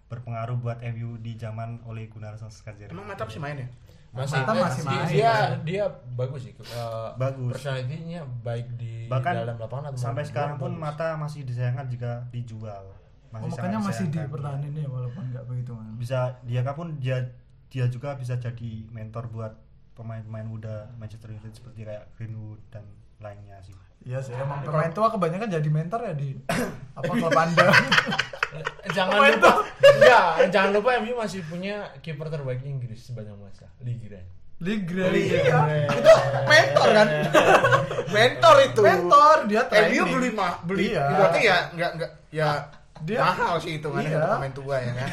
berpengaruh 0.05 0.57
buat 0.61 0.79
MU 0.95 1.17
di 1.19 1.35
zaman 1.35 1.81
oleh 1.85 2.07
Gunnar 2.09 2.37
Solskjaer. 2.37 2.93
Emang 2.93 3.09
Mata 3.09 3.25
masih 3.25 3.41
main 3.41 3.57
ya? 3.57 3.67
Masih, 4.15 4.39
Mata 4.39 4.53
masih 4.55 4.83
dia, 4.85 4.95
main. 4.95 5.07
dia 5.11 5.33
dia 5.65 5.83
bagus 6.15 6.47
sih. 6.47 6.53
uh, 6.55 7.11
Bagus. 7.19 7.51
Personality-nya 7.59 8.23
baik 8.45 8.67
di 8.79 9.11
Bahkan 9.11 9.33
dalam 9.43 9.57
lapangan 9.59 9.85
atau 9.91 9.99
sampai 9.99 10.23
sekarang 10.23 10.55
pun 10.55 10.71
bagus. 10.77 10.83
Mata 10.87 11.07
masih 11.19 11.41
disayangkan 11.43 11.85
jika 11.91 12.11
dijual. 12.31 12.95
Oh, 13.35 13.51
makanya 13.51 13.83
masih 13.83 14.07
dipertahanin 14.07 14.71
ya 14.71 14.87
walaupun 14.87 15.27
nggak 15.35 15.43
begitu 15.51 15.75
kan. 15.75 15.91
Bisa 15.99 16.19
dia 16.47 16.63
pun 16.71 16.95
dia 17.03 17.19
dia 17.67 17.91
juga 17.91 18.15
bisa 18.15 18.39
jadi 18.39 18.87
mentor 18.87 19.27
buat 19.27 19.51
pemain-pemain 19.95 20.45
muda 20.45 20.91
Manchester 20.99 21.31
United 21.31 21.55
seperti 21.55 21.87
kayak 21.87 22.11
Greenwood 22.19 22.59
dan 22.69 22.83
lainnya 23.23 23.57
sih. 23.63 23.73
Iya 24.05 24.21
sih, 24.21 24.37
emang 24.37 24.61
pemain 24.61 24.93
tua 24.93 25.09
kebanyakan 25.09 25.49
jadi 25.49 25.69
mentor 25.71 25.99
ya 26.05 26.13
di 26.13 26.37
apa 26.99 27.09
klub 27.09 27.33
Anda. 27.33 27.67
Eh, 28.55 28.91
jangan 28.93 29.17
lupa 29.17 29.51
enggak 29.81 30.27
jangan 30.53 30.71
lupa 30.77 30.89
MU 31.01 31.13
masih 31.17 31.41
punya 31.49 31.89
kiper 32.05 32.29
terbaik 32.29 32.61
Inggris 32.61 33.01
sepanjang 33.01 33.35
masa 33.41 33.65
Liga 33.81 35.11
Liga. 35.11 35.67
Iya. 35.67 35.87
Itu 35.91 36.13
mentor 36.47 36.87
kan? 36.95 37.07
mentor 38.15 38.55
itu. 38.63 38.81
Mentor 38.87 39.37
dia 39.51 39.63
MU 39.67 40.03
beli 40.15 40.29
mah 40.31 40.53
beli. 40.63 40.95
Iya. 40.95 41.03
Berarti 41.11 41.39
ya 41.43 41.57
enggak 41.75 41.91
enggak 41.99 42.11
ya 42.31 42.49
Dia- 43.03 43.19
mahal 43.21 43.59
sih 43.59 43.77
itu 43.77 43.87
kan 43.87 43.99
Iya. 43.99 44.39
pemain 44.39 44.53
tua 44.55 44.75
ya 44.79 44.91
kan. 44.95 45.07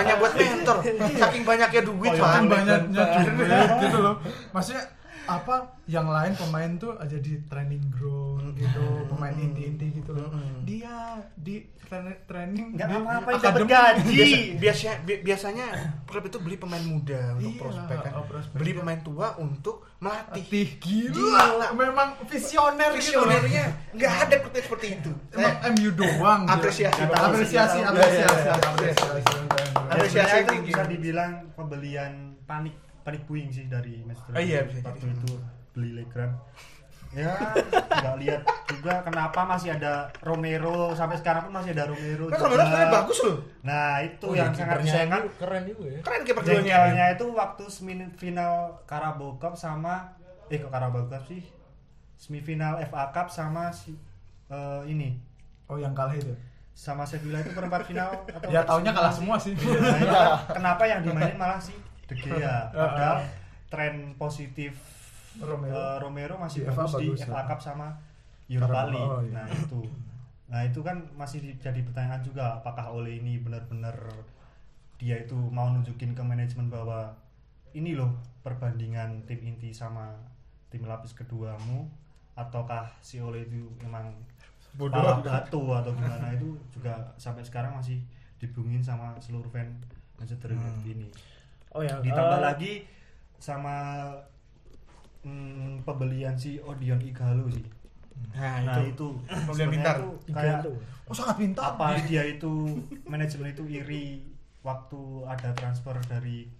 Hanya 0.00 0.14
buat 0.16 0.32
mentor. 0.32 0.76
Saking 1.12 1.44
banyaknya 1.44 1.82
duit, 1.84 2.10
Pak. 2.10 2.24
Saking 2.24 2.48
banyaknya 2.48 3.04
duit 3.28 3.68
gitu 3.84 3.98
loh. 4.00 4.14
Maksudnya 4.50 4.82
apa 5.28 5.56
yang 5.84 6.06
lain 6.06 6.32
pemain 6.34 6.72
tuh 6.74 6.96
aja 6.96 7.14
di 7.14 7.36
training 7.44 7.84
ground 7.90 8.52
gitu, 8.54 8.80
pemain 9.06 9.30
inti-inti 9.30 9.92
gitu 9.94 10.10
loh. 10.10 10.32
Dia 10.62 11.20
di 11.34 11.60
tra- 11.78 12.00
training 12.24 12.72
Nggak 12.74 12.88
di 12.88 12.94
apa-apa 12.94 13.30
dapat 13.38 13.62
gaji. 13.62 14.56
Biasa, 14.56 15.00
bi- 15.02 15.20
biasanya 15.20 15.66
klub 16.02 16.24
itu 16.24 16.38
beli 16.38 16.56
pemain 16.56 16.80
muda 16.80 17.32
untuk 17.34 17.44
Iya, 17.46 17.60
prospek 17.60 17.96
kan. 17.98 18.12
oh, 18.14 18.24
prospek. 18.24 18.56
Beli 18.56 18.72
pemain 18.74 19.00
tua 19.02 19.28
untuk 19.36 19.76
melatih. 19.98 20.42
Latih 20.42 20.68
gila. 20.78 21.14
Gila. 21.14 21.66
Memang 21.74 22.08
visioner 22.24 22.90
gitu. 22.90 23.20
Visionernya 23.20 23.64
nggak 23.92 24.12
ada 24.22 24.34
klub 24.38 24.54
seperti 24.54 24.86
itu. 24.94 25.12
Emang 25.30 25.54
MU 25.70 25.90
doang. 25.92 26.40
gila. 26.42 26.54
Apresiasi, 26.54 27.00
Pak. 27.02 27.16
apresiasi, 27.22 27.78
Iya, 27.78 27.86
apresiasi, 27.86 28.40
iya, 28.40 28.52
apresiasi. 28.56 29.36
Ya, 29.38 29.64
Apresiasi 29.88 30.08
sebenarnya 30.10 30.38
itu 30.38 30.52
tinggi. 30.54 30.68
bisa 30.68 30.82
dibilang 30.86 31.32
pembelian 31.52 32.12
panik 32.44 32.74
panik 33.08 33.22
buying 33.24 33.48
sih 33.48 33.64
dari 33.66 34.04
Manchester 34.04 34.30
Oh, 34.30 34.42
iya, 34.42 34.60
bisa 34.62 34.84
waktu 34.84 35.00
jadi. 35.02 35.16
itu 35.16 35.32
beli 35.72 35.90
Legrand. 35.96 36.36
Ya, 37.08 37.32
nggak 37.88 38.16
lihat 38.20 38.42
juga 38.68 39.00
kenapa 39.00 39.40
masih 39.42 39.72
ada 39.72 40.12
Romero 40.20 40.92
sampai 40.92 41.16
sekarang 41.16 41.48
pun 41.48 41.56
masih 41.56 41.72
ada 41.72 41.88
Romero. 41.88 42.28
Kan 42.28 42.36
juga. 42.36 42.44
Romero 42.44 42.62
sebenarnya 42.62 42.90
bagus 42.92 43.18
loh. 43.24 43.36
Nah, 43.62 43.90
itu 43.98 44.26
Oh, 44.28 44.36
yang 44.36 44.52
ya, 44.52 44.58
sangat 44.58 44.76
disayangkan 44.84 45.22
keren 45.34 45.62
juga 45.64 45.84
ya 45.88 46.00
Keren 46.02 46.20
kiper. 46.22 46.42
Jengkelnya 46.44 47.06
itu 47.10 47.26
waktu 47.32 47.64
semifinal 47.66 48.52
Carabao 48.84 49.30
Cup 49.34 49.56
sama 49.56 50.12
eh 50.46 50.60
kok 50.60 50.68
Carabao 50.68 51.08
Cup 51.08 51.24
sih? 51.24 51.40
Semifinal 52.14 52.76
FA 52.84 53.08
Cup 53.08 53.28
sama 53.28 53.70
si 53.70 53.96
eh, 54.46 54.82
ini 54.84 55.16
Oh 55.64 55.76
yang 55.76 55.92
kalah 55.92 56.12
itu. 56.12 56.36
sama 56.74 57.02
Sevilla 57.02 57.40
itu 57.40 57.50
perempat 57.50 57.82
final 57.84 58.20
atau 58.36 58.48
Ya 58.48 58.60
taunya 58.62 58.92
kalah 58.92 59.10
semua 59.10 59.34
sih. 59.34 59.56
Nah, 59.56 59.96
itu 59.96 60.12
kenapa 60.56 60.84
yang 60.84 61.00
dimainin 61.00 61.34
malah 61.34 61.56
si 61.56 61.72
De 62.08 62.14
Gea 62.16 62.56
padahal 62.74 63.20
tren 63.68 63.94
positif 64.14 64.72
Romero. 65.38 65.70
eh, 65.70 65.96
Romero 65.98 66.34
masih 66.36 66.64
Di 66.64 66.66
FA 66.66 66.82
bagus 66.82 66.92
di 66.94 67.06
bagus, 67.06 67.20
FA 67.22 67.36
ya. 67.36 67.44
Cup 67.46 67.60
sama 67.60 67.88
Europa 68.48 68.80
League. 68.86 69.04
oh, 69.06 69.20
iya. 69.20 69.32
Nah, 69.34 69.46
itu. 69.46 69.80
Nah, 70.48 70.60
itu 70.64 70.80
kan 70.80 70.96
masih 71.12 71.38
di- 71.38 71.58
jadi 71.58 71.84
pertanyaan 71.84 72.20
juga 72.20 72.56
apakah 72.56 72.88
Ole 72.90 73.20
ini 73.20 73.36
benar-benar 73.38 73.92
dia 74.96 75.14
itu 75.16 75.36
mau 75.48 75.68
nunjukin 75.68 76.10
ke 76.10 76.22
manajemen 76.22 76.66
bahwa 76.66 77.12
ini 77.70 77.92
loh 77.92 78.10
perbandingan 78.42 79.22
tim 79.24 79.38
inti 79.40 79.70
sama 79.70 80.10
tim 80.68 80.82
lapis 80.82 81.12
keduamu 81.12 81.86
ataukah 82.34 82.88
si 82.98 83.20
Ole 83.20 83.44
itu 83.44 83.68
emang 83.80 84.08
Bodoh. 84.72 85.20
batu 85.20 85.60
atau 85.68 85.92
gimana 85.92 86.32
itu 86.32 86.56
juga 86.70 86.94
sampai 87.14 87.42
sekarang 87.42 87.74
masih 87.74 88.00
dibungin 88.36 88.80
sama 88.80 89.12
seluruh 89.18 89.48
fan 89.48 89.68
Manchester 90.16 90.50
United 90.50 90.80
Hmm. 90.80 90.94
ini 90.96 91.08
Oh 91.74 91.82
ya. 91.84 91.96
ditambah 92.00 92.38
eh, 92.40 92.44
lagi 92.44 92.72
sama 93.38 94.08
mm, 95.22 95.84
pembelian 95.86 96.34
si 96.34 96.58
Odion 96.60 96.98
Igalo 97.00 97.46
sih 97.50 97.64
Nah, 98.34 98.66
nah 98.66 98.82
itu. 98.82 98.90
itu 98.98 99.08
Pembelian 99.46 99.70
pintar. 99.70 99.96
kayak 100.26 100.58
Igalo. 100.66 100.72
Oh 101.06 101.14
sangat 101.14 101.36
pintar. 101.38 101.64
apa 101.74 101.94
dia 102.02 102.22
itu 102.26 102.50
manajemen 103.06 103.54
itu 103.54 103.64
iri 103.70 104.26
waktu 104.66 105.00
ada 105.24 105.54
transfer 105.54 105.94
dari 106.04 106.50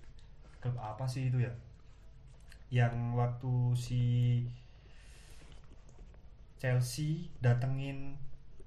klub 0.63 0.79
apa 0.79 1.05
sih 1.05 1.29
itu 1.29 1.43
ya 1.43 1.53
yang 2.71 2.95
waktu 3.19 3.53
si 3.75 4.03
Chelsea 6.59 7.31
datengin 7.39 8.19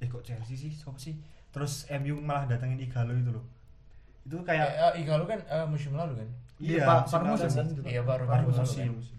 eh 0.02 0.08
kok 0.08 0.24
Chelsea 0.24 0.56
sih 0.58 0.72
siapa 0.72 0.98
sih 0.98 1.16
terus 1.52 1.86
MU 1.92 2.18
malah 2.20 2.48
datengin 2.48 2.80
Igalo 2.80 3.12
itu 3.14 3.30
loh 3.30 3.44
itu 4.22 4.38
eh, 4.38 4.44
kayak 4.46 4.70
eh, 4.70 5.02
Igalo 5.02 5.24
kan 5.26 5.40
eh, 5.42 5.66
musim 5.66 5.94
lalu 5.98 6.14
kan 6.22 6.30
iya 6.62 6.86
Paru 6.86 7.26
lalu. 7.26 7.34
musim 7.34 7.50
kan? 7.50 7.68
iya 7.86 8.02
baru 8.06 8.24
Paru 8.30 8.46
baru 8.50 8.62
musim. 8.62 8.90
musim 8.94 9.18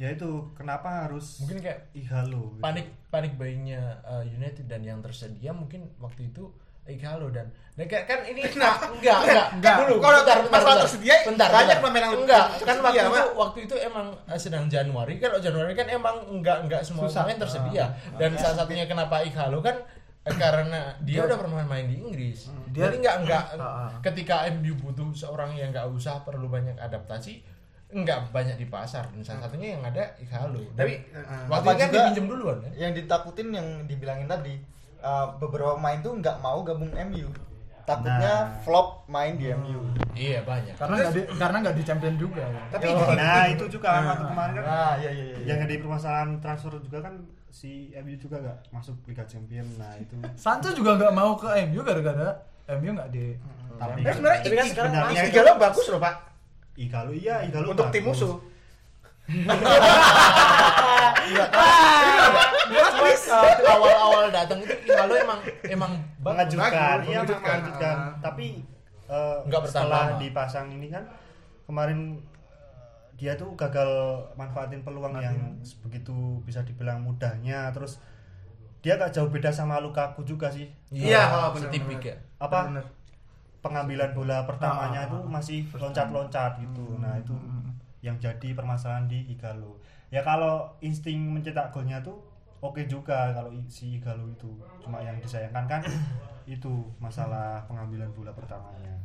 ya 0.00 0.08
itu 0.16 0.30
kenapa 0.56 1.04
harus 1.08 1.44
mungkin 1.44 1.60
kayak 1.60 1.92
Igalo 1.92 2.56
gitu. 2.56 2.62
panik 2.64 2.88
panik 3.12 3.36
buyingnya 3.36 4.00
uh, 4.00 4.24
United 4.24 4.64
dan 4.64 4.80
yang 4.80 5.04
tersedia 5.04 5.52
mungkin 5.52 5.92
waktu 6.00 6.32
itu 6.32 6.48
Igalo 6.88 7.28
dan 7.28 7.52
nah, 7.76 7.84
kan 7.84 8.08
kan 8.08 8.24
ini 8.24 8.40
Kenapa? 8.48 8.88
enggak 8.96 9.18
enggak 9.28 9.46
Enggak. 9.60 9.76
dulu 9.84 9.94
Kalau 10.00 10.18
bentar, 10.24 10.36
bentar, 10.40 10.48
masalah 10.50 10.64
bentar. 10.72 10.84
tersedia, 10.88 11.14
bentar, 11.28 11.48
banyak 11.52 11.78
pemain 11.84 12.02
yang 12.02 12.14
enggak 12.16 12.44
kan 12.64 12.76
waktu 12.80 13.04
itu 13.04 13.22
waktu 13.36 13.58
itu 13.68 13.74
emang 13.76 14.06
uh, 14.24 14.38
sedang 14.40 14.64
Januari 14.72 15.14
kan 15.20 15.30
Januari 15.36 15.72
kan 15.76 15.86
emang 15.92 16.16
enggak 16.32 16.56
enggak 16.64 16.80
semua 16.80 17.04
Susah. 17.04 17.28
pemain 17.28 17.38
tersedia 17.44 17.84
dan 18.16 18.30
salah 18.40 18.56
satunya 18.64 18.88
kenapa 18.88 19.20
Igalo 19.20 19.60
kan 19.60 19.76
eh, 20.20 20.34
karena 20.34 20.80
dia 21.00 21.24
udah 21.24 21.36
pernah 21.36 21.64
main 21.64 21.86
di 21.86 21.96
Inggris. 21.96 22.52
Dia- 22.68 22.86
jadi 22.86 22.96
enggak 23.00 23.16
enggak 23.24 23.44
Ah, 23.56 23.62
ah. 23.62 23.90
ketika 24.00 24.44
MU 24.50 24.76
butuh 24.76 25.10
seorang 25.12 25.54
yang 25.54 25.72
enggak 25.72 25.88
usah 25.88 26.20
perlu 26.20 26.46
banyak 26.46 26.76
adaptasi 26.76 27.40
enggak 27.90 28.28
banyak 28.28 28.54
di 28.54 28.66
pasar. 28.66 29.08
Dan 29.10 29.20
salah 29.20 29.48
satunya 29.48 29.74
yang 29.74 29.82
ada 29.82 30.14
Igalo 30.16 30.62
Dan 30.72 30.78
Tapi, 30.78 30.94
eh, 31.10 31.24
waktu 31.48 31.66
itu 31.66 31.80
kan 31.80 31.90
dipinjam 31.90 32.26
duluan 32.28 32.56
kan? 32.60 32.72
yang 32.74 32.92
ditakutin 32.92 33.48
yang 33.50 33.66
dibilangin 33.84 34.28
tadi 34.28 34.54
uh, 35.00 35.34
beberapa 35.36 35.74
pemain 35.74 35.98
tuh 35.98 36.12
nggak 36.14 36.36
mau 36.38 36.60
gabung 36.60 36.92
MU 36.92 37.26
takutnya 37.90 38.34
Nah. 38.40 38.58
flop 38.60 38.86
main 39.06 39.34
di 39.34 39.46
MU 39.50 39.78
Iya 40.12 40.42
banyak. 40.42 40.74
Karena 40.74 40.94
nggak 40.96 41.12
di 41.12 41.20
karena 41.34 41.56
nggak 41.60 41.74
di 41.74 41.82
champion 41.82 42.14
juga. 42.14 42.42
ya. 42.42 42.60
Tapi 42.68 42.86
nah 43.14 43.42
itu 43.46 43.64
juga 43.68 43.86
kan 43.90 44.02
waktu 44.06 44.24
kemarin 44.26 44.52
kan 44.52 44.62
nah 44.62 44.92
iya 44.96 45.10
iya 45.10 45.24
iya 45.28 45.36
yang 45.44 45.56
jadi 45.64 45.74
permasalahan 45.78 46.28
transfer 46.38 46.72
juga 46.78 46.98
kan 47.00 47.14
si 47.48 47.90
MU 47.96 48.14
juga 48.14 48.36
gak 48.38 48.56
masuk 48.70 48.94
Liga 49.04 49.24
Champion 49.24 49.64
nah 49.74 49.90
itu 49.94 50.14
Sancho 50.34 50.70
juga 50.70 50.94
nggak 50.94 51.10
mau 51.10 51.34
ke 51.34 51.48
MU 51.66 51.80
gara-gara 51.80 52.28
MU 52.72 52.88
nggak 52.92 53.08
di 53.10 53.34
tapi 53.74 54.00
Tapi 54.00 54.12
sebenarnya 54.12 54.40
Tapi 54.40 54.54
kan 54.54 54.66
sekarang 54.68 54.90
sebenarnya 54.92 55.18
masuk. 55.18 55.32
Igalo 55.32 55.50
bagus 55.58 55.86
loh, 55.88 55.98
Pak. 55.98 56.14
Igalo 56.76 57.10
iya 57.10 57.34
Igalo 57.42 57.72
Untuk 57.72 57.88
tim 57.90 58.04
bagus. 58.04 58.20
Cuma 63.12 63.70
awal-awal 63.72 64.24
datang 64.28 64.58
itu 64.58 64.74
kalau 64.86 65.14
emang 65.14 65.40
emang 65.64 65.92
mengejutkan 66.18 66.96
iya 67.02 67.20
mengejutkan. 67.20 67.56
mengejutkan 67.56 67.96
Ah. 67.96 68.14
tapi 68.20 68.46
eh, 69.06 69.38
Nggak 69.44 69.62
setelah 69.64 70.04
lama. 70.08 70.18
dipasang 70.18 70.66
ini 70.70 70.88
kan 70.88 71.04
kemarin 71.64 72.18
dia 73.14 73.34
tuh 73.34 73.52
gagal 73.52 73.90
manfaatin 74.34 74.80
peluang 74.80 75.12
yang 75.14 75.36
begitu 75.80 76.12
bisa 76.40 76.62
dibilang 76.62 77.00
mudahnya 77.00 77.68
terus 77.70 78.00
dia 78.80 78.96
gak 78.96 79.12
jauh 79.12 79.28
beda 79.28 79.50
sama 79.50 79.76
Lukaku 79.76 80.24
juga 80.24 80.48
sih 80.48 80.64
Iya, 80.88 81.20
oh, 81.28 81.52
benar, 81.52 81.68
setipik 81.68 82.00
ya. 82.02 82.16
apa 82.38 82.64
Benar. 82.66 82.84
pengambilan 83.60 84.10
bola 84.10 84.40
pertamanya 84.42 85.04
Ah, 85.04 85.06
itu 85.06 85.18
masih 85.22 85.58
loncat-loncat 85.70 86.56
gitu. 86.58 86.96
Nah, 86.96 87.12
itu 87.14 87.36
yang 88.00 88.16
jadi 88.16 88.56
permasalahan 88.56 89.04
di 89.04 89.28
Igalo. 89.28 89.76
Ya 90.08 90.24
kalau 90.24 90.64
insting 90.80 91.28
mencetak 91.28 91.68
golnya 91.68 92.00
tuh 92.00 92.24
oke 92.60 92.84
juga 92.84 93.32
kalau 93.32 93.48
si 93.66 93.96
Igalo 93.96 94.28
itu 94.28 94.50
cuma 94.78 95.00
yang 95.00 95.16
disayangkan 95.16 95.64
kan 95.66 95.82
itu 96.46 96.70
masalah 96.96 97.64
pengambilan 97.64 98.10
bola 98.10 98.30
pertamanya 98.30 99.00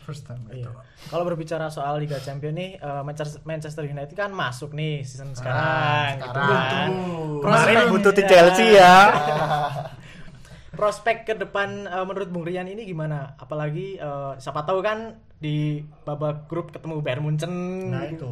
First 0.00 0.26
time 0.26 0.42
Iya. 0.48 0.66
gitu. 0.66 0.70
Kalau 1.06 1.22
berbicara 1.22 1.66
soal 1.68 1.94
Liga 1.96 2.18
Champions 2.18 2.52
nih, 2.52 2.70
eh, 2.74 3.02
Manchester 3.40 3.84
United 3.84 4.10
kan 4.12 4.30
masuk 4.30 4.72
nih 4.72 4.98
season 5.00 5.30
sekarang. 5.30 6.18
gitu 6.18 6.26
sekarang. 6.26 6.42
kan. 6.42 6.88
kemarin 7.38 7.38
Prospek- 7.78 7.86
buntutin 7.88 8.24
ya. 8.24 8.28
Chelsea 8.28 8.68
ya 8.74 8.94
Prospek 10.72 11.16
ke 11.22 11.34
depan 11.36 11.84
eh, 11.84 12.02
menurut 12.02 12.28
Bung 12.28 12.42
Rian 12.42 12.66
ini 12.66 12.82
gimana? 12.82 13.36
Apalagi 13.36 13.94
eh, 13.94 14.32
siapa 14.38 14.64
tahu 14.64 14.80
kan 14.80 15.14
di 15.36 15.78
babak 16.02 16.46
grup 16.46 16.72
ketemu 16.72 16.98
Bayern 16.98 17.22
Munchen. 17.22 17.52
nah 17.88 18.02
itu 18.02 18.26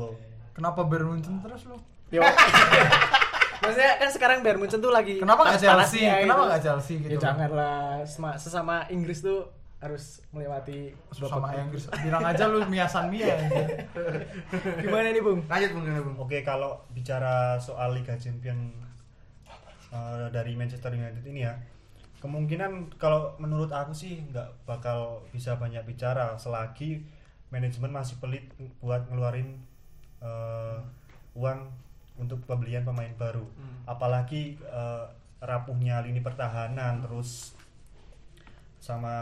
Kenapa 0.50 0.82
Bayern 0.82 1.14
Munchen 1.14 1.38
terus 1.38 1.62
lu? 1.66 1.78
Yo. 2.11 2.26
Maksudnya 3.61 3.92
kan 4.00 4.08
sekarang 4.08 4.38
Bayern 4.40 4.58
Munchen 4.61 4.80
tuh 4.80 4.88
lagi 4.88 5.20
Kenapa 5.20 5.44
nggak 5.44 5.61
Chelsea? 5.61 5.68
panas-panasnya 5.68 6.14
Kenapa 6.24 6.42
nggak 6.48 6.62
Chelsea 6.64 6.94
gitu? 7.04 7.11
Ya 7.12 7.18
janganlah 7.20 7.78
sesama 8.40 8.88
Inggris 8.88 9.20
tuh 9.20 9.61
harus 9.80 10.20
melewati 10.28 10.92
sama 11.08 11.56
Inggris. 11.56 11.88
Bilang 12.04 12.20
aja 12.20 12.44
lu 12.52 12.61
miasan 12.68 13.08
mia. 13.08 13.32
Gimana 14.84 15.08
nih 15.08 15.24
Bung? 15.24 15.40
Lanjut 15.48 15.70
Bung, 15.72 15.84
gimana, 15.88 16.04
Bung? 16.04 16.16
Oke, 16.20 16.44
kalau 16.44 16.84
bicara 16.92 17.56
soal 17.56 17.96
Liga 17.96 18.12
Champion 18.20 18.68
eh, 19.88 20.28
dari 20.28 20.52
Manchester 20.52 20.92
United 20.92 21.24
ini 21.24 21.48
ya, 21.48 21.56
kemungkinan 22.20 23.00
kalau 23.00 23.32
menurut 23.40 23.72
aku 23.72 23.96
sih 23.96 24.20
nggak 24.28 24.68
bakal 24.68 25.24
bisa 25.32 25.56
banyak 25.56 25.80
bicara 25.88 26.36
selagi 26.36 27.00
manajemen 27.48 27.88
masih 27.88 28.20
pelit 28.20 28.52
buat 28.84 29.08
ngeluarin 29.08 29.64
eh, 30.20 30.76
uang 31.32 31.72
untuk 32.21 32.45
pembelian 32.45 32.85
pemain 32.85 33.11
baru. 33.16 33.49
Apalagi 33.89 34.61
eh, 34.61 35.07
rapuhnya 35.41 36.05
lini 36.05 36.21
pertahanan 36.21 37.01
terus 37.01 37.57
sama 38.77 39.16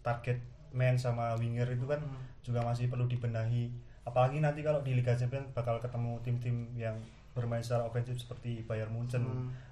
target 0.00 0.40
man 0.72 0.96
sama 0.96 1.36
winger 1.36 1.68
itu 1.68 1.84
kan 1.84 2.00
juga 2.40 2.64
masih 2.64 2.88
perlu 2.88 3.04
dibenahi. 3.04 3.68
Apalagi 4.02 4.42
nanti 4.42 4.64
kalau 4.64 4.80
di 4.82 4.96
Liga 4.98 5.14
Champions 5.14 5.52
bakal 5.54 5.78
ketemu 5.78 6.18
tim-tim 6.24 6.56
yang 6.74 6.96
bermain 7.32 7.64
secara 7.64 7.88
ofensif 7.88 8.18
seperti 8.20 8.64
Bayern 8.64 8.92
Munchen. 8.92 9.24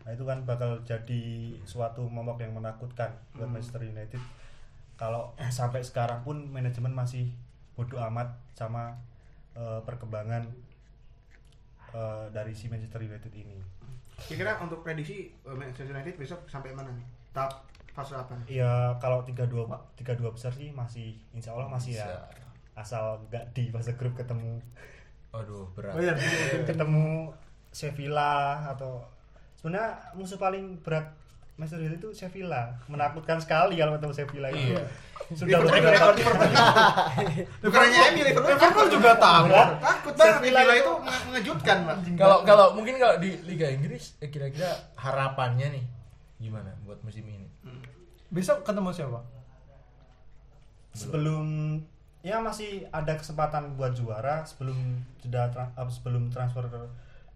Nah 0.04 0.10
itu 0.12 0.24
kan 0.24 0.44
bakal 0.48 0.80
jadi 0.84 1.56
suatu 1.68 2.08
momok 2.08 2.40
yang 2.40 2.56
menakutkan 2.56 3.12
buat 3.36 3.48
Manchester 3.48 3.84
United. 3.84 4.20
Kalau 4.96 5.36
sampai 5.58 5.84
sekarang 5.84 6.24
pun 6.24 6.48
manajemen 6.48 6.92
masih 6.92 7.28
bodoh 7.76 8.00
amat 8.12 8.32
sama 8.56 8.96
eh, 9.56 9.80
perkembangan 9.84 10.46
eh, 11.94 12.26
dari 12.30 12.52
si 12.54 12.66
Manchester 12.70 13.02
United 13.02 13.32
ini 13.34 13.58
Kira-kira 14.20 14.60
untuk 14.60 14.84
prediksi 14.84 15.32
eh, 15.32 15.56
Manchester 15.56 15.88
United 15.88 16.14
besok 16.20 16.44
sampai 16.46 16.76
mana 16.76 16.92
nih? 16.92 17.06
Tahap 17.32 17.64
fase 17.90 18.14
apa 18.14 18.32
nih? 18.36 18.60
Ya 18.62 18.94
kalau 19.02 19.24
tiga 19.26 19.48
dua 19.48 19.66
tiga 19.96 20.14
dua 20.14 20.30
besar 20.30 20.52
sih 20.54 20.70
masih 20.70 21.16
insya 21.34 21.56
Allah 21.56 21.68
masih 21.70 21.98
ya 21.98 22.08
asal 22.78 23.20
nggak 23.28 23.52
di 23.52 23.68
fase 23.68 23.92
grup 23.98 24.16
ketemu 24.16 24.62
Aduh, 25.30 25.70
berat. 25.78 25.94
Oh 25.94 26.02
iya. 26.02 26.14
ketemu 26.66 27.30
Sevilla 27.70 28.66
atau 28.66 28.98
sebenarnya 29.62 29.94
musuh 30.18 30.42
paling 30.42 30.82
berat 30.82 31.06
Manchester 31.60 31.76
United 31.78 32.00
itu 32.00 32.10
Sevilla 32.10 32.62
menakutkan 32.86 33.36
sekali 33.36 33.76
kalau 33.76 33.92
ketemu 33.94 34.14
Sevilla 34.14 34.48
itu 34.48 34.72
Iya. 34.72 34.82
sudah 35.30 35.58
beberapa 35.60 36.16
Bukan 37.60 37.78
hanya 37.78 38.00
MU, 38.10 38.22
Liverpool. 38.22 38.48
Liverpool 38.56 38.88
juga 38.88 39.10
takut. 39.14 39.68
Takut 39.78 40.12
banget 40.14 40.34
Sevilla 40.34 40.60
itu 40.72 40.92
menge- 40.96 41.24
mengejutkan, 41.26 41.76
Pak. 41.84 41.96
Kalau 42.16 42.36
kalau 42.42 42.66
mungkin 42.72 42.96
kalau 42.96 43.16
di 43.16 43.36
Liga 43.44 43.68
Inggris 43.68 44.16
eh, 44.18 44.26
kira-kira 44.26 44.66
harapannya 44.96 45.68
nih 45.70 45.84
gimana 46.40 46.72
buat 46.80 46.96
musim 47.00 47.22
ini? 47.22 47.44
Besok 48.28 48.64
ketemu 48.64 48.90
siapa? 48.90 49.20
sebelum 50.90 51.78
ya 52.20 52.36
masih 52.38 52.82
ada 52.90 53.14
kesempatan 53.14 53.72
buat 53.72 53.94
juara 53.94 54.42
sebelum 54.42 54.74
jeda 55.18 55.46
tra- 55.48 55.70
eh, 55.70 55.86
sebelum 55.88 56.28
transfer 56.28 56.66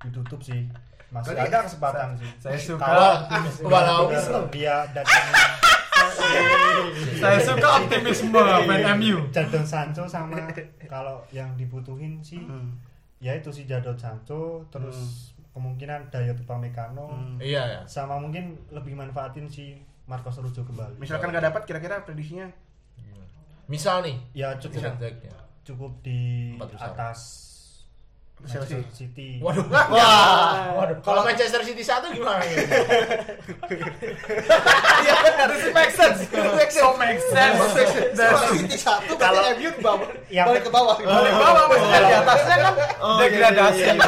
ditutup 0.04 0.40
sih. 0.40 0.68
Masih 1.10 1.30
Berarti 1.34 1.48
ada 1.50 1.58
kesempatan 1.66 2.08
sih. 2.18 2.30
Saya 2.42 2.58
suka. 2.58 2.86
Walau- 3.64 4.10
dia 4.50 4.82
datang 4.90 5.24
Saya 7.22 7.38
suka 7.40 7.68
optimisme 7.80 8.34
fan 8.34 8.82
MU. 8.98 9.18
Jadon 9.30 9.64
Sancho 9.64 10.04
sama 10.04 10.36
kalau 10.90 11.22
yang 11.30 11.54
dibutuhin 11.56 12.20
sih 12.20 12.42
ya 13.22 13.32
itu 13.32 13.48
sih 13.48 13.64
Jadon 13.64 13.96
Sancho 13.96 14.68
terus 14.68 15.32
kemungkinan 15.54 16.10
Dayot 16.10 16.36
Upamecano. 16.42 17.38
Iya 17.38 17.62
ya. 17.62 17.80
sama 17.86 18.18
mungkin 18.18 18.58
lebih 18.74 18.98
manfaatin 18.98 19.46
si 19.46 19.78
Marcos 20.04 20.36
Rojo 20.36 20.66
kembali. 20.66 20.98
Misalkan 21.00 21.30
nggak 21.30 21.46
dapat 21.54 21.62
kira-kira 21.64 22.02
prediksinya? 22.02 22.50
Misal 23.64 24.04
nih, 24.04 24.20
ya 24.36 24.60
cukup 24.60 24.92
Celtic 24.92 25.24
ya. 25.24 25.36
cukup 25.64 25.96
di 26.04 26.52
atas. 26.76 27.48
Manchester 28.34 28.82
City 28.92 29.40
Waduh. 29.40 29.64
Wah. 29.72 30.76
Waduh. 30.76 31.00
Kalau 31.00 31.24
Manchester 31.24 31.64
City 31.64 31.80
satu 31.80 32.10
gimana 32.10 32.42
ya? 32.50 32.60
This 35.48 35.72
makes 35.72 35.94
sense. 35.96 36.20
So 36.70 36.92
make 36.96 37.20
sense. 37.24 37.58
Kalau 38.12 38.40
City 38.52 38.76
satu 38.76 39.16
Kalau- 39.16 39.40
berarti 39.40 39.58
MU 39.58 39.70
ke 39.72 39.80
bawah. 39.80 40.08
yang- 40.28 40.46
Balik 40.46 40.62
ke 40.62 40.70
bawah. 40.70 40.94
Balik 40.98 41.34
bawah 41.34 41.62
maksudnya 41.68 42.00
di 42.00 42.14
atasnya 42.14 42.56
kan 42.58 42.74
degradasi. 43.18 43.82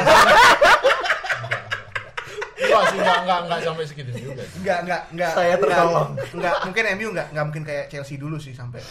Wah 2.67 2.83
sih 2.83 2.99
enggak 2.99 3.17
enggak 3.23 3.39
enggak 3.47 3.59
sampai 3.63 3.83
segitu 3.85 4.11
juga. 4.13 4.43
Enggak, 4.55 4.77
enggak, 4.83 5.01
enggak. 5.13 5.31
Saya 5.31 5.55
tertolong. 5.55 6.09
Enggak, 6.13 6.33
enggak, 6.33 6.55
mungkin 6.65 6.83
MU 6.93 7.07
enggak, 7.09 7.27
enggak 7.31 7.45
mungkin 7.47 7.63
kayak 7.63 7.85
Chelsea 7.87 8.17
dulu 8.17 8.35
sih 8.37 8.51
sampai 8.51 8.81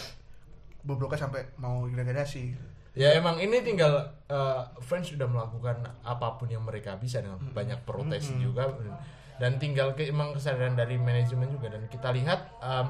bobroknya 0.81 1.19
sampai 1.19 1.41
mau 1.55 1.85
degradasi. 1.85 2.43
Ya 2.97 3.13
emang 3.13 3.37
ini 3.37 3.61
tinggal 3.61 3.93
eh, 4.25 4.61
fans 4.81 5.05
sudah 5.07 5.25
melakukan 5.25 5.77
apa 6.01 6.33
pun 6.35 6.49
yang 6.49 6.65
mereka 6.65 6.97
bisa 6.97 7.21
dengan 7.21 7.37
banyak 7.47 7.85
protes 7.85 8.33
juga. 8.35 8.73
Dan 9.37 9.61
tinggal 9.61 9.93
ke, 9.93 10.09
emang 10.09 10.33
kesadaran 10.33 10.73
dari 10.73 10.97
manajemen 10.97 11.45
juga. 11.47 11.69
Dan 11.69 11.85
kita 11.85 12.09
lihat 12.09 12.57
em, 12.57 12.87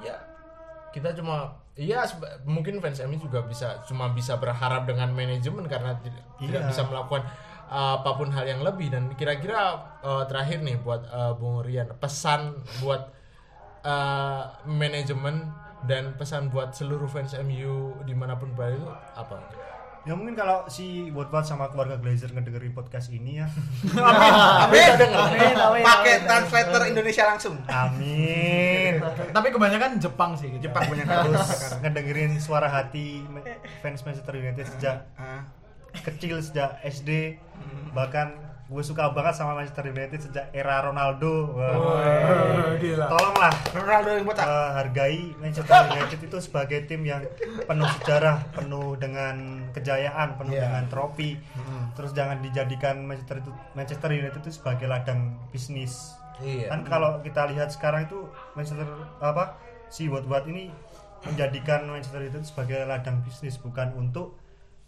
ya 0.00 0.14
kita 0.90 1.10
cuma 1.14 1.50
iya 1.74 2.06
seba- 2.06 2.38
mungkin 2.46 2.78
fans 2.78 3.02
MU 3.02 3.18
juga 3.18 3.42
bisa 3.42 3.82
cuma 3.82 4.14
bisa 4.14 4.38
berharap 4.38 4.86
dengan 4.86 5.10
manajemen 5.10 5.66
karena 5.66 5.98
tidak, 5.98 6.22
tidak 6.38 6.60
Iya. 6.62 6.68
bisa 6.70 6.82
melakukan 6.86 7.26
uh, 7.66 7.98
apa 7.98 8.10
pun 8.14 8.30
hal 8.30 8.46
yang 8.46 8.62
lebih. 8.62 8.94
Dan 8.94 9.10
kira-kira 9.12 9.74
uh, 9.98 10.22
terakhir 10.30 10.62
nih 10.62 10.78
buat 10.78 11.02
uh, 11.10 11.34
Bung 11.34 11.66
Rian 11.66 11.90
pesan 11.98 12.54
buat 12.78 13.10
uh, 13.82 14.42
manajemen 14.64 15.50
dan 15.84 16.14
pesan 16.14 16.48
buat 16.48 16.72
seluruh 16.72 17.06
fans 17.06 17.36
MU 17.38 17.74
di 18.02 18.12
mana 18.12 18.34
pun 18.34 18.52
berada 18.52 18.74
itu 18.74 18.88
apa? 19.14 19.36
Ya 20.04 20.12
mungkin 20.12 20.36
kalau 20.36 20.68
si 20.68 21.08
Woodward 21.08 21.48
sama 21.48 21.72
keluarga 21.72 21.96
Glazer 21.96 22.28
ngedengerin 22.28 22.76
podcast 22.76 23.08
ini 23.08 23.40
ya. 23.40 23.48
Amin. 23.96 25.00
Amin, 25.00 25.56
amin, 25.56 25.80
Pakai 25.80 26.14
amin. 26.14 26.28
translator 26.28 26.82
Indonesia 26.84 27.24
langsung. 27.24 27.56
Amin. 27.64 29.00
Tapi 29.32 29.48
kebanyakan 29.48 29.96
Jepang 29.96 30.36
sih 30.36 30.52
gitu. 30.52 30.68
Jepang 30.68 30.92
banyak 30.92 31.08
Terus 31.08 31.48
ngedengerin 31.80 32.36
suara 32.36 32.68
hati 32.68 33.24
fans 33.80 34.04
Manchester 34.04 34.36
United 34.36 34.68
sejak 34.76 35.08
Ah, 35.16 35.48
kecil 36.04 36.36
sejak 36.38 36.84
SD 36.84 37.40
bahkan 37.96 38.36
gue 38.64 38.80
suka 38.80 39.12
banget 39.12 39.36
sama 39.36 39.52
Manchester 39.54 39.86
United 39.86 40.20
sejak 40.22 40.48
era 40.50 40.80
Ronaldo. 40.80 41.52
Wah. 41.52 41.76
Oh, 41.76 42.72
gila. 42.74 43.06
Tolonglah 43.06 43.52
Ronaldo 43.70 44.08
yang 44.10 44.24
botak. 44.24 44.44
eh, 44.44 44.70
hargai 44.72 45.18
Manchester 45.36 45.76
United 45.90 46.20
itu 46.22 46.38
sebagai 46.40 46.78
tim 46.84 47.04
yang 47.04 47.20
penuh 47.60 47.84
sejarah, 47.94 48.40
penuh 48.50 48.96
dengan 48.96 49.36
kejayaan, 49.70 50.34
penuh 50.34 50.56
Iya. 50.56 50.64
dengan 50.66 50.84
trofi. 50.88 51.36
Terus 51.92 52.10
jangan 52.10 52.40
dijadikan 52.40 53.04
Manchester 53.04 53.38
itu 53.38 53.52
Manchester 53.72 54.10
United 54.10 54.40
itu 54.40 54.50
sebagai 54.50 54.88
ladang 54.88 55.36
bisnis. 55.52 56.16
Iya. 56.40 56.72
Kan 56.72 56.82
kalau 56.82 57.20
kita 57.20 57.44
lihat 57.46 57.68
sekarang 57.68 58.08
itu 58.08 58.26
Manchester 58.52 58.88
apa 59.20 59.60
si 59.86 60.08
Woodward 60.08 60.48
ini 60.48 60.72
menjadikan 61.22 61.84
Manchester 61.84 62.18
United 62.18 62.42
sebagai 62.42 62.80
ladang 62.82 63.20
bisnis 63.20 63.54
bukan 63.54 63.92
untuk 63.92 64.40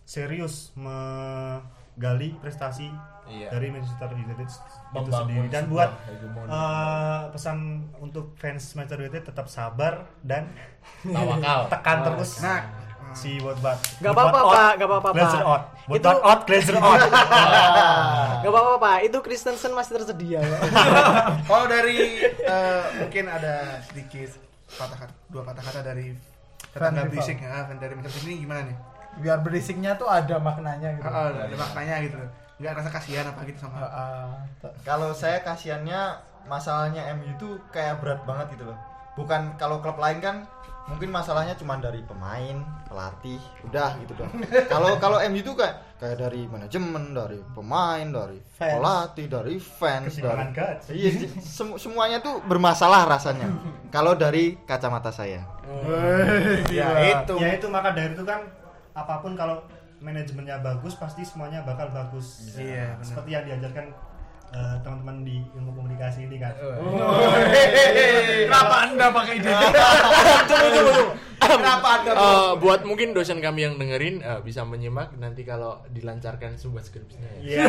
serius 0.03 0.72
menggali 0.74 2.35
prestasi 2.39 2.89
Iya. 3.27 3.49
dari 3.51 3.68
Manchester 3.68 4.11
United 4.12 4.47
itu 4.47 4.59
Membangun 4.89 5.12
sendiri 5.12 5.47
dan 5.49 5.64
buat 5.66 5.91
eh, 6.47 7.22
pesan 7.29 7.59
untuk 7.99 8.33
fans 8.35 8.62
Manchester 8.72 8.99
United 9.03 9.22
tetap 9.24 9.47
sabar 9.47 10.07
dan 10.20 10.47
Tawakal. 11.03 11.66
tekan 11.68 11.97
terus 12.03 12.39
Nah, 12.39 12.62
si 13.12 13.39
Woodward 13.39 13.81
Gak 13.99 14.12
apa-apa, 14.12 14.39
Pak. 14.45 14.72
Gak 14.77 14.89
apa-apa, 14.89 15.09
Glazer 15.11 15.41
Pak. 15.41 15.49
out 15.49 15.62
Itu- 15.62 15.91
Woodward 15.91 16.20
out 16.22 16.41
Glazer 16.45 16.77
out 16.77 17.01
Gak 18.43 18.51
apa-apa 18.53 18.74
Pak, 18.79 18.97
itu 19.03 19.18
Kristensen 19.20 19.72
masih 19.72 19.93
tersedia 19.97 20.39
ya. 20.39 20.59
kalau 21.49 21.66
dari 21.66 21.99
eh, 22.22 22.83
mungkin 22.99 23.24
ada 23.27 23.55
sedikit 23.83 24.37
patah 24.68 24.99
kata, 24.99 25.12
dua 25.27 25.43
patah 25.43 25.62
kata 25.62 25.81
dari 25.83 26.12
tetangga 26.68 27.07
berisik 27.07 27.39
ya, 27.39 27.64
dari 27.72 27.93
Manchester 27.95 28.22
ini 28.24 28.35
gimana 28.39 28.61
nih? 28.66 28.77
Biar 29.16 29.39
berisiknya 29.41 29.97
tuh 29.97 30.07
ada 30.07 30.37
maknanya 30.37 30.93
gitu. 30.95 31.07
Ah, 31.07 31.33
ada 31.33 31.57
maknanya 31.57 31.97
gitu. 32.05 32.18
Nggak 32.57 32.73
rasa 32.75 32.89
kasihan 32.91 33.27
apa 33.27 33.45
gitu 33.45 33.59
sama 33.61 33.77
Ah, 33.79 33.91
ah. 33.93 34.29
Kalau 34.81 35.13
saya 35.13 35.41
kasihannya 35.41 36.17
masalahnya 36.45 37.13
MU 37.13 37.29
itu 37.31 37.49
kayak 37.69 38.01
berat 38.01 38.25
banget 38.25 38.57
gitu 38.57 38.65
loh. 38.65 38.79
Bukan 39.15 39.57
kalau 39.57 39.79
klub 39.79 39.97
lain 39.97 40.19
kan 40.19 40.37
mungkin 40.87 41.11
masalahnya 41.11 41.53
cuma 41.53 41.77
dari 41.77 41.99
pemain, 42.01 42.63
pelatih, 42.87 43.43
udah 43.63 43.99
gitu 43.99 44.15
dong. 44.15 44.31
Kalau 44.73 44.95
kalau 44.97 45.19
MU 45.27 45.43
itu 45.43 45.51
kayak 45.53 45.83
kayak 45.99 46.17
dari 46.17 46.47
manajemen, 46.47 47.11
dari 47.11 47.43
pemain, 47.53 48.07
dari 48.07 48.39
Fans. 48.55 48.73
pelatih, 48.73 49.27
dari 49.27 49.55
fans, 49.59 50.07
Kesimbangan 50.15 50.49
dari. 50.53 50.87
Iya, 50.93 51.11
sem- 51.41 51.77
semuanya 51.77 52.21
tuh 52.21 52.39
bermasalah 52.41 53.03
rasanya. 53.05 53.51
Kalau 53.95 54.15
dari 54.15 54.57
kacamata 54.63 55.11
saya. 55.11 55.43
ya 56.69 56.89
itu 57.19 57.35
Ya 57.37 57.49
itu 57.53 57.67
maka 57.67 57.91
dari 57.91 58.15
itu 58.15 58.23
kan 58.23 58.41
apa 58.93 59.21
pun 59.21 59.35
kalau 59.35 59.61
manajemennya 59.99 60.61
bagus 60.61 60.94
pasti 60.94 61.22
semuanya 61.22 61.62
bakal 61.62 61.88
bagus. 61.88 62.53
Iya, 62.53 62.94
benar. 62.94 63.03
Seperti 63.03 63.30
yang 63.30 63.44
diajarkan 63.44 63.86
eh, 64.49 64.76
teman-teman 64.80 65.16
di 65.22 65.36
ilmu 65.53 65.72
komunikasi 65.72 66.24
ini 66.24 66.36
kan. 66.36 66.53
Kenapa 68.44 68.74
anda 68.84 69.07
pakai 69.11 69.34
ide? 69.36 69.51
tunggu 70.47 70.68
tunggu 70.70 70.80
tunggu 70.82 71.05
kenapa 71.38 71.88
anda 71.94 72.11
Eh, 72.11 72.53
buat 72.59 72.80
mungkin 72.82 73.12
dosen 73.12 73.38
kami 73.38 73.61
yang 73.62 73.74
dengerin 73.76 74.18
eh, 74.18 74.40
bisa 74.40 74.62
menyimak 74.62 75.14
nanti 75.16 75.42
kalau 75.42 75.82
dilancarkan 75.88 76.55
sebuah 76.55 76.82
skripsinya 76.82 77.28
ya. 77.38 77.40
Iya. 77.42 77.64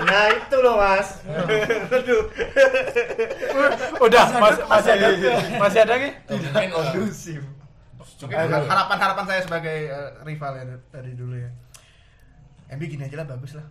nah 0.00 0.24
itu 0.30 0.56
loh 0.58 0.76
mas. 0.76 1.08
Udah, 3.98 4.24
mas- 4.34 4.64
masih 4.64 4.90
ada, 4.94 5.08
masih 5.58 5.78
ada 5.82 5.94
nih? 5.96 6.12
mungkin 6.28 6.68
Kondusif. 6.70 7.42
Mungkin 8.18 8.36
harapan-harapan 8.64 9.24
saya 9.24 9.40
sebagai 9.42 9.78
eh, 9.86 10.10
rival 10.22 10.52
ya 10.54 10.64
dari- 10.88 11.14
dulu 11.14 11.36
ya. 11.36 11.50
MB 12.68 12.82
gini 12.84 13.02
aja 13.02 13.16
lah 13.16 13.26
bagus 13.26 13.52
lah. 13.54 13.64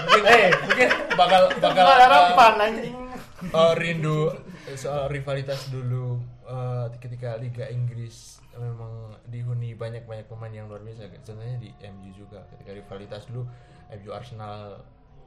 Mungkin 0.00 0.24
eh 0.34 0.48
mungkin 0.64 0.88
bakal 1.12 1.42
bakal 1.56 1.84
Harapan 1.86 2.52
anjing. 2.62 2.96
eh, 3.44 3.72
rindu 3.76 4.32
soal 4.74 5.08
rivalitas 5.08 5.68
dulu. 5.68 6.16
Eh, 6.42 6.86
ketika 6.98 7.36
Liga 7.36 7.66
Inggris 7.66 8.38
memang 8.56 9.12
dihuni 9.26 9.74
banyak-banyak 9.74 10.24
pemain 10.26 10.48
yang 10.48 10.66
luar 10.66 10.80
biasa. 10.80 11.04
Contohnya 11.20 11.58
di 11.58 11.68
MU 11.84 12.08
juga 12.10 12.40
ketika 12.48 12.72
rivalitas 12.72 13.28
dulu 13.28 13.44
MU 13.92 14.10
Arsenal 14.10 14.80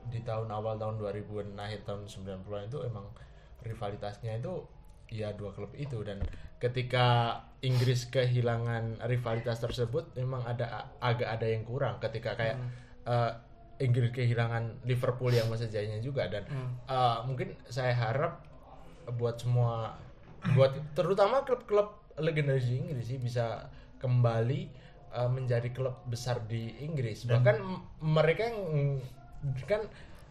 di 0.10 0.24
tahun 0.24 0.50
awal 0.50 0.74
tahun 0.76 0.98
2000-an 0.98 1.54
akhir 1.56 1.86
tahun 1.86 2.08
90-an 2.08 2.66
itu 2.66 2.80
emang 2.82 3.06
rivalitasnya 3.62 4.40
itu 4.40 4.66
ya 5.08 5.30
dua 5.34 5.54
klub 5.54 5.70
itu. 5.76 6.02
Dan 6.02 6.18
ketika 6.60 7.08
Inggris 7.60 8.08
kehilangan 8.08 9.04
rivalitas 9.04 9.60
tersebut 9.60 10.16
memang 10.16 10.44
ada 10.44 10.88
agak 11.00 11.28
ada 11.28 11.44
yang 11.44 11.64
kurang 11.64 12.00
ketika 12.00 12.36
kayak 12.36 12.56
eh, 13.04 13.32
Inggris 13.80 14.12
kehilangan 14.12 14.84
Liverpool 14.84 15.32
yang 15.32 15.48
masa 15.48 15.68
jayanya 15.68 16.00
juga. 16.00 16.28
Dan 16.28 16.44
eh, 16.86 17.18
mungkin 17.24 17.56
saya 17.66 17.92
harap 17.92 18.44
buat 19.10 19.40
semua 19.40 19.96
buat 20.54 20.72
terutama 20.94 21.44
klub-klub 21.44 21.96
legendaris 22.16 22.68
di 22.68 22.76
Inggris 22.78 23.06
sih 23.08 23.20
bisa 23.20 23.68
kembali 24.00 24.62
eh, 25.12 25.30
menjadi 25.30 25.72
klub 25.72 26.00
besar 26.06 26.44
di 26.44 26.80
Inggris. 26.80 27.24
Bahkan 27.26 27.56
m- 27.58 27.84
mereka 28.00 28.48
yang 28.48 28.60
kan 29.64 29.82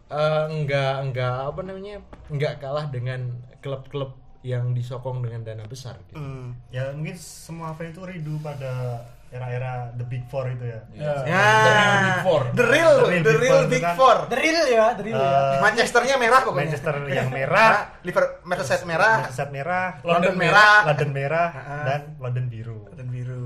eh, 0.09 0.45
nggak 0.65 1.13
nggak 1.13 1.35
apa 1.45 1.61
namanya 1.61 2.01
nggak 2.27 2.57
kalah 2.57 2.89
dengan 2.89 3.37
klub-klub 3.61 4.13
yang 4.41 4.71
disokong 4.71 5.19
dengan 5.19 5.43
dana 5.43 5.63
besar 5.63 5.99
gitu. 6.05 6.15
Hmm. 6.15 6.55
Ya 6.69 6.89
mungkin 6.89 7.15
semua 7.15 7.73
fan 7.73 7.89
itu 7.89 7.99
rindu 7.99 8.39
pada 8.39 9.03
era-era 9.29 9.93
The 9.93 10.03
Big 10.03 10.23
Four 10.25 10.49
itu 10.49 10.65
ya. 10.65 10.79
Ya. 10.91 11.11
ya 11.21 11.43
The 11.61 11.69
real 11.69 11.99
Big 12.01 12.19
Four. 12.23 12.41
the 12.49 12.65
real 12.65 12.93
The 12.95 13.05
real 13.05 13.21
the 13.21 13.29
Big 13.29 13.37
real 13.37 13.51
Four 13.51 13.59
itu 13.59 13.69
big 13.69 13.83
kan. 13.83 13.95
four 13.95 14.17
The 14.25 14.37
real 14.37 14.63
ya, 14.65 14.85
the 14.91 15.03
real 15.03 15.17
ya. 15.17 15.29
Eh, 15.29 15.59
Manchesternya 15.59 16.15
merah 16.15 16.41
pokoknya 16.41 16.61
Manchester 16.65 16.95
yang 17.05 17.27
merah, 17.29 17.71
Liverpool 18.07 18.41
Merseyside 18.43 18.85
merah 18.85 19.15
Manchester 19.21 19.49
merah, 19.49 19.85
London 20.01 20.35
merah 20.35 20.75
London 20.83 21.09
merah, 21.11 21.47
Ah. 21.51 21.83
dan 21.85 22.01
London 22.17 22.45
biru. 22.47 22.79
dan 22.91 23.07
biru 23.07 23.43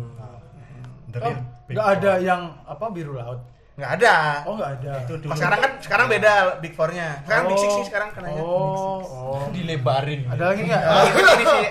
The 1.09 1.19
Oh, 1.19 1.25
real 1.25 1.39
Big 1.63 1.73
nggak 1.73 1.85
Four. 1.85 1.95
ada 1.95 2.11
yang 2.19 2.41
apa 2.63 2.85
biru 2.89 3.13
laut. 3.13 3.39
Nggak 3.73 3.91
ada 3.95 4.13
Oh, 4.45 4.53
nggak 4.53 4.71
ada. 4.77 4.91
Itu 5.01 5.13
dulu. 5.17 5.29
Pas 5.29 5.37
sekarang 5.37 5.59
kan 5.59 5.71
sekarang 5.79 6.05
beda 6.07 6.31
big 6.59 6.73
fournya 6.73 7.25
sekarang 7.25 7.43
big 7.47 7.57
six 7.57 7.71
sih 7.73 7.85
sekarang 7.85 8.09
kenanya 8.11 8.37
Oh, 8.37 9.01
oh. 9.01 9.49
Dilebarin. 9.49 10.29
Ada 10.29 10.43
lagi 10.47 10.61
nggak? 10.63 10.81
Oh, 10.83 11.03
ini, 11.09 11.21
ini 11.33 11.43
sih 11.43 11.65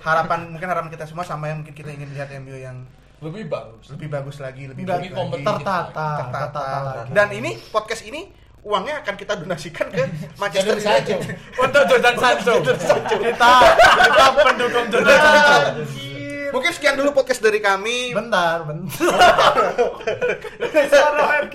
harapan 0.00 0.38
mungkin 0.48 0.68
harapan 0.68 0.88
kita 0.88 1.04
semua 1.04 1.22
sama 1.22 1.44
yang 1.46 1.58
mungkin 1.60 1.74
kita 1.74 1.90
ingin 1.90 2.10
lihat 2.12 2.30
MU 2.38 2.54
yang 2.54 2.86
Lebih 3.18 3.50
bagus. 3.50 3.90
lebih 3.90 4.08
bagus 4.08 4.38
lagi 4.38 4.70
lebih 4.70 4.86
baik 4.86 4.94
lagi 4.94 5.08
kompetitif. 5.10 5.46
tertata, 5.58 5.90
tertata 5.90 6.38
tertata 6.54 6.62
lagi. 7.02 7.10
dan 7.10 7.28
ini 7.32 7.50
podcast 7.66 8.02
ini 8.04 8.30
uangnya 8.60 9.02
akan 9.02 9.14
kita 9.16 9.32
donasikan 9.36 9.86
ke 9.88 10.02
Manchester. 10.40 10.78
United 10.78 11.18
Untuk 11.56 11.82
Jordan 11.84 12.14
Sancho. 12.14 12.54
kita 12.62 13.52
kita 14.06 14.26
pendukung 14.36 14.86
Jordan 14.88 15.18
Sancho. 15.18 15.56
Mungkin 16.50 16.72
sekian 16.72 16.94
dulu 16.94 17.10
podcast 17.12 17.40
dari 17.40 17.58
kami 17.58 18.12
Bentar, 18.12 18.64
bentar. 18.64 18.90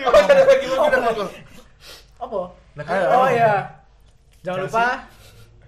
oh, 0.04 0.14
ada 0.14 0.44
lagi 0.46 0.66
mau 0.68 0.88
bilang 0.88 1.04
apa? 1.06 1.26
Apa? 2.20 2.42
Nah, 2.74 2.84
kan- 2.84 3.10
Oh 3.12 3.28
ya. 3.28 3.54
Jangan 4.42 4.60
lupa 4.68 4.88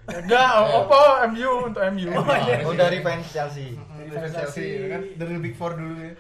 Enggak, 0.05 0.49
apa 0.61 1.01
MU 1.33 1.49
untuk 1.65 1.81
MU. 1.89 2.13
Oh 2.61 2.73
dari 2.77 3.01
fans 3.01 3.25
Chelsea. 3.33 3.73
Dari 4.05 4.29
Chelsea 4.29 4.85
kan 4.85 5.01
dari 5.17 5.33
big 5.41 5.57
four 5.57 5.73
dulu 5.73 5.97
ya 5.97 6.13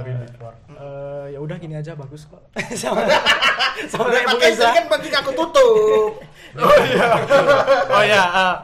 real 0.00 0.18
Big 0.24 0.32
Four. 0.40 0.52
eh, 0.70 1.24
ya 1.36 1.38
udah 1.40 1.56
gini 1.60 1.74
aja 1.76 1.92
bagus 1.92 2.24
kok. 2.24 2.40
sama 2.80 3.04
sama 3.84 4.08
pakai 4.08 4.56
Eza. 4.56 4.72
kan 4.72 4.86
penting 4.88 5.12
aku 5.12 5.30
tutup 5.36 6.12
Oh 6.64 6.76
iya. 6.82 7.08
Oh 7.88 8.02
ya, 8.02 8.22
uh, 8.24 8.56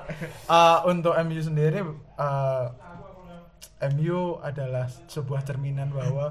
uh, 0.49 0.79
untuk 0.89 1.12
MU 1.21 1.37
sendiri 1.39 1.85
uh, 2.17 2.65
MU 3.95 4.39
adalah 4.41 4.87
sebuah 4.89 5.43
cerminan 5.43 5.91
bahwa 5.91 6.31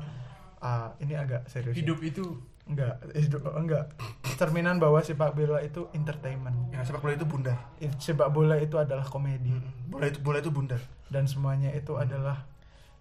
uh, 0.63 0.89
ini 1.03 1.13
agak 1.17 1.47
serius. 1.51 1.75
Hidup 1.75 1.99
itu 2.01 2.23
enggak, 2.63 3.03
hidup 3.13 3.43
enggak. 3.53 3.91
Cerminan 4.39 4.79
bahwa 4.79 5.03
sepak 5.03 5.35
bola 5.35 5.59
itu 5.61 5.91
entertainment. 5.93 6.55
ya 6.73 6.81
sepak 6.81 7.03
bola 7.03 7.13
itu 7.13 7.27
bundar 7.27 7.57
Sepak 7.99 8.29
bola 8.33 8.55
itu 8.57 8.75
adalah 8.81 9.05
komedi 9.05 9.53
bola 9.85 10.09
itu 10.09 10.19
bola 10.23 10.37
itu 10.41 10.49
bundar 10.49 10.81
dan 11.11 11.29
semuanya 11.29 11.69
itu 11.75 11.93
adalah 11.99 12.47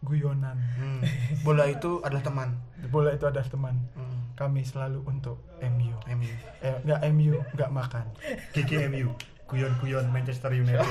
guyonan. 0.02 0.58
Hmm. 0.58 1.00
bola 1.46 1.70
itu 1.70 2.02
adalah 2.02 2.20
teman 2.26 2.48
Bola 2.90 3.14
itu 3.14 3.24
adalah 3.30 3.46
teman. 3.46 3.78
Hmm. 3.94 4.34
Kami 4.34 4.66
selalu 4.66 5.06
untuk 5.06 5.38
MU. 5.62 5.94
MU 6.10 6.34
Eh, 6.58 6.76
enggak 6.82 7.00
MU, 7.14 7.38
enggak 7.54 7.70
makan. 7.70 8.06
GGMU. 8.50 9.14
Guyon-guyon 9.52 10.08
Manchester 10.08 10.50
United. 10.56 10.82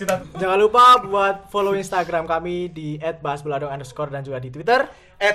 kita 0.00 0.14
Jangan 0.40 0.58
lupa 0.58 0.98
buat 1.04 1.52
follow 1.52 1.76
Instagram 1.76 2.24
kami 2.24 2.72
di 2.72 2.96
@bahasboladong 2.98 3.68
underscore 3.68 4.08
dan 4.08 4.24
juga 4.24 4.40
di 4.40 4.48
Twitter. 4.48 4.88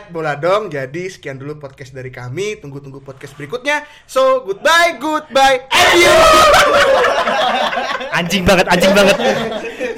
Boladong 0.09 0.73
jadi 0.73 1.13
sekian 1.13 1.37
dulu 1.37 1.61
podcast 1.61 1.93
dari 1.93 2.09
kami 2.09 2.57
tunggu-tunggu 2.57 3.05
podcast 3.05 3.37
berikutnya 3.37 3.85
so 4.09 4.41
goodbye 4.41 4.97
goodbye 4.97 5.61
MU 5.69 6.15
anjing 8.17 8.41
banget, 8.41 8.65
anjing 8.65 8.93
banget. 8.97 9.93